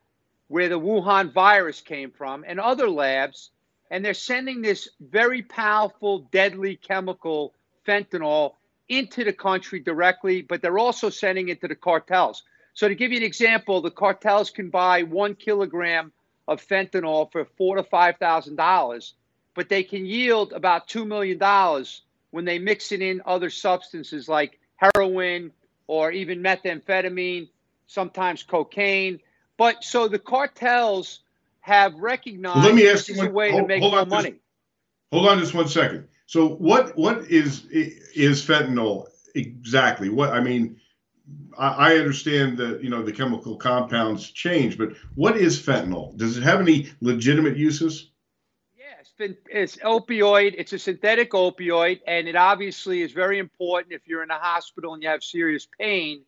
where 0.48 0.68
the 0.68 0.78
Wuhan 0.78 1.32
virus 1.32 1.80
came 1.80 2.10
from, 2.10 2.44
and 2.46 2.60
other 2.60 2.88
labs. 2.88 3.50
And 3.90 4.04
they're 4.04 4.14
sending 4.14 4.62
this 4.62 4.88
very 5.00 5.42
powerful, 5.42 6.20
deadly 6.30 6.76
chemical 6.76 7.54
fentanyl 7.86 8.54
into 8.88 9.24
the 9.24 9.32
country 9.32 9.80
directly, 9.80 10.42
but 10.42 10.62
they're 10.62 10.78
also 10.78 11.10
sending 11.10 11.48
it 11.48 11.60
to 11.60 11.68
the 11.68 11.74
cartels. 11.74 12.44
So 12.80 12.88
to 12.88 12.94
give 12.94 13.12
you 13.12 13.18
an 13.18 13.24
example, 13.24 13.82
the 13.82 13.90
cartels 13.90 14.48
can 14.48 14.70
buy 14.70 15.02
one 15.02 15.34
kilogram 15.34 16.12
of 16.48 16.66
fentanyl 16.66 17.30
for 17.30 17.44
four 17.44 17.76
to 17.76 17.82
five 17.82 18.16
thousand 18.16 18.56
dollars, 18.56 19.12
but 19.54 19.68
they 19.68 19.82
can 19.82 20.06
yield 20.06 20.54
about 20.54 20.88
two 20.88 21.04
million 21.04 21.36
dollars 21.36 22.00
when 22.30 22.46
they 22.46 22.58
mix 22.58 22.90
it 22.90 23.02
in 23.02 23.20
other 23.26 23.50
substances 23.50 24.30
like 24.30 24.58
heroin 24.76 25.52
or 25.88 26.10
even 26.10 26.42
methamphetamine, 26.42 27.50
sometimes 27.86 28.44
cocaine. 28.44 29.20
But 29.58 29.84
so 29.84 30.08
the 30.08 30.18
cartels 30.18 31.20
have 31.60 31.94
recognized 31.96 32.56
well, 32.56 32.64
let 32.64 32.74
me 32.76 32.88
ask 32.88 33.08
this 33.08 33.18
you 33.18 33.22
is 33.24 33.28
a 33.28 33.30
way 33.30 33.50
hold, 33.50 33.64
to 33.64 33.68
make 33.68 33.82
more 33.82 34.06
money. 34.06 34.30
Just, 34.30 34.42
hold 35.12 35.28
on 35.28 35.38
just 35.38 35.52
one 35.52 35.68
second. 35.68 36.08
So 36.24 36.48
what 36.48 36.96
what 36.96 37.30
is 37.30 37.66
is 37.66 38.42
fentanyl 38.42 39.06
exactly? 39.34 40.08
What 40.08 40.30
I 40.30 40.40
mean 40.40 40.80
I 41.58 41.96
understand 41.98 42.56
that 42.58 42.82
you 42.82 42.88
know 42.88 43.02
the 43.02 43.12
chemical 43.12 43.56
compounds 43.56 44.30
change, 44.30 44.78
but 44.78 44.92
what 45.14 45.36
is 45.36 45.60
fentanyl? 45.60 46.16
Does 46.16 46.38
it 46.38 46.42
have 46.42 46.60
any 46.60 46.88
legitimate 47.00 47.56
uses? 47.56 48.10
Yes, 48.78 49.12
it's, 49.18 49.38
it's 49.50 49.76
opioid. 49.76 50.54
It's 50.56 50.72
a 50.72 50.78
synthetic 50.78 51.32
opioid, 51.32 52.00
and 52.06 52.28
it 52.28 52.36
obviously 52.36 53.02
is 53.02 53.12
very 53.12 53.38
important 53.38 53.92
if 53.92 54.06
you're 54.06 54.22
in 54.22 54.30
a 54.30 54.38
hospital 54.38 54.94
and 54.94 55.02
you 55.02 55.08
have 55.10 55.22
serious 55.22 55.68
pain. 55.78 56.22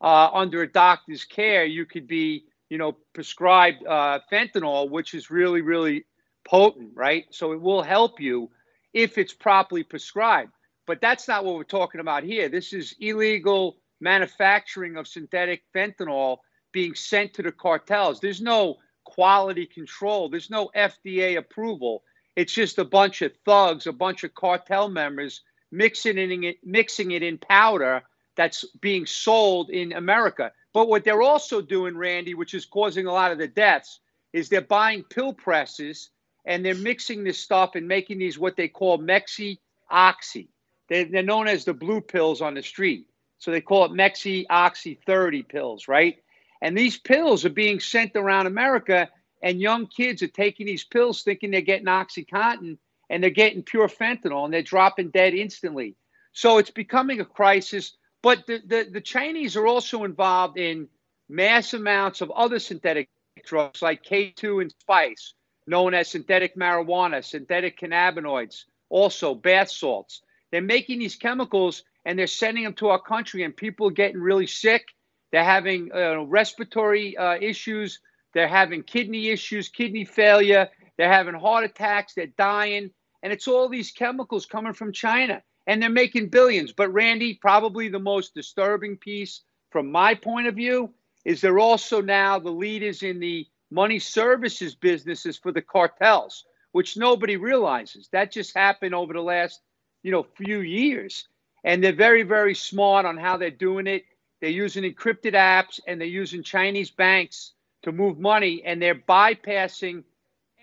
Uh, 0.00 0.28
under 0.32 0.62
a 0.62 0.70
doctor's 0.70 1.24
care, 1.24 1.64
you 1.64 1.86
could 1.86 2.06
be, 2.06 2.44
you 2.68 2.76
know, 2.76 2.96
prescribed 3.14 3.84
uh, 3.86 4.20
fentanyl, 4.30 4.90
which 4.90 5.14
is 5.14 5.30
really, 5.30 5.62
really 5.62 6.04
potent, 6.46 6.90
right? 6.94 7.24
So 7.30 7.52
it 7.52 7.60
will 7.60 7.82
help 7.82 8.20
you 8.20 8.50
if 8.92 9.18
it's 9.18 9.32
properly 9.32 9.82
prescribed. 9.82 10.52
But 10.86 11.00
that's 11.00 11.26
not 11.26 11.44
what 11.44 11.56
we're 11.56 11.64
talking 11.64 12.00
about 12.00 12.22
here. 12.22 12.48
This 12.48 12.72
is 12.72 12.94
illegal 13.00 13.78
manufacturing 14.00 14.96
of 14.96 15.08
synthetic 15.08 15.62
fentanyl 15.74 16.38
being 16.72 16.94
sent 16.94 17.34
to 17.34 17.42
the 17.42 17.52
cartels. 17.52 18.20
There's 18.20 18.40
no 18.40 18.76
quality 19.04 19.66
control, 19.66 20.28
there's 20.28 20.50
no 20.50 20.70
FDA 20.76 21.38
approval. 21.38 22.02
It's 22.34 22.52
just 22.52 22.78
a 22.78 22.84
bunch 22.84 23.22
of 23.22 23.32
thugs, 23.44 23.86
a 23.86 23.92
bunch 23.92 24.24
of 24.24 24.34
cartel 24.34 24.88
members 24.88 25.40
mixing 25.72 26.18
it 26.18 26.30
in, 26.30 26.54
mixing 26.64 27.12
it 27.12 27.22
in 27.22 27.38
powder 27.38 28.02
that's 28.36 28.64
being 28.80 29.06
sold 29.06 29.70
in 29.70 29.92
America. 29.92 30.52
But 30.74 30.88
what 30.88 31.04
they're 31.04 31.22
also 31.22 31.62
doing, 31.62 31.96
Randy, 31.96 32.34
which 32.34 32.52
is 32.52 32.66
causing 32.66 33.06
a 33.06 33.12
lot 33.12 33.32
of 33.32 33.38
the 33.38 33.48
deaths, 33.48 34.00
is 34.32 34.48
they're 34.48 34.60
buying 34.60 35.04
pill 35.04 35.32
presses 35.32 36.10
and 36.44 36.64
they're 36.64 36.74
mixing 36.74 37.24
this 37.24 37.38
stuff 37.38 37.74
and 37.74 37.88
making 37.88 38.18
these 38.18 38.38
what 38.38 38.56
they 38.56 38.68
call 38.68 38.98
Mexi 38.98 39.58
Oxy. 39.90 40.50
They're, 40.88 41.06
they're 41.06 41.22
known 41.22 41.48
as 41.48 41.64
the 41.64 41.74
blue 41.74 42.00
pills 42.00 42.42
on 42.42 42.54
the 42.54 42.62
street. 42.62 43.06
So 43.38 43.50
they 43.50 43.60
call 43.60 43.84
it 43.84 43.92
Mexi 43.92 44.46
Oxy 44.48 44.98
30 45.06 45.42
pills, 45.42 45.88
right? 45.88 46.16
And 46.62 46.76
these 46.76 46.98
pills 46.98 47.44
are 47.44 47.50
being 47.50 47.80
sent 47.80 48.12
around 48.16 48.46
America, 48.46 49.08
and 49.42 49.60
young 49.60 49.86
kids 49.86 50.22
are 50.22 50.28
taking 50.28 50.66
these 50.66 50.84
pills 50.84 51.22
thinking 51.22 51.50
they're 51.50 51.60
getting 51.60 51.86
Oxycontin, 51.86 52.78
and 53.10 53.22
they're 53.22 53.30
getting 53.30 53.62
pure 53.62 53.88
fentanyl, 53.88 54.44
and 54.44 54.52
they're 54.52 54.62
dropping 54.62 55.10
dead 55.10 55.34
instantly. 55.34 55.94
So 56.32 56.58
it's 56.58 56.70
becoming 56.70 57.20
a 57.20 57.24
crisis. 57.24 57.96
But 58.22 58.46
the, 58.46 58.60
the, 58.66 58.88
the 58.90 59.00
Chinese 59.00 59.56
are 59.56 59.66
also 59.66 60.04
involved 60.04 60.58
in 60.58 60.88
mass 61.28 61.74
amounts 61.74 62.20
of 62.20 62.30
other 62.30 62.58
synthetic 62.58 63.08
drugs 63.44 63.82
like 63.82 64.02
K2 64.02 64.62
and 64.62 64.72
spice, 64.80 65.34
known 65.66 65.94
as 65.94 66.08
synthetic 66.08 66.56
marijuana, 66.56 67.24
synthetic 67.24 67.78
cannabinoids, 67.78 68.64
also 68.88 69.34
bath 69.34 69.70
salts. 69.70 70.22
They're 70.50 70.62
making 70.62 71.00
these 71.00 71.16
chemicals 71.16 71.84
and 72.06 72.16
they're 72.16 72.28
sending 72.28 72.64
them 72.64 72.72
to 72.74 72.88
our 72.88 73.02
country, 73.02 73.42
and 73.42 73.54
people 73.54 73.88
are 73.88 73.90
getting 73.90 74.20
really 74.20 74.46
sick. 74.46 74.86
They're 75.32 75.44
having 75.44 75.90
uh, 75.92 76.22
respiratory 76.22 77.16
uh, 77.16 77.36
issues. 77.40 77.98
They're 78.32 78.48
having 78.48 78.84
kidney 78.84 79.28
issues, 79.28 79.68
kidney 79.68 80.04
failure. 80.04 80.68
They're 80.96 81.12
having 81.12 81.34
heart 81.34 81.64
attacks. 81.64 82.14
They're 82.14 82.28
dying. 82.38 82.90
And 83.22 83.32
it's 83.32 83.48
all 83.48 83.68
these 83.68 83.90
chemicals 83.90 84.46
coming 84.46 84.72
from 84.72 84.92
China. 84.92 85.42
And 85.66 85.82
they're 85.82 85.90
making 85.90 86.28
billions. 86.28 86.72
But, 86.72 86.92
Randy, 86.92 87.34
probably 87.34 87.88
the 87.88 87.98
most 87.98 88.34
disturbing 88.34 88.98
piece 88.98 89.42
from 89.70 89.90
my 89.90 90.14
point 90.14 90.46
of 90.46 90.54
view 90.54 90.94
is 91.24 91.40
they're 91.40 91.58
also 91.58 92.00
now 92.00 92.38
the 92.38 92.52
leaders 92.52 93.02
in 93.02 93.18
the 93.18 93.48
money 93.72 93.98
services 93.98 94.76
businesses 94.76 95.36
for 95.36 95.50
the 95.50 95.60
cartels, 95.60 96.44
which 96.70 96.96
nobody 96.96 97.36
realizes. 97.36 98.08
That 98.12 98.30
just 98.30 98.56
happened 98.56 98.94
over 98.94 99.12
the 99.12 99.20
last, 99.20 99.60
you 100.04 100.12
know, 100.12 100.24
few 100.36 100.60
years. 100.60 101.26
And 101.66 101.84
they're 101.84 101.92
very, 101.92 102.22
very 102.22 102.54
smart 102.54 103.04
on 103.04 103.18
how 103.18 103.36
they're 103.36 103.50
doing 103.50 103.86
it. 103.86 104.04
They're 104.40 104.50
using 104.50 104.84
encrypted 104.84 105.34
apps 105.34 105.80
and 105.86 106.00
they're 106.00 106.06
using 106.06 106.42
Chinese 106.42 106.90
banks 106.90 107.52
to 107.82 107.92
move 107.92 108.18
money 108.18 108.62
and 108.64 108.80
they're 108.80 108.94
bypassing 108.94 110.04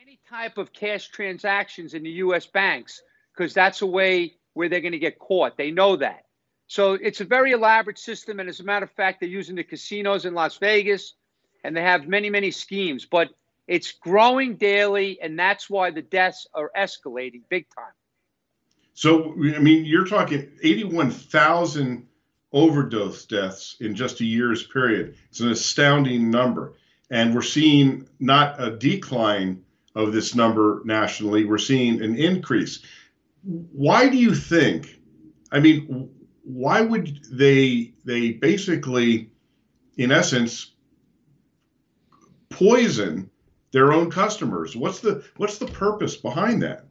any 0.01 0.19
type 0.29 0.57
of 0.57 0.71
cash 0.71 1.09
transactions 1.09 1.93
in 1.93 2.03
the 2.03 2.11
US 2.11 2.45
banks 2.45 3.01
because 3.35 3.53
that's 3.53 3.81
a 3.81 3.85
way 3.85 4.33
where 4.53 4.69
they're 4.69 4.79
going 4.79 4.93
to 4.93 4.97
get 4.99 5.19
caught. 5.19 5.57
They 5.57 5.71
know 5.71 5.97
that. 5.97 6.23
So 6.67 6.93
it's 6.93 7.19
a 7.19 7.25
very 7.25 7.51
elaborate 7.51 7.99
system. 7.99 8.39
And 8.39 8.47
as 8.47 8.61
a 8.61 8.63
matter 8.63 8.85
of 8.85 8.91
fact, 8.91 9.19
they're 9.19 9.29
using 9.29 9.57
the 9.57 9.63
casinos 9.63 10.25
in 10.25 10.33
Las 10.33 10.57
Vegas 10.57 11.15
and 11.65 11.75
they 11.75 11.81
have 11.81 12.07
many, 12.07 12.29
many 12.29 12.51
schemes. 12.51 13.05
But 13.05 13.29
it's 13.67 13.91
growing 13.91 14.55
daily, 14.57 15.19
and 15.21 15.39
that's 15.39 15.69
why 15.69 15.91
the 15.91 16.01
deaths 16.01 16.47
are 16.53 16.71
escalating 16.77 17.43
big 17.49 17.65
time. 17.75 17.93
So, 18.93 19.33
I 19.33 19.59
mean, 19.59 19.85
you're 19.85 20.05
talking 20.05 20.51
81,000 20.61 22.07
overdose 22.51 23.25
deaths 23.25 23.75
in 23.79 23.95
just 23.95 24.21
a 24.21 24.25
year's 24.25 24.65
period. 24.67 25.15
It's 25.29 25.39
an 25.39 25.51
astounding 25.51 26.29
number. 26.29 26.75
And 27.09 27.33
we're 27.33 27.41
seeing 27.41 28.07
not 28.19 28.61
a 28.61 28.71
decline 28.71 29.63
of 29.95 30.11
this 30.11 30.35
number 30.35 30.81
nationally, 30.85 31.45
we're 31.45 31.57
seeing 31.57 32.01
an 32.01 32.15
increase. 32.15 32.79
Why 33.43 34.09
do 34.09 34.17
you 34.17 34.33
think? 34.33 34.99
I 35.51 35.59
mean, 35.59 36.09
why 36.43 36.81
would 36.81 37.23
they 37.31 37.93
they 38.03 38.31
basically 38.31 39.29
in 39.97 40.11
essence 40.11 40.71
poison 42.49 43.29
their 43.71 43.93
own 43.93 44.09
customers? 44.09 44.75
What's 44.75 44.99
the 44.99 45.23
what's 45.37 45.57
the 45.57 45.67
purpose 45.67 46.15
behind 46.15 46.63
that? 46.63 46.85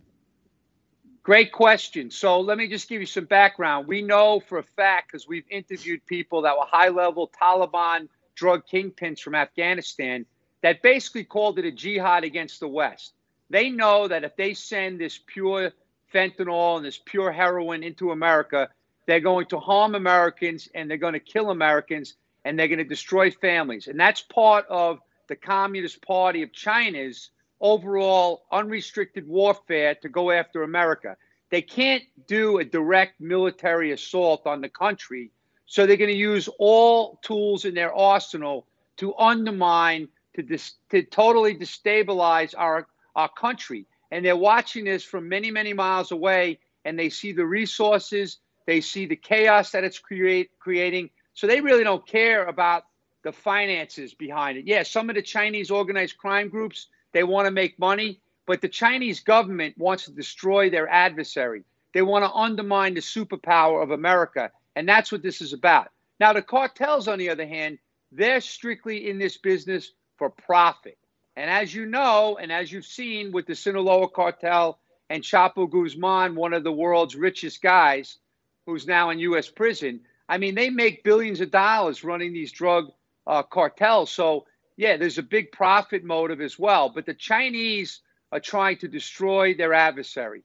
Great 1.25 1.53
question. 1.53 2.11
So 2.11 2.41
let 2.41 2.59
me 2.59 2.67
just 2.67 2.89
give 2.89 3.01
you 3.01 3.07
some 3.07 3.27
background. 3.27 3.87
We 3.87 4.03
know 4.03 4.41
for 4.41 4.59
a 4.59 4.63
fact 4.65 5.13
because 5.13 5.29
we've 5.29 5.45
interviewed 5.51 6.05
people 6.07 6.43
that 6.43 6.57
were 6.57 6.65
high 6.67 6.89
level 6.89 7.31
Taliban 7.41 8.09
drug 8.35 8.67
kingpins 8.67 9.21
from 9.21 9.37
Afghanistan 9.37 10.27
that 10.63 10.83
basically 10.83 11.23
called 11.23 11.61
it 11.61 11.65
a 11.65 11.71
jihad 11.71 12.25
against 12.25 12.59
the 12.59 12.67
West. 12.67 13.15
They 13.51 13.71
know 13.71 14.09
that 14.09 14.25
if 14.25 14.35
they 14.35 14.55
send 14.55 14.99
this 14.99 15.21
pure 15.25 15.71
fentanyl 16.13 16.77
and 16.77 16.85
this 16.85 16.99
pure 16.99 17.31
heroin 17.31 17.85
into 17.85 18.11
America, 18.11 18.69
they're 19.07 19.21
going 19.21 19.47
to 19.47 19.61
harm 19.61 19.95
Americans 19.95 20.69
and 20.75 20.91
they're 20.91 20.97
going 20.97 21.13
to 21.13 21.21
kill 21.21 21.51
Americans 21.51 22.15
and 22.45 22.59
they're 22.59 22.69
going 22.69 22.79
to 22.79 22.85
destroy 22.85 23.31
families. 23.31 23.87
And 23.87 23.99
that's 23.99 24.23
part 24.23 24.67
of 24.69 24.99
the 25.29 25.37
Communist 25.37 26.03
Party 26.03 26.43
of 26.43 26.53
China's 26.53 27.31
overall 27.63 28.43
unrestricted 28.51 29.27
warfare 29.27 29.95
to 29.95 30.09
go 30.09 30.31
after 30.31 30.65
America. 30.65 31.17
They 31.51 31.63
can't 31.63 32.03
do 32.27 32.59
a 32.59 32.65
direct 32.65 33.21
military 33.21 33.93
assault 33.93 34.47
on 34.47 34.61
the 34.61 34.69
country, 34.69 35.31
so 35.67 35.87
they're 35.87 35.97
going 35.97 36.11
to 36.11 36.17
use 36.17 36.49
all 36.59 37.19
tools 37.23 37.65
in 37.65 37.75
their 37.75 37.95
arsenal 37.95 38.67
to 38.97 39.15
undermine, 39.17 40.09
to, 40.35 40.43
dis- 40.43 40.75
to 40.91 41.03
totally 41.03 41.55
destabilize 41.55 42.55
our, 42.57 42.87
our 43.17 43.29
country. 43.29 43.87
And 44.11 44.25
they're 44.25 44.37
watching 44.37 44.85
this 44.85 45.05
from 45.05 45.29
many, 45.29 45.51
many 45.51 45.73
miles 45.73 46.11
away, 46.11 46.59
and 46.85 46.99
they 46.99 47.09
see 47.09 47.33
the 47.33 47.47
resources, 47.47 48.39
they 48.67 48.81
see 48.81 49.07
the 49.07 49.17
chaos 49.17 49.71
that 49.71 49.85
it's 49.85 49.99
create, 49.99 50.51
creating. 50.59 51.11
So 51.35 51.47
they 51.47 51.61
really 51.61 51.85
don't 51.85 52.07
care 52.07 52.47
about 52.47 52.85
the 53.25 53.33
finances 53.33 54.15
behind 54.15 54.59
it. 54.59 54.67
Yeah, 54.67 54.83
some 54.83 55.09
of 55.09 55.17
the 55.17 55.23
Chinese 55.23 55.71
organized 55.71 56.19
crime 56.19 56.49
groups 56.49 56.89
they 57.13 57.25
want 57.25 57.47
to 57.47 57.51
make 57.51 57.79
money, 57.79 58.21
but 58.47 58.61
the 58.61 58.69
Chinese 58.69 59.21
government 59.21 59.77
wants 59.79 60.05
to 60.07 60.13
destroy 60.13 60.71
their 60.71 60.89
adversary. 60.89 61.65
They 61.95 62.03
want 62.03 62.25
to 62.25 62.33
undermine 62.33 62.95
the 62.95 63.01
superpower 63.01 63.83
of 63.83 63.91
America. 63.91 64.51
And 64.75 64.89
that's 64.89 65.13
what 65.13 65.23
this 65.23 65.41
is 65.41 65.53
about. 65.53 65.89
Now, 66.19 66.33
the 66.33 66.43
cartels, 66.43 67.09
on 67.09 67.19
the 67.19 67.31
other 67.31 67.47
hand, 67.47 67.79
they're 68.11 68.41
strictly 68.41 69.09
in 69.09 69.19
this 69.19 69.37
business 69.37 69.93
for 70.19 70.31
profit. 70.31 70.99
And 71.37 71.51
as 71.51 71.75
you 71.75 71.87
know, 71.87 72.39
and 72.41 72.53
as 72.53 72.71
you've 72.71 72.87
seen 72.87 73.33
with 73.33 73.47
the 73.47 73.55
Sinaloa 73.55 74.09
cartel 74.09 74.79
and 75.09 75.23
Chapo 75.23 75.71
Guzman, 75.71 76.35
one 76.35 76.53
of 76.53 76.65
the 76.65 76.73
world's 76.73 77.17
richest 77.17 77.63
guys 77.63 78.19
who's 78.67 78.87
now 78.87 79.11
in 79.11 79.19
U.S. 79.21 79.49
prison, 79.49 80.01
I 80.29 80.39
mean, 80.39 80.55
they 80.55 80.71
make 80.71 81.05
billions 81.05 81.41
of 81.41 81.51
dollars 81.51 82.05
running 82.05 82.33
these 82.33 82.53
drug 82.53 82.93
uh, 83.27 83.43
cartels. 83.43 84.11
So 84.11 84.47
yeah, 84.77 84.97
there's 84.97 85.19
a 85.19 85.23
big 85.23 85.53
profit 85.53 86.05
motive 86.05 86.41
as 86.41 86.59
well. 86.59 86.89
But 86.89 87.07
the 87.07 87.15
Chinese 87.15 88.01
are 88.31 88.41
trying 88.41 88.79
to 88.79 88.89
destroy 88.89 89.55
their 89.55 89.75
adversary. 89.75 90.43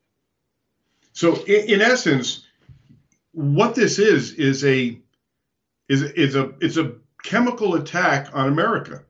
So, 1.14 1.36
in, 1.46 1.70
in 1.70 1.82
essence, 1.82 2.46
what 3.32 3.76
this 3.76 4.00
is 4.00 4.34
is 4.34 4.64
a 4.66 5.00
is 5.90 6.04
is 6.04 6.36
a 6.36 6.54
it's 6.60 6.78
a 6.78 6.96
chemical 7.24 7.76
attack 7.76 8.30
on 8.34 8.48
America. 8.48 9.04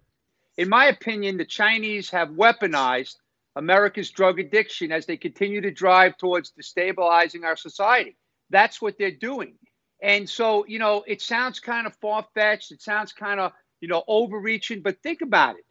In 0.58 0.70
my 0.70 0.86
opinion, 0.86 1.38
the 1.38 1.46
Chinese 1.46 2.10
have 2.10 2.30
weaponized 2.30 3.16
America's 3.56 4.10
drug 4.12 4.40
addiction 4.40 4.92
as 4.92 5.06
they 5.06 5.18
continue 5.18 5.62
to 5.62 5.72
drive 5.72 6.18
towards 6.18 6.52
destabilizing 6.52 7.44
our 7.44 7.56
society. 7.56 8.16
That's 8.50 8.82
what 8.82 8.98
they're 8.98 9.12
doing. 9.12 9.56
And 10.02 10.30
so, 10.30 10.66
you 10.68 10.78
know, 10.80 11.04
it 11.08 11.22
sounds 11.22 11.60
kind 11.60 11.88
of 11.88 11.96
far 11.96 12.26
fetched. 12.36 12.72
It 12.72 12.82
sounds 12.82 13.14
kind 13.14 13.40
of 13.40 13.52
you 13.80 13.88
know, 13.88 14.04
overreaching. 14.08 14.82
But 14.82 15.02
think 15.02 15.22
about 15.22 15.58
it. 15.58 15.66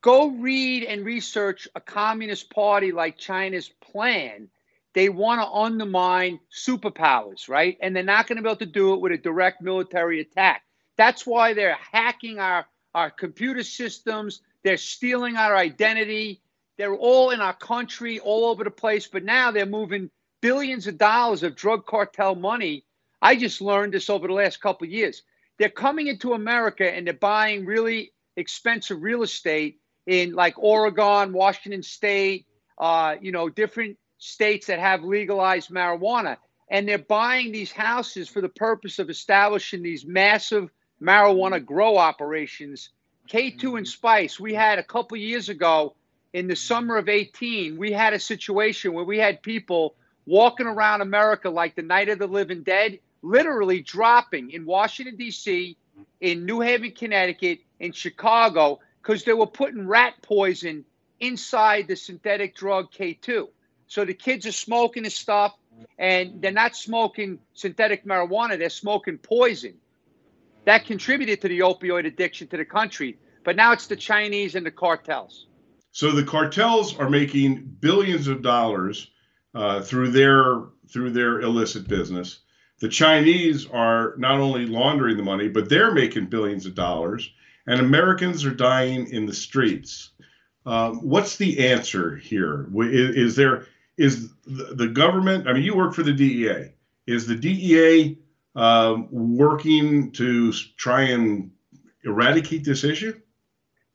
Go 0.00 0.28
read 0.28 0.84
and 0.84 1.04
research 1.04 1.68
a 1.74 1.80
communist 1.80 2.50
party 2.50 2.92
like 2.92 3.18
China's 3.18 3.68
plan. 3.80 4.48
They 4.94 5.08
want 5.08 5.40
to 5.40 5.48
undermine 5.48 6.40
superpowers, 6.50 7.48
right? 7.48 7.76
And 7.80 7.94
they're 7.94 8.02
not 8.02 8.26
going 8.26 8.36
to 8.36 8.42
be 8.42 8.48
able 8.48 8.58
to 8.58 8.66
do 8.66 8.94
it 8.94 9.00
with 9.00 9.12
a 9.12 9.18
direct 9.18 9.60
military 9.60 10.20
attack. 10.20 10.62
That's 10.96 11.26
why 11.26 11.54
they're 11.54 11.76
hacking 11.92 12.38
our, 12.38 12.66
our 12.94 13.10
computer 13.10 13.62
systems. 13.62 14.40
They're 14.62 14.78
stealing 14.78 15.36
our 15.36 15.56
identity. 15.56 16.40
They're 16.78 16.94
all 16.94 17.30
in 17.30 17.40
our 17.40 17.54
country, 17.54 18.20
all 18.20 18.46
over 18.46 18.64
the 18.64 18.70
place. 18.70 19.06
But 19.06 19.24
now 19.24 19.50
they're 19.50 19.66
moving 19.66 20.10
billions 20.40 20.86
of 20.86 20.98
dollars 20.98 21.42
of 21.42 21.56
drug 21.56 21.84
cartel 21.86 22.34
money. 22.34 22.84
I 23.20 23.36
just 23.36 23.60
learned 23.60 23.92
this 23.92 24.08
over 24.08 24.26
the 24.26 24.34
last 24.34 24.60
couple 24.60 24.86
years 24.86 25.22
they're 25.58 25.68
coming 25.68 26.06
into 26.06 26.32
America 26.32 26.92
and 26.92 27.06
they're 27.06 27.14
buying 27.14 27.64
really 27.64 28.12
expensive 28.36 29.02
real 29.02 29.22
estate 29.22 29.78
in 30.06 30.34
like 30.34 30.54
Oregon, 30.58 31.32
Washington 31.32 31.82
State, 31.82 32.46
uh, 32.78 33.16
you 33.20 33.32
know, 33.32 33.48
different 33.48 33.98
states 34.18 34.66
that 34.66 34.78
have 34.78 35.02
legalized 35.02 35.70
marijuana. 35.70 36.36
And 36.70 36.88
they're 36.88 36.98
buying 36.98 37.52
these 37.52 37.72
houses 37.72 38.28
for 38.28 38.40
the 38.40 38.48
purpose 38.48 38.98
of 38.98 39.08
establishing 39.08 39.82
these 39.82 40.04
massive 40.04 40.70
marijuana 41.00 41.64
grow 41.64 41.96
operations. 41.96 42.90
K2 43.30 43.78
and 43.78 43.88
Spice, 43.88 44.38
we 44.38 44.54
had 44.54 44.78
a 44.78 44.84
couple 44.84 45.16
years 45.16 45.48
ago 45.48 45.94
in 46.32 46.48
the 46.48 46.56
summer 46.56 46.96
of 46.96 47.08
18, 47.08 47.78
we 47.78 47.92
had 47.92 48.12
a 48.12 48.20
situation 48.20 48.92
where 48.92 49.04
we 49.04 49.18
had 49.18 49.42
people 49.42 49.94
walking 50.26 50.66
around 50.66 51.00
America 51.00 51.48
like 51.48 51.74
the 51.76 51.82
night 51.82 52.08
of 52.08 52.18
the 52.18 52.26
living 52.26 52.62
dead 52.62 52.98
literally 53.26 53.80
dropping 53.82 54.50
in 54.50 54.64
Washington, 54.64 55.16
D.C., 55.16 55.76
in 56.20 56.46
New 56.46 56.60
Haven, 56.60 56.92
Connecticut, 56.92 57.60
in 57.80 57.92
Chicago, 57.92 58.78
because 59.02 59.24
they 59.24 59.32
were 59.32 59.46
putting 59.46 59.86
rat 59.86 60.14
poison 60.22 60.84
inside 61.20 61.88
the 61.88 61.96
synthetic 61.96 62.54
drug 62.54 62.90
K2. 62.92 63.48
So 63.86 64.04
the 64.04 64.14
kids 64.14 64.46
are 64.46 64.52
smoking 64.52 65.02
this 65.04 65.16
stuff, 65.16 65.54
and 65.98 66.40
they're 66.40 66.52
not 66.52 66.76
smoking 66.76 67.38
synthetic 67.54 68.04
marijuana, 68.04 68.58
they're 68.58 68.70
smoking 68.70 69.18
poison. 69.18 69.74
That 70.64 70.84
contributed 70.84 71.40
to 71.42 71.48
the 71.48 71.60
opioid 71.60 72.06
addiction 72.06 72.48
to 72.48 72.56
the 72.56 72.64
country. 72.64 73.18
But 73.44 73.54
now 73.54 73.72
it's 73.72 73.86
the 73.86 73.96
Chinese 73.96 74.56
and 74.56 74.66
the 74.66 74.72
cartels. 74.72 75.46
So 75.92 76.10
the 76.10 76.24
cartels 76.24 76.98
are 76.98 77.08
making 77.08 77.76
billions 77.80 78.26
of 78.26 78.42
dollars 78.42 79.08
uh, 79.54 79.80
through 79.80 80.10
their 80.10 80.64
through 80.92 81.10
their 81.10 81.40
illicit 81.40 81.86
business. 81.88 82.40
The 82.78 82.88
Chinese 82.88 83.66
are 83.66 84.14
not 84.18 84.38
only 84.38 84.66
laundering 84.66 85.16
the 85.16 85.22
money, 85.22 85.48
but 85.48 85.68
they're 85.68 85.94
making 85.94 86.26
billions 86.26 86.66
of 86.66 86.74
dollars, 86.74 87.30
and 87.66 87.80
Americans 87.80 88.44
are 88.44 88.54
dying 88.54 89.08
in 89.08 89.24
the 89.26 89.34
streets. 89.34 90.10
Um, 90.66 90.98
what's 91.08 91.36
the 91.36 91.66
answer 91.66 92.16
here? 92.16 92.68
Is, 92.82 93.16
is 93.16 93.36
there 93.36 93.66
is 93.96 94.30
the 94.46 94.88
government? 94.88 95.48
I 95.48 95.54
mean, 95.54 95.62
you 95.62 95.74
work 95.74 95.94
for 95.94 96.02
the 96.02 96.12
DEA. 96.12 96.72
Is 97.06 97.26
the 97.26 97.36
DEA 97.36 98.18
um, 98.54 99.08
working 99.10 100.10
to 100.12 100.52
try 100.76 101.02
and 101.02 101.50
eradicate 102.04 102.64
this 102.64 102.84
issue? 102.84 103.18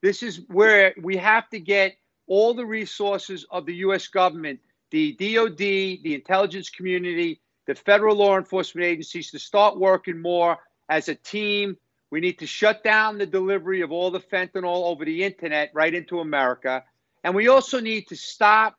This 0.02 0.24
is 0.24 0.42
where 0.48 0.96
we 1.02 1.18
have 1.18 1.50
to 1.50 1.60
get 1.60 1.96
all 2.26 2.54
the 2.54 2.66
resources 2.66 3.46
of 3.52 3.66
the 3.66 3.76
U.S. 3.76 4.08
government, 4.08 4.60
the 4.90 5.14
DOD, 5.14 5.58
the 5.58 6.16
intelligence 6.16 6.70
community, 6.70 7.42
the 7.72 7.76
federal 7.76 8.18
law 8.18 8.38
enforcement 8.38 8.86
agencies 8.86 9.32
to 9.32 9.40
start 9.40 9.80
working 9.80 10.22
more 10.22 10.58
as 10.90 11.08
a 11.08 11.16
team. 11.16 11.78
We 12.10 12.20
need 12.20 12.40
to 12.40 12.46
shut 12.46 12.84
down 12.84 13.18
the 13.18 13.26
delivery 13.26 13.80
of 13.80 13.94
all 13.94 14.12
the 14.12 14.20
fentanyl 14.20 14.88
over 14.88 15.06
the 15.06 15.24
internet 15.24 15.72
right 15.74 15.94
into 15.94 16.20
America. 16.20 16.84
And 17.24 17.34
we 17.34 17.48
also 17.48 17.80
need 17.80 18.08
to 18.10 18.18
stop 18.18 18.76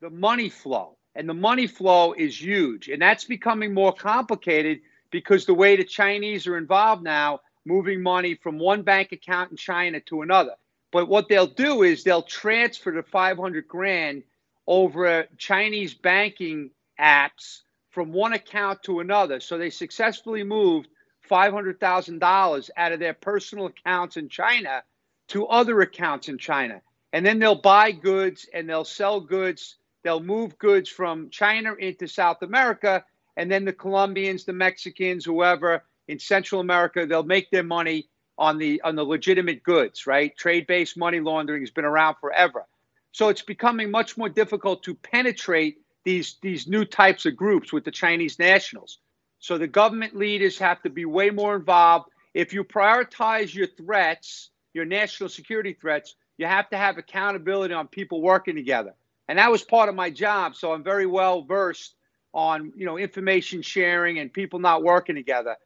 the 0.00 0.08
money 0.08 0.48
flow. 0.48 0.96
And 1.14 1.28
the 1.28 1.34
money 1.34 1.66
flow 1.66 2.14
is 2.14 2.40
huge. 2.40 2.88
And 2.88 3.02
that's 3.02 3.24
becoming 3.24 3.74
more 3.74 3.92
complicated 3.92 4.80
because 5.10 5.44
the 5.44 5.52
way 5.52 5.76
the 5.76 5.84
Chinese 5.84 6.46
are 6.46 6.56
involved 6.56 7.02
now, 7.02 7.40
moving 7.66 8.02
money 8.02 8.36
from 8.36 8.58
one 8.58 8.80
bank 8.80 9.12
account 9.12 9.50
in 9.50 9.58
China 9.58 10.00
to 10.00 10.22
another. 10.22 10.54
But 10.92 11.08
what 11.08 11.28
they'll 11.28 11.46
do 11.46 11.82
is 11.82 12.04
they'll 12.04 12.22
transfer 12.22 12.90
the 12.90 13.02
500 13.02 13.68
grand 13.68 14.22
over 14.66 15.26
Chinese 15.36 15.92
banking 15.92 16.70
apps 16.98 17.60
from 17.90 18.12
one 18.12 18.32
account 18.32 18.82
to 18.84 19.00
another. 19.00 19.40
So 19.40 19.58
they 19.58 19.70
successfully 19.70 20.42
moved 20.44 20.88
$500,000 21.28 22.70
out 22.76 22.92
of 22.92 23.00
their 23.00 23.14
personal 23.14 23.66
accounts 23.66 24.16
in 24.16 24.28
China 24.28 24.82
to 25.28 25.46
other 25.46 25.80
accounts 25.80 26.28
in 26.28 26.38
China. 26.38 26.80
And 27.12 27.24
then 27.24 27.38
they'll 27.38 27.60
buy 27.60 27.92
goods 27.92 28.48
and 28.52 28.68
they'll 28.68 28.84
sell 28.84 29.20
goods. 29.20 29.76
They'll 30.02 30.22
move 30.22 30.58
goods 30.58 30.88
from 30.88 31.30
China 31.30 31.74
into 31.74 32.08
South 32.08 32.42
America. 32.42 33.04
And 33.36 33.50
then 33.50 33.64
the 33.64 33.72
Colombians, 33.72 34.44
the 34.44 34.52
Mexicans, 34.52 35.24
whoever 35.24 35.84
in 36.08 36.18
Central 36.18 36.60
America, 36.60 37.06
they'll 37.06 37.22
make 37.22 37.50
their 37.50 37.62
money 37.62 38.08
on 38.38 38.58
the 38.58 38.80
on 38.82 38.96
the 38.96 39.04
legitimate 39.04 39.62
goods, 39.62 40.06
right? 40.06 40.36
Trade-based 40.36 40.96
money 40.96 41.20
laundering 41.20 41.62
has 41.62 41.70
been 41.70 41.84
around 41.84 42.16
forever. 42.20 42.66
So 43.12 43.28
it's 43.28 43.42
becoming 43.42 43.90
much 43.90 44.16
more 44.16 44.28
difficult 44.28 44.82
to 44.84 44.94
penetrate 44.94 45.78
these 46.04 46.36
these 46.42 46.66
new 46.66 46.84
types 46.84 47.26
of 47.26 47.36
groups 47.36 47.72
with 47.72 47.84
the 47.84 47.90
Chinese 47.90 48.38
nationals. 48.38 48.98
So 49.38 49.58
the 49.58 49.66
government 49.66 50.14
leaders 50.16 50.58
have 50.58 50.82
to 50.82 50.90
be 50.90 51.04
way 51.04 51.30
more 51.30 51.56
involved. 51.56 52.10
If 52.34 52.52
you 52.52 52.62
prioritize 52.62 53.54
your 53.54 53.66
threats, 53.66 54.50
your 54.74 54.84
national 54.84 55.28
security 55.28 55.72
threats, 55.72 56.14
you 56.36 56.46
have 56.46 56.68
to 56.70 56.76
have 56.76 56.98
accountability 56.98 57.74
on 57.74 57.88
people 57.88 58.22
working 58.22 58.54
together. 58.54 58.94
And 59.28 59.38
that 59.38 59.50
was 59.50 59.62
part 59.62 59.88
of 59.88 59.94
my 59.94 60.10
job, 60.10 60.56
so 60.56 60.72
I'm 60.72 60.82
very 60.82 61.06
well 61.06 61.42
versed 61.42 61.94
on, 62.32 62.72
you 62.76 62.86
know, 62.86 62.98
information 62.98 63.62
sharing 63.62 64.18
and 64.18 64.32
people 64.32 64.58
not 64.58 64.82
working 64.82 65.14
together. 65.14 65.56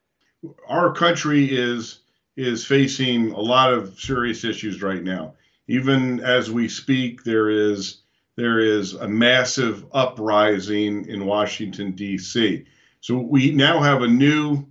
Our 0.68 0.92
country 0.92 1.46
is 1.50 2.00
is 2.36 2.64
facing 2.64 3.30
a 3.32 3.40
lot 3.40 3.72
of 3.72 3.98
serious 3.98 4.44
issues 4.44 4.82
right 4.82 5.02
now. 5.02 5.34
Even 5.68 6.20
as 6.20 6.50
we 6.50 6.68
speak, 6.68 7.22
there 7.22 7.48
is 7.48 7.98
there 8.36 8.58
is 8.58 8.94
a 8.94 9.06
massive 9.06 9.86
uprising 9.92 11.06
in 11.06 11.26
Washington 11.26 11.92
D.C. 11.92 12.64
So 13.00 13.18
we 13.18 13.52
now 13.52 13.80
have 13.80 14.02
a 14.02 14.08
new 14.08 14.66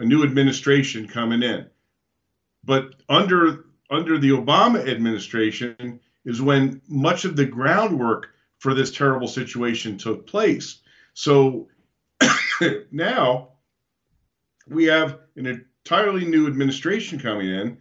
a 0.00 0.04
new 0.04 0.22
administration 0.22 1.08
coming 1.08 1.42
in, 1.42 1.66
but 2.64 2.94
under 3.08 3.66
under 3.90 4.18
the 4.18 4.30
Obama 4.30 4.86
administration 4.88 6.00
is 6.24 6.42
when 6.42 6.80
much 6.88 7.24
of 7.24 7.36
the 7.36 7.46
groundwork 7.46 8.30
for 8.58 8.74
this 8.74 8.90
terrible 8.90 9.28
situation 9.28 9.96
took 9.96 10.26
place. 10.26 10.80
So 11.14 11.68
now 12.90 13.50
we 14.68 14.84
have 14.84 15.20
an 15.36 15.46
entirely 15.46 16.24
new 16.24 16.46
administration 16.46 17.18
coming 17.18 17.48
in. 17.48 17.78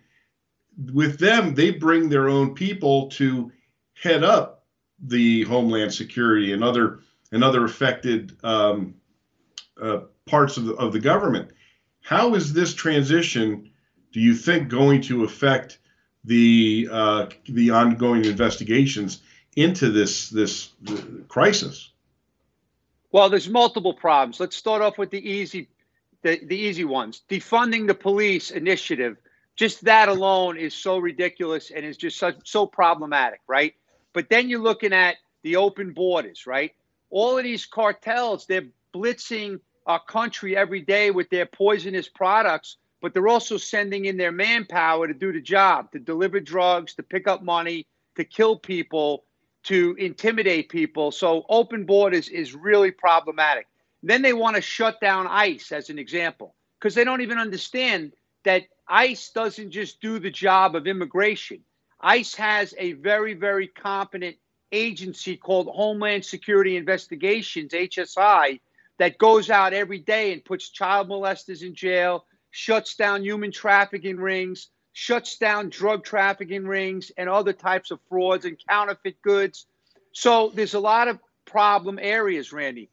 With 0.93 1.19
them, 1.19 1.55
they 1.55 1.71
bring 1.71 2.07
their 2.07 2.29
own 2.29 2.53
people 2.53 3.09
to 3.11 3.51
head 3.95 4.23
up 4.23 4.56
the 4.99 5.43
Homeland 5.43 5.93
Security 5.93 6.53
and 6.53 6.63
other 6.63 6.99
and 7.31 7.43
other 7.43 7.65
affected 7.65 8.37
um, 8.43 8.95
uh, 9.81 10.01
parts 10.25 10.57
of 10.57 10.65
the, 10.65 10.73
of 10.73 10.93
the 10.93 10.99
government. 10.99 11.51
How 12.01 12.35
is 12.35 12.53
this 12.53 12.73
transition, 12.73 13.71
do 14.13 14.19
you 14.19 14.33
think, 14.33 14.69
going 14.69 15.01
to 15.03 15.23
affect 15.23 15.79
the 16.23 16.87
uh, 16.91 17.27
the 17.47 17.71
ongoing 17.71 18.25
investigations 18.25 19.21
into 19.55 19.89
this 19.89 20.29
this 20.29 20.69
crisis? 21.27 21.91
Well, 23.11 23.29
there's 23.29 23.49
multiple 23.49 23.93
problems. 23.93 24.39
Let's 24.39 24.55
start 24.55 24.81
off 24.81 24.97
with 24.97 25.11
the 25.11 25.29
easy 25.29 25.69
the, 26.23 26.39
the 26.43 26.57
easy 26.57 26.83
ones. 26.83 27.21
Defunding 27.29 27.87
the 27.87 27.93
police 27.93 28.51
initiative, 28.51 29.17
just 29.55 29.85
that 29.85 30.09
alone 30.09 30.57
is 30.57 30.73
so 30.73 30.97
ridiculous 30.97 31.71
and 31.71 31.85
is 31.85 31.97
just 31.97 32.17
so, 32.17 32.33
so 32.43 32.65
problematic, 32.65 33.39
right? 33.47 33.73
But 34.17 34.29
then 34.29 34.49
you're 34.49 34.59
looking 34.59 34.93
at 34.93 35.17
the 35.43 35.57
open 35.57 35.93
borders, 35.93 36.47
right? 36.47 36.71
All 37.11 37.37
of 37.37 37.43
these 37.43 37.67
cartels, 37.67 38.47
they're 38.47 38.65
blitzing 38.91 39.59
our 39.85 39.99
country 40.03 40.57
every 40.57 40.81
day 40.81 41.11
with 41.11 41.29
their 41.29 41.45
poisonous 41.45 42.09
products, 42.09 42.77
but 42.99 43.13
they're 43.13 43.27
also 43.27 43.57
sending 43.57 44.05
in 44.05 44.17
their 44.17 44.31
manpower 44.31 45.07
to 45.07 45.13
do 45.13 45.31
the 45.31 45.39
job, 45.39 45.91
to 45.91 45.99
deliver 45.99 46.39
drugs, 46.39 46.95
to 46.95 47.03
pick 47.03 47.27
up 47.27 47.43
money, 47.43 47.85
to 48.15 48.23
kill 48.23 48.57
people, 48.57 49.23
to 49.65 49.95
intimidate 49.99 50.69
people. 50.69 51.11
So 51.11 51.45
open 51.47 51.85
borders 51.85 52.27
is 52.27 52.55
really 52.55 52.89
problematic. 52.89 53.67
Then 54.01 54.23
they 54.23 54.33
want 54.33 54.55
to 54.55 54.63
shut 54.63 54.99
down 54.99 55.27
ICE 55.27 55.71
as 55.71 55.91
an 55.91 55.99
example 55.99 56.55
because 56.79 56.95
they 56.95 57.03
don't 57.03 57.21
even 57.21 57.37
understand 57.37 58.13
that 58.45 58.63
ICE 58.87 59.29
doesn't 59.29 59.69
just 59.69 60.01
do 60.01 60.17
the 60.17 60.31
job 60.31 60.75
of 60.75 60.87
immigration. 60.87 61.59
ICE 61.99 62.33
has 62.35 62.73
a 62.77 62.93
very, 62.93 63.33
very 63.33 63.67
competent 63.67 64.35
agency 64.71 65.37
called 65.37 65.67
Homeland 65.67 66.25
Security 66.25 66.77
Investigations, 66.77 67.71
HSI, 67.71 68.59
that 68.99 69.17
goes 69.17 69.49
out 69.49 69.73
every 69.73 69.99
day 69.99 70.33
and 70.33 70.43
puts 70.43 70.69
child 70.69 71.09
molesters 71.09 71.61
in 71.61 71.75
jail, 71.75 72.25
shuts 72.51 72.95
down 72.95 73.23
human 73.23 73.51
trafficking 73.51 74.17
rings, 74.17 74.69
shuts 74.93 75.37
down 75.37 75.69
drug 75.69 76.03
trafficking 76.03 76.65
rings 76.65 77.11
and 77.17 77.29
other 77.29 77.53
types 77.53 77.91
of 77.91 77.99
frauds 78.09 78.45
and 78.45 78.57
counterfeit 78.67 79.21
goods. 79.21 79.67
So 80.11 80.51
there's 80.53 80.73
a 80.73 80.79
lot 80.79 81.07
of 81.07 81.19
problem 81.45 81.99
areas, 82.01 82.51
Randy 82.51 82.89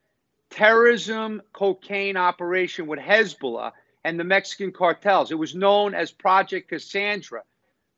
terrorism 0.54 1.42
cocaine 1.52 2.16
operation 2.16 2.86
with 2.86 3.00
Hezbollah 3.00 3.72
and 4.04 4.18
the 4.20 4.24
Mexican 4.24 4.70
cartels. 4.70 5.32
It 5.32 5.38
was 5.38 5.54
known 5.54 5.94
as 5.94 6.12
Project 6.12 6.68
Cassandra. 6.68 7.42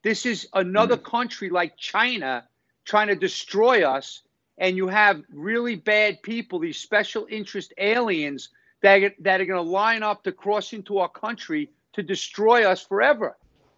This 0.06 0.24
is 0.24 0.46
another 0.52 0.94
mm-hmm. 0.94 1.16
country 1.16 1.50
like 1.50 1.76
China 1.76 2.46
trying 2.84 3.08
to 3.08 3.16
destroy 3.16 3.82
us. 3.82 4.22
And 4.56 4.76
you 4.76 4.86
have 4.86 5.24
really 5.32 5.74
bad 5.74 6.22
people, 6.22 6.60
these 6.60 6.76
special 6.76 7.26
interest 7.28 7.74
aliens 7.76 8.50
that, 8.82 9.14
that 9.18 9.40
are 9.40 9.44
going 9.44 9.64
to 9.64 9.68
line 9.68 10.04
up 10.04 10.22
to 10.22 10.30
cross 10.30 10.72
into 10.72 10.98
our 10.98 11.08
country 11.08 11.72
to 11.94 12.04
destroy 12.04 12.64
us 12.70 12.80
forever. 12.80 13.36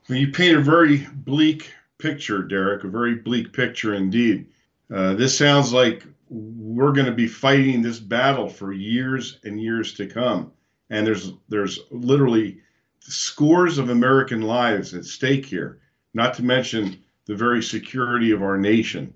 You 0.09 0.31
paint 0.31 0.59
a 0.59 0.61
very 0.61 0.99
bleak 1.15 1.73
picture, 1.97 2.43
Derek, 2.43 2.85
a 2.85 2.89
very 2.89 3.15
bleak 3.15 3.55
picture 3.55 3.95
indeed. 3.95 4.49
Uh, 4.95 5.15
this 5.15 5.37
sounds 5.37 5.73
like 5.73 6.05
we're 6.29 6.93
going 6.93 7.07
to 7.07 7.13
be 7.13 7.27
fighting 7.27 7.81
this 7.81 8.01
battle 8.01 8.51
for 8.51 8.71
years 8.71 9.39
and 9.45 9.59
years 9.59 9.95
to 9.95 10.07
come. 10.07 10.53
And 10.91 11.07
there's 11.07 11.33
there's 11.49 11.79
literally 11.91 12.61
scores 13.01 13.79
of 13.79 13.89
American 13.89 14.43
lives 14.43 14.93
at 14.93 15.07
stake 15.07 15.47
here, 15.47 15.79
not 16.19 16.35
to 16.35 16.43
mention 16.43 16.99
the 17.27 17.35
very 17.37 17.63
security 17.63 18.33
of 18.33 18.43
our 18.43 18.59
nation. 18.59 19.15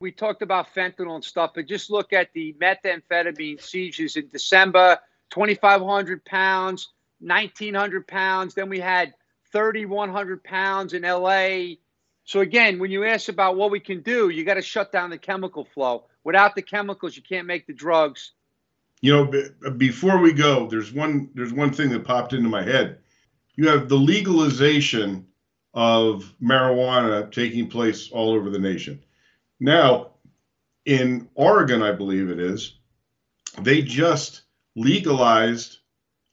We 0.00 0.10
talked 0.10 0.40
about 0.40 0.74
fentanyl 0.74 1.14
and 1.14 1.22
stuff, 1.22 1.50
but 1.54 1.66
just 1.66 1.90
look 1.90 2.14
at 2.14 2.32
the 2.32 2.54
methamphetamine 2.54 3.60
seizures 3.60 4.16
in 4.16 4.28
December 4.28 4.98
2,500 5.28 6.24
pounds, 6.24 6.88
1,900 7.20 8.06
pounds. 8.06 8.54
Then 8.54 8.70
we 8.70 8.80
had 8.80 9.12
3,100 9.52 10.42
pounds 10.42 10.94
in 10.94 11.02
LA. 11.02 11.74
So 12.24 12.40
again, 12.40 12.78
when 12.78 12.90
you 12.90 13.04
ask 13.04 13.28
about 13.28 13.56
what 13.56 13.70
we 13.70 13.78
can 13.78 14.00
do, 14.00 14.30
you 14.30 14.42
got 14.42 14.54
to 14.54 14.62
shut 14.62 14.90
down 14.90 15.10
the 15.10 15.18
chemical 15.18 15.66
flow. 15.66 16.06
Without 16.24 16.54
the 16.54 16.62
chemicals, 16.62 17.14
you 17.14 17.22
can't 17.22 17.46
make 17.46 17.66
the 17.66 17.74
drugs. 17.74 18.32
You 19.02 19.12
know, 19.12 19.24
b- 19.26 19.48
before 19.76 20.18
we 20.18 20.32
go, 20.32 20.66
there's 20.66 20.92
one 20.92 21.30
there's 21.34 21.52
one 21.52 21.72
thing 21.74 21.90
that 21.90 22.04
popped 22.04 22.32
into 22.32 22.48
my 22.48 22.62
head. 22.62 23.00
You 23.56 23.68
have 23.68 23.90
the 23.90 23.96
legalization 23.96 25.26
of 25.72 26.32
marijuana 26.42 27.30
taking 27.30 27.68
place 27.68 28.10
all 28.10 28.32
over 28.32 28.50
the 28.50 28.58
nation. 28.58 29.02
Now, 29.58 30.12
in 30.84 31.28
Oregon, 31.34 31.82
I 31.82 31.92
believe 31.92 32.30
it 32.30 32.40
is, 32.40 32.74
they 33.60 33.82
just 33.82 34.42
legalized 34.74 35.78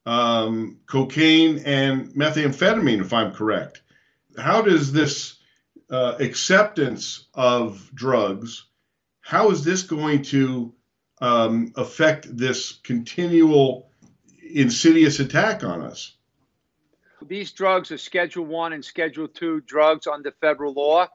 um, 0.05 0.79
cocaine 0.85 1.59
and 1.65 2.09
methamphetamine, 2.13 3.01
if 3.01 3.13
I'm 3.13 3.33
correct. 3.33 3.81
How 4.37 4.61
does 4.61 4.91
this 4.91 5.37
uh, 5.89 6.15
acceptance 6.19 7.27
of 7.33 7.89
drugs, 7.93 8.65
how 9.21 9.51
is 9.51 9.63
this 9.63 9.83
going 9.83 10.21
to 10.23 10.73
um, 11.19 11.73
affect 11.75 12.35
this 12.35 12.73
continual 12.83 13.89
insidious 14.53 15.19
attack 15.19 15.63
on 15.63 15.81
us? 15.81 16.16
These 17.27 17.51
drugs 17.51 17.91
are 17.91 17.97
Schedule 17.97 18.45
One 18.45 18.73
and 18.73 18.83
Schedule 18.83 19.27
Two 19.27 19.61
drugs 19.61 20.07
under 20.07 20.31
federal 20.39 20.73
law, 20.73 21.07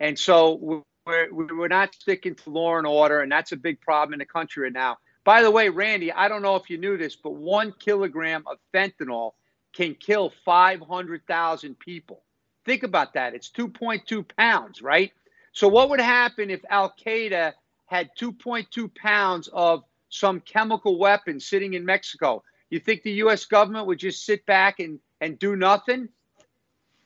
and 0.00 0.18
so 0.18 0.82
we're, 1.06 1.32
we're 1.32 1.68
not 1.68 1.94
sticking 1.94 2.34
to 2.36 2.50
law 2.50 2.78
and 2.78 2.86
order, 2.86 3.20
and 3.20 3.30
that's 3.30 3.52
a 3.52 3.56
big 3.56 3.80
problem 3.80 4.14
in 4.14 4.18
the 4.18 4.26
country 4.26 4.64
right 4.64 4.72
now. 4.72 4.98
By 5.24 5.42
the 5.42 5.50
way, 5.50 5.68
Randy, 5.68 6.10
I 6.12 6.28
don't 6.28 6.42
know 6.42 6.56
if 6.56 6.70
you 6.70 6.78
knew 6.78 6.96
this, 6.96 7.16
but 7.16 7.34
one 7.34 7.74
kilogram 7.78 8.44
of 8.46 8.58
fentanyl 8.72 9.32
can 9.74 9.94
kill 9.94 10.32
500,000 10.44 11.78
people. 11.78 12.22
Think 12.64 12.82
about 12.82 13.14
that. 13.14 13.34
It's 13.34 13.50
2.2 13.50 14.26
pounds, 14.36 14.82
right? 14.82 15.12
So, 15.52 15.68
what 15.68 15.90
would 15.90 16.00
happen 16.00 16.50
if 16.50 16.60
Al 16.70 16.94
Qaeda 17.04 17.52
had 17.86 18.10
2.2 18.18 18.94
pounds 18.94 19.48
of 19.52 19.84
some 20.08 20.40
chemical 20.40 20.98
weapon 20.98 21.40
sitting 21.40 21.74
in 21.74 21.84
Mexico? 21.84 22.42
You 22.70 22.80
think 22.80 23.02
the 23.02 23.12
U.S. 23.12 23.46
government 23.46 23.86
would 23.86 23.98
just 23.98 24.24
sit 24.24 24.44
back 24.46 24.80
and, 24.80 24.98
and 25.20 25.38
do 25.38 25.56
nothing? 25.56 26.08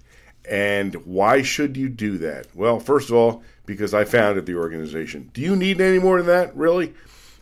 And 0.48 0.94
why 0.94 1.42
should 1.42 1.76
you 1.76 1.88
do 1.88 2.18
that? 2.18 2.46
Well, 2.54 2.78
first 2.78 3.08
of 3.08 3.16
all, 3.16 3.42
because 3.66 3.92
I 3.92 4.04
founded 4.04 4.46
the 4.46 4.54
organization. 4.54 5.30
Do 5.32 5.40
you 5.40 5.56
need 5.56 5.80
any 5.80 5.98
more 5.98 6.18
than 6.18 6.28
that, 6.28 6.56
really? 6.56 6.94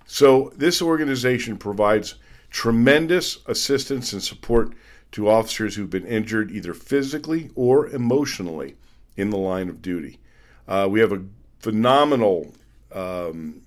So, 0.06 0.50
this 0.56 0.80
organization 0.80 1.58
provides 1.58 2.14
tremendous 2.48 3.40
assistance 3.44 4.14
and 4.14 4.22
support 4.22 4.72
to 5.12 5.28
officers 5.28 5.74
who've 5.74 5.90
been 5.90 6.06
injured 6.06 6.50
either 6.50 6.72
physically 6.72 7.50
or 7.54 7.88
emotionally 7.88 8.76
in 9.18 9.28
the 9.28 9.36
line 9.36 9.68
of 9.68 9.82
duty. 9.82 10.18
Uh, 10.66 10.88
we 10.90 11.00
have 11.00 11.12
a 11.12 11.26
phenomenal 11.60 12.54
um, 12.92 13.62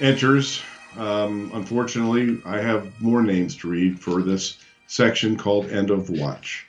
enters, 0.00 0.62
um, 0.98 1.50
unfortunately, 1.54 2.40
I 2.44 2.58
have 2.58 3.00
more 3.00 3.22
names 3.22 3.56
to 3.56 3.68
read 3.68 4.00
for 4.00 4.22
this 4.22 4.58
section 4.86 5.36
called 5.36 5.70
End 5.70 5.90
of 5.90 6.10
Watch. 6.10 6.66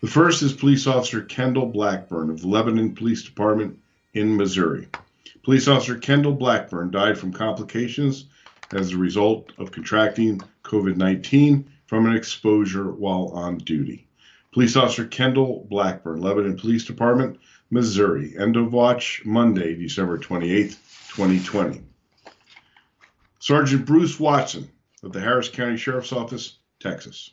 The 0.00 0.08
first 0.08 0.42
is 0.42 0.52
Police 0.52 0.86
Officer 0.86 1.22
Kendall 1.22 1.66
Blackburn 1.66 2.30
of 2.30 2.44
Lebanon 2.44 2.94
Police 2.94 3.22
Department 3.22 3.78
in 4.14 4.36
Missouri. 4.36 4.88
Police 5.42 5.68
Officer 5.68 5.96
Kendall 5.96 6.32
Blackburn 6.32 6.90
died 6.90 7.18
from 7.18 7.32
complications 7.32 8.26
as 8.72 8.92
a 8.92 8.98
result 8.98 9.52
of 9.58 9.72
contracting 9.72 10.40
COVID 10.64 10.96
19 10.96 11.68
from 11.86 12.06
an 12.06 12.16
exposure 12.16 12.90
while 12.90 13.28
on 13.28 13.58
duty. 13.58 14.05
Police 14.56 14.74
Officer 14.74 15.04
Kendall 15.04 15.66
Blackburn, 15.68 16.22
Lebanon 16.22 16.56
Police 16.56 16.86
Department, 16.86 17.38
Missouri. 17.70 18.34
End 18.38 18.56
of 18.56 18.72
watch 18.72 19.20
Monday, 19.26 19.74
December 19.74 20.16
28th, 20.16 20.78
2020. 21.14 21.82
Sergeant 23.38 23.84
Bruce 23.84 24.18
Watson 24.18 24.70
of 25.02 25.12
the 25.12 25.20
Harris 25.20 25.50
County 25.50 25.76
Sheriff's 25.76 26.14
Office, 26.14 26.56
Texas. 26.80 27.32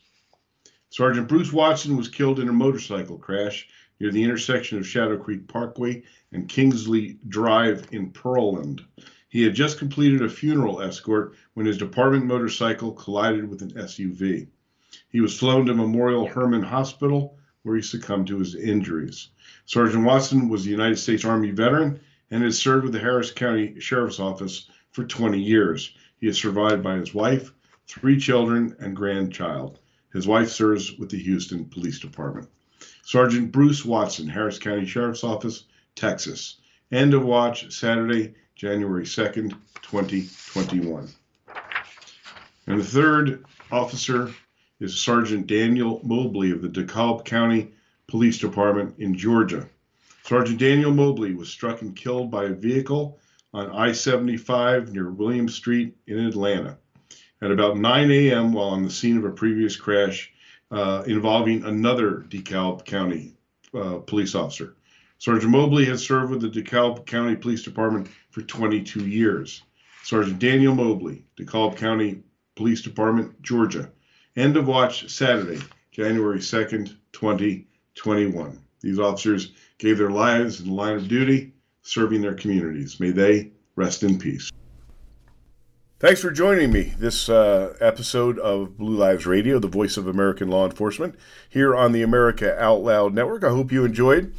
Sergeant 0.90 1.30
Bruce 1.30 1.54
Watson 1.54 1.96
was 1.96 2.10
killed 2.10 2.42
in 2.42 2.50
a 2.50 2.52
motorcycle 2.52 3.18
crash 3.18 3.70
near 4.02 4.12
the 4.12 4.22
intersection 4.22 4.78
of 4.78 4.86
Shadow 4.86 5.16
Creek 5.16 5.48
Parkway 5.48 6.04
and 6.34 6.50
Kingsley 6.50 7.20
Drive 7.30 7.88
in 7.94 8.12
Pearland. 8.12 8.84
He 9.30 9.44
had 9.44 9.56
just 9.56 9.80
completed 9.80 10.24
a 10.24 10.30
funeral 10.30 10.82
escort 10.82 11.36
when 11.54 11.68
his 11.68 11.78
department 11.78 12.26
motorcycle 12.26 12.92
collided 12.92 13.50
with 13.50 13.62
an 13.62 13.72
SUV. 13.76 14.50
He 15.10 15.22
was 15.22 15.38
flown 15.38 15.66
to 15.66 15.74
Memorial 15.74 16.28
Hermann 16.28 16.64
Hospital 16.64 17.38
where 17.64 17.76
he 17.76 17.82
succumbed 17.82 18.28
to 18.28 18.40
his 18.40 18.56
injuries. 18.56 19.30
Sergeant 19.66 20.04
Watson 20.04 20.50
was 20.50 20.66
a 20.66 20.70
United 20.70 20.98
States 20.98 21.26
Army 21.26 21.52
veteran 21.52 22.00
and 22.30 22.44
had 22.44 22.54
served 22.54 22.84
with 22.84 22.94
the 22.94 23.00
Harris 23.00 23.32
County 23.32 23.80
Sheriff's 23.80 24.20
Office 24.20 24.70
for 24.92 25.06
20 25.06 25.40
years. 25.40 25.96
He 26.20 26.28
is 26.28 26.38
survived 26.38 26.84
by 26.84 26.98
his 26.98 27.14
wife, 27.14 27.52
three 27.88 28.20
children, 28.20 28.76
and 28.80 28.96
grandchild. 28.96 29.80
His 30.12 30.28
wife 30.28 30.50
serves 30.50 30.98
with 30.98 31.10
the 31.10 31.18
Houston 31.18 31.66
Police 31.66 32.00
Department. 32.00 32.50
Sergeant 33.04 33.52
Bruce 33.52 33.84
Watson, 33.86 34.28
Harris 34.28 34.60
County 34.60 34.86
Sheriff's 34.86 35.24
Office, 35.24 35.64
Texas. 35.96 36.58
End 36.92 37.14
of 37.14 37.24
watch 37.24 37.74
Saturday, 37.74 38.36
January 38.56 39.06
2nd, 39.06 39.52
2021. 39.82 41.10
And 42.68 42.80
the 42.80 42.84
third 42.84 43.46
officer 43.72 44.34
is 44.84 45.00
Sergeant 45.00 45.48
Daniel 45.48 46.02
Mobley 46.04 46.52
of 46.52 46.62
the 46.62 46.68
DeKalb 46.68 47.24
County 47.24 47.72
Police 48.08 48.38
Department 48.38 48.94
in 49.00 49.16
Georgia. 49.16 49.66
Sergeant 50.24 50.60
Daniel 50.60 50.92
Mobley 50.92 51.34
was 51.34 51.48
struck 51.48 51.82
and 51.82 51.96
killed 51.96 52.30
by 52.30 52.44
a 52.46 52.54
vehicle 52.54 53.18
on 53.54 53.72
I 53.72 53.94
75 53.94 54.92
near 54.92 55.10
William 55.10 55.48
Street 55.48 55.96
in 56.08 56.20
Atlanta 56.20 56.78
at 57.42 57.50
about 57.50 57.78
9 57.78 58.12
a.m. 58.12 58.52
while 58.52 58.70
on 58.70 58.84
the 58.84 58.92
scene 58.92 59.18
of 59.18 59.24
a 59.24 59.32
previous 59.32 59.78
crash 59.78 60.34
uh, 60.70 61.04
involving 61.08 61.64
another 61.64 62.26
DeKalb 62.28 62.84
County 62.84 63.38
uh, 63.74 64.00
police 64.00 64.36
officer. 64.36 64.76
Sergeant 65.18 65.54
Mobley 65.54 65.86
has 65.86 66.06
served 66.06 66.30
with 66.30 66.42
the 66.42 66.62
DeKalb 66.62 67.06
County 67.06 67.38
Police 67.38 67.64
Department 67.64 68.10
for 68.32 68.42
22 68.42 69.08
years. 69.08 69.64
Sergeant 70.04 70.40
Daniel 70.40 70.76
Mobley, 70.76 71.24
DeKalb 71.40 71.78
County 71.78 72.22
Police 72.56 72.82
Department, 72.82 73.42
Georgia. 73.42 73.90
End 74.36 74.58
of 74.58 74.66
watch 74.68 75.10
Saturday, 75.12 75.62
January 75.92 76.40
2nd, 76.40 76.96
2021. 77.12 78.60
These 78.82 78.98
officers 78.98 79.52
gave 79.78 80.00
their 80.00 80.10
lives 80.10 80.60
in 80.60 80.68
the 80.68 80.74
line 80.74 80.96
of 80.96 81.08
duty 81.08 81.54
serving 81.84 82.22
their 82.22 82.34
communities. 82.34 83.00
May 83.00 83.12
they 83.12 83.52
rest 83.76 84.02
in 84.02 84.18
peace. 84.18 84.50
Thanks 86.00 86.20
for 86.20 86.32
joining 86.32 86.72
me 86.72 86.94
this 86.98 87.30
uh, 87.30 87.78
episode 87.80 88.40
of 88.40 88.76
Blue 88.76 88.96
Lives 88.96 89.28
Radio, 89.28 89.60
the 89.60 89.68
voice 89.68 89.98
of 89.98 90.08
American 90.08 90.50
law 90.50 90.66
enforcement, 90.66 91.16
here 91.48 91.76
on 91.76 91.92
the 91.92 92.02
America 92.02 92.60
Out 92.60 92.82
Loud 92.82 93.14
Network. 93.14 93.44
I 93.44 93.50
hope 93.50 93.72
you 93.72 93.86
enjoyed. 93.86 94.34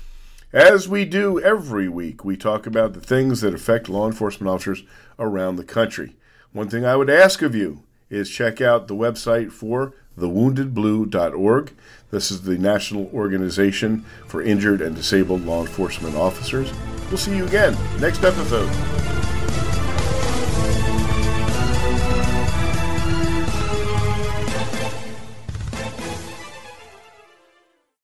As 0.53 0.89
we 0.89 1.05
do 1.05 1.41
every 1.41 1.89
week, 1.89 2.25
we 2.25 2.37
talk 2.37 2.67
about 2.67 2.95
the 2.95 3.01
things 3.01 3.43
that 3.43 3.55
affect 3.55 3.89
law 3.89 4.07
enforcement 4.07 4.51
officers 4.51 4.83
around 5.21 5.57
the 5.57 5.65
country. 5.65 6.17
One 6.53 6.69
thing 6.69 6.85
I 6.85 6.97
would 6.97 7.09
ask 7.09 7.43
of 7.43 7.55
you 7.55 7.85
is 8.11 8.31
check 8.31 8.61
out 8.61 8.89
the 8.89 8.95
website 8.95 9.53
for 9.53 9.95
thewoundedblue.org. 10.19 11.73
This 12.11 12.31
is 12.31 12.43
the 12.43 12.59
national 12.59 13.11
organization 13.13 14.05
for 14.29 14.43
injured 14.43 14.81
and 14.81 14.95
disabled 14.95 15.45
law 15.45 15.63
enforcement 15.63 16.15
officers. 16.15 16.73
We'll 17.09 17.19
see 17.19 17.37
you 17.37 17.47
again 17.47 17.77
next 18.01 18.23
episode. 18.25 19.14